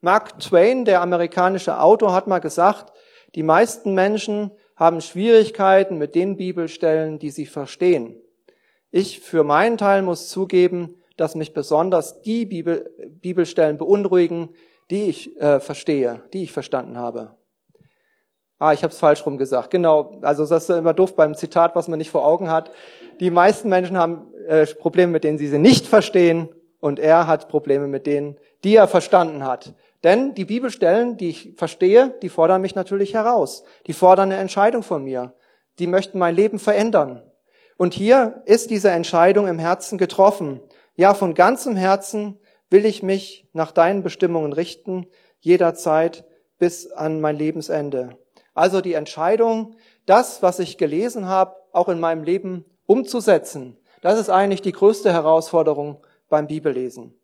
Mark 0.00 0.38
Twain, 0.38 0.84
der 0.84 1.00
amerikanische 1.00 1.80
Autor, 1.80 2.12
hat 2.12 2.28
mal 2.28 2.38
gesagt, 2.38 2.92
die 3.34 3.42
meisten 3.42 3.94
Menschen 3.94 4.52
haben 4.76 5.00
Schwierigkeiten 5.00 5.98
mit 5.98 6.14
den 6.14 6.36
Bibelstellen, 6.36 7.18
die 7.18 7.30
sie 7.30 7.46
verstehen. 7.46 8.20
Ich 8.90 9.20
für 9.20 9.42
meinen 9.42 9.76
Teil 9.76 10.02
muss 10.02 10.28
zugeben, 10.28 10.97
dass 11.18 11.34
mich 11.34 11.52
besonders 11.52 12.22
die 12.22 12.46
Bibel, 12.46 12.90
Bibelstellen 13.20 13.76
beunruhigen, 13.76 14.50
die 14.90 15.04
ich 15.04 15.38
äh, 15.40 15.60
verstehe, 15.60 16.22
die 16.32 16.44
ich 16.44 16.52
verstanden 16.52 16.96
habe. 16.96 17.36
Ah, 18.58 18.72
ich 18.72 18.82
habe 18.82 18.92
es 18.92 18.98
falsch 18.98 19.24
rum 19.24 19.36
gesagt. 19.38 19.70
Genau, 19.70 20.18
also 20.22 20.46
das 20.46 20.68
ist 20.68 20.76
immer 20.76 20.94
doof 20.94 21.14
beim 21.14 21.34
Zitat, 21.34 21.76
was 21.76 21.86
man 21.86 21.98
nicht 21.98 22.10
vor 22.10 22.26
Augen 22.26 22.50
hat. 22.50 22.72
Die 23.20 23.30
meisten 23.30 23.68
Menschen 23.68 23.96
haben 23.96 24.32
äh, 24.48 24.66
Probleme, 24.66 25.12
mit 25.12 25.24
denen 25.24 25.38
sie 25.38 25.46
sie 25.46 25.58
nicht 25.58 25.86
verstehen 25.86 26.48
und 26.80 26.98
er 26.98 27.26
hat 27.26 27.48
Probleme 27.48 27.86
mit 27.86 28.06
denen, 28.06 28.36
die 28.64 28.76
er 28.76 28.88
verstanden 28.88 29.44
hat. 29.44 29.74
Denn 30.04 30.34
die 30.34 30.44
Bibelstellen, 30.44 31.16
die 31.16 31.30
ich 31.30 31.54
verstehe, 31.56 32.14
die 32.22 32.28
fordern 32.28 32.60
mich 32.60 32.74
natürlich 32.74 33.14
heraus. 33.14 33.64
Die 33.86 33.92
fordern 33.92 34.30
eine 34.32 34.40
Entscheidung 34.40 34.82
von 34.82 35.04
mir. 35.04 35.34
Die 35.78 35.86
möchten 35.86 36.18
mein 36.18 36.34
Leben 36.34 36.58
verändern. 36.58 37.22
Und 37.76 37.94
hier 37.94 38.42
ist 38.44 38.70
diese 38.70 38.90
Entscheidung 38.90 39.46
im 39.46 39.58
Herzen 39.58 39.98
getroffen. 39.98 40.60
Ja, 40.98 41.14
von 41.14 41.34
ganzem 41.34 41.76
Herzen 41.76 42.40
will 42.70 42.84
ich 42.84 43.04
mich 43.04 43.48
nach 43.52 43.70
deinen 43.70 44.02
Bestimmungen 44.02 44.52
richten, 44.52 45.06
jederzeit 45.38 46.24
bis 46.58 46.90
an 46.90 47.20
mein 47.20 47.36
Lebensende. 47.36 48.18
Also 48.52 48.80
die 48.80 48.94
Entscheidung, 48.94 49.76
das, 50.06 50.42
was 50.42 50.58
ich 50.58 50.76
gelesen 50.76 51.26
habe, 51.26 51.54
auch 51.70 51.88
in 51.88 52.00
meinem 52.00 52.24
Leben 52.24 52.64
umzusetzen. 52.84 53.78
Das 54.02 54.18
ist 54.18 54.28
eigentlich 54.28 54.60
die 54.60 54.72
größte 54.72 55.12
Herausforderung 55.12 56.04
beim 56.28 56.48
Bibellesen. 56.48 57.14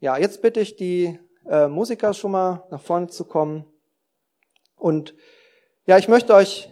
Ja, 0.00 0.16
jetzt 0.16 0.42
bitte 0.42 0.58
ich 0.58 0.74
die 0.74 1.20
äh, 1.48 1.68
Musiker 1.68 2.14
schon 2.14 2.32
mal 2.32 2.66
nach 2.72 2.82
vorne 2.82 3.06
zu 3.06 3.24
kommen. 3.24 3.64
Und 4.74 5.14
ja, 5.86 5.98
ich 5.98 6.08
möchte 6.08 6.34
euch 6.34 6.68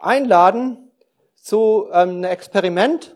einladen 0.00 0.90
zu 1.36 1.86
ähm, 1.92 2.08
einem 2.08 2.24
Experiment, 2.24 3.13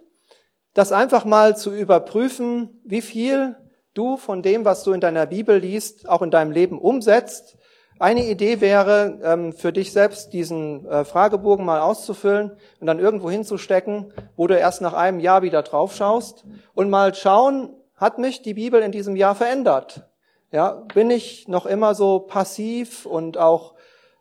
das 0.78 0.92
einfach 0.92 1.24
mal 1.24 1.56
zu 1.56 1.74
überprüfen, 1.74 2.80
wie 2.84 3.02
viel 3.02 3.56
du 3.94 4.16
von 4.16 4.42
dem, 4.42 4.64
was 4.64 4.84
du 4.84 4.92
in 4.92 5.00
deiner 5.00 5.26
Bibel 5.26 5.58
liest, 5.58 6.08
auch 6.08 6.22
in 6.22 6.30
deinem 6.30 6.52
Leben 6.52 6.78
umsetzt 6.78 7.58
eine 7.98 8.24
Idee 8.24 8.60
wäre, 8.60 9.18
ähm, 9.22 9.52
für 9.52 9.72
dich 9.72 9.92
selbst 9.92 10.32
diesen 10.32 10.86
äh, 10.86 11.04
Fragebogen 11.04 11.64
mal 11.64 11.80
auszufüllen 11.80 12.56
und 12.80 12.86
dann 12.86 13.00
irgendwo 13.00 13.30
hinzustecken, 13.30 14.12
wo 14.36 14.46
du 14.46 14.56
erst 14.56 14.80
nach 14.80 14.92
einem 14.92 15.20
Jahr 15.20 15.42
wieder 15.42 15.62
drauf 15.62 15.94
schaust 15.94 16.44
und 16.74 16.90
mal 16.90 17.14
schauen, 17.14 17.74
hat 17.96 18.18
mich 18.18 18.42
die 18.42 18.54
Bibel 18.54 18.80
in 18.82 18.92
diesem 18.92 19.16
Jahr 19.16 19.34
verändert? 19.34 20.06
Ja, 20.52 20.84
bin 20.94 21.10
ich 21.10 21.48
noch 21.48 21.66
immer 21.66 21.94
so 21.94 22.20
passiv 22.20 23.04
und 23.04 23.36
auch 23.36 23.74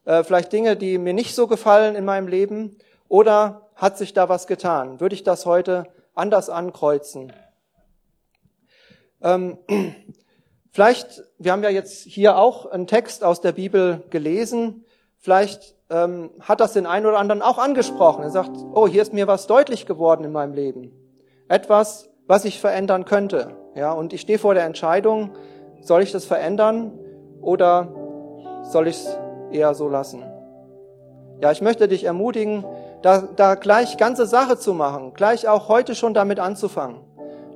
äh, 0.05 0.23
vielleicht 0.23 0.51
Dinge, 0.51 0.75
die 0.75 0.97
mir 0.97 1.13
nicht 1.13 1.35
so 1.35 1.47
gefallen 1.47 1.95
in 1.95 2.03
meinem 2.03 2.27
Leben? 2.27 2.77
Oder 3.07 3.69
hat 3.75 3.97
sich 3.97 4.13
da 4.13 4.27
was 4.27 4.47
getan? 4.47 4.99
Würde 4.99 5.13
ich 5.13 5.23
das 5.23 5.45
heute 5.45 5.85
anders 6.17 6.49
ankreuzen? 6.49 7.33
Ähm, 9.21 9.57
Vielleicht, 10.77 11.23
wir 11.39 11.53
haben 11.53 11.63
ja 11.63 11.71
jetzt 11.71 12.03
hier 12.03 12.37
auch 12.37 12.67
einen 12.67 12.85
Text 12.85 13.23
aus 13.23 13.41
der 13.41 13.51
Bibel 13.51 14.03
gelesen, 14.11 14.85
vielleicht 15.17 15.73
ähm, 15.89 16.29
hat 16.39 16.59
das 16.59 16.73
den 16.73 16.85
einen 16.85 17.07
oder 17.07 17.17
anderen 17.17 17.41
auch 17.41 17.57
angesprochen. 17.57 18.21
Er 18.21 18.29
sagt, 18.29 18.51
oh, 18.75 18.87
hier 18.87 19.01
ist 19.01 19.11
mir 19.11 19.25
was 19.25 19.47
deutlich 19.47 19.87
geworden 19.87 20.23
in 20.23 20.31
meinem 20.31 20.53
Leben. 20.53 20.91
Etwas, 21.47 22.11
was 22.27 22.45
ich 22.45 22.59
verändern 22.59 23.05
könnte. 23.05 23.55
Ja, 23.73 23.91
und 23.91 24.13
ich 24.13 24.21
stehe 24.21 24.37
vor 24.37 24.53
der 24.53 24.65
Entscheidung, 24.65 25.31
soll 25.81 26.03
ich 26.03 26.11
das 26.11 26.25
verändern 26.25 26.91
oder 27.41 27.87
soll 28.61 28.87
ich 28.87 28.97
es 28.97 29.17
eher 29.51 29.73
so 29.73 29.89
lassen? 29.89 30.23
Ja, 31.41 31.51
ich 31.51 31.61
möchte 31.61 31.87
dich 31.87 32.03
ermutigen, 32.03 32.63
da, 33.01 33.21
da 33.21 33.55
gleich 33.55 33.97
ganze 33.97 34.25
Sache 34.25 34.57
zu 34.57 34.73
machen, 34.73 35.13
gleich 35.13 35.47
auch 35.47 35.69
heute 35.69 35.95
schon 35.95 36.13
damit 36.13 36.39
anzufangen. 36.39 37.01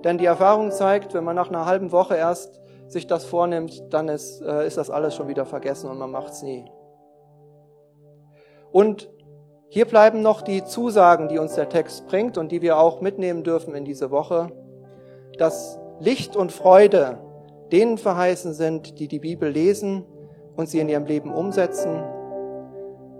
Denn 0.04 0.18
die 0.18 0.26
Erfahrung 0.26 0.72
zeigt, 0.72 1.14
wenn 1.14 1.24
man 1.24 1.36
nach 1.36 1.50
einer 1.50 1.66
halben 1.66 1.92
Woche 1.92 2.16
erst 2.16 2.60
sich 2.88 3.08
das 3.08 3.26
vornimmt, 3.26 3.94
dann 3.94 4.08
ist, 4.10 4.42
äh, 4.42 4.68
ist 4.68 4.78
das 4.78 4.90
alles 4.90 5.16
schon 5.16 5.28
wieder 5.28 5.46
vergessen 5.46 5.90
und 5.90 5.98
man 5.98 6.12
macht's 6.12 6.42
nie. 6.42 6.66
Und 8.72 9.10
hier 9.70 9.86
bleiben 9.86 10.22
noch 10.22 10.42
die 10.42 10.64
Zusagen, 10.64 11.30
die 11.30 11.40
uns 11.40 11.56
der 11.56 11.70
Text 11.70 12.08
bringt 12.08 12.38
und 12.38 12.52
die 12.52 12.62
wir 12.62 12.78
auch 12.78 13.02
mitnehmen 13.02 13.44
dürfen 13.44 13.76
in 13.76 13.86
diese 13.86 14.12
Woche, 14.12 14.52
dass 15.38 15.80
Licht 16.00 16.36
und 16.36 16.52
Freude 16.52 17.20
denen 17.72 17.98
verheißen 17.98 18.54
sind, 18.54 19.00
die 19.00 19.08
die 19.08 19.20
Bibel 19.20 19.50
lesen 19.50 20.06
und 20.56 20.68
sie 20.68 20.80
in 20.80 20.90
ihrem 20.90 21.06
Leben 21.06 21.34
umsetzen, 21.34 22.04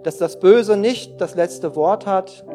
dass 0.04 0.18
das 0.18 0.40
Böse 0.40 0.78
nicht 0.78 1.20
das 1.20 1.36
letzte 1.36 1.76
Wort 1.76 2.06
hat 2.06 2.46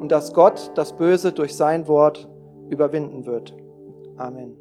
und 0.00 0.10
dass 0.10 0.34
Gott 0.34 0.72
das 0.74 0.96
Böse 0.96 1.32
durch 1.32 1.54
sein 1.54 1.86
Wort 1.88 2.28
überwinden 2.70 3.26
wird. 3.26 3.54
Amen. 4.16 4.56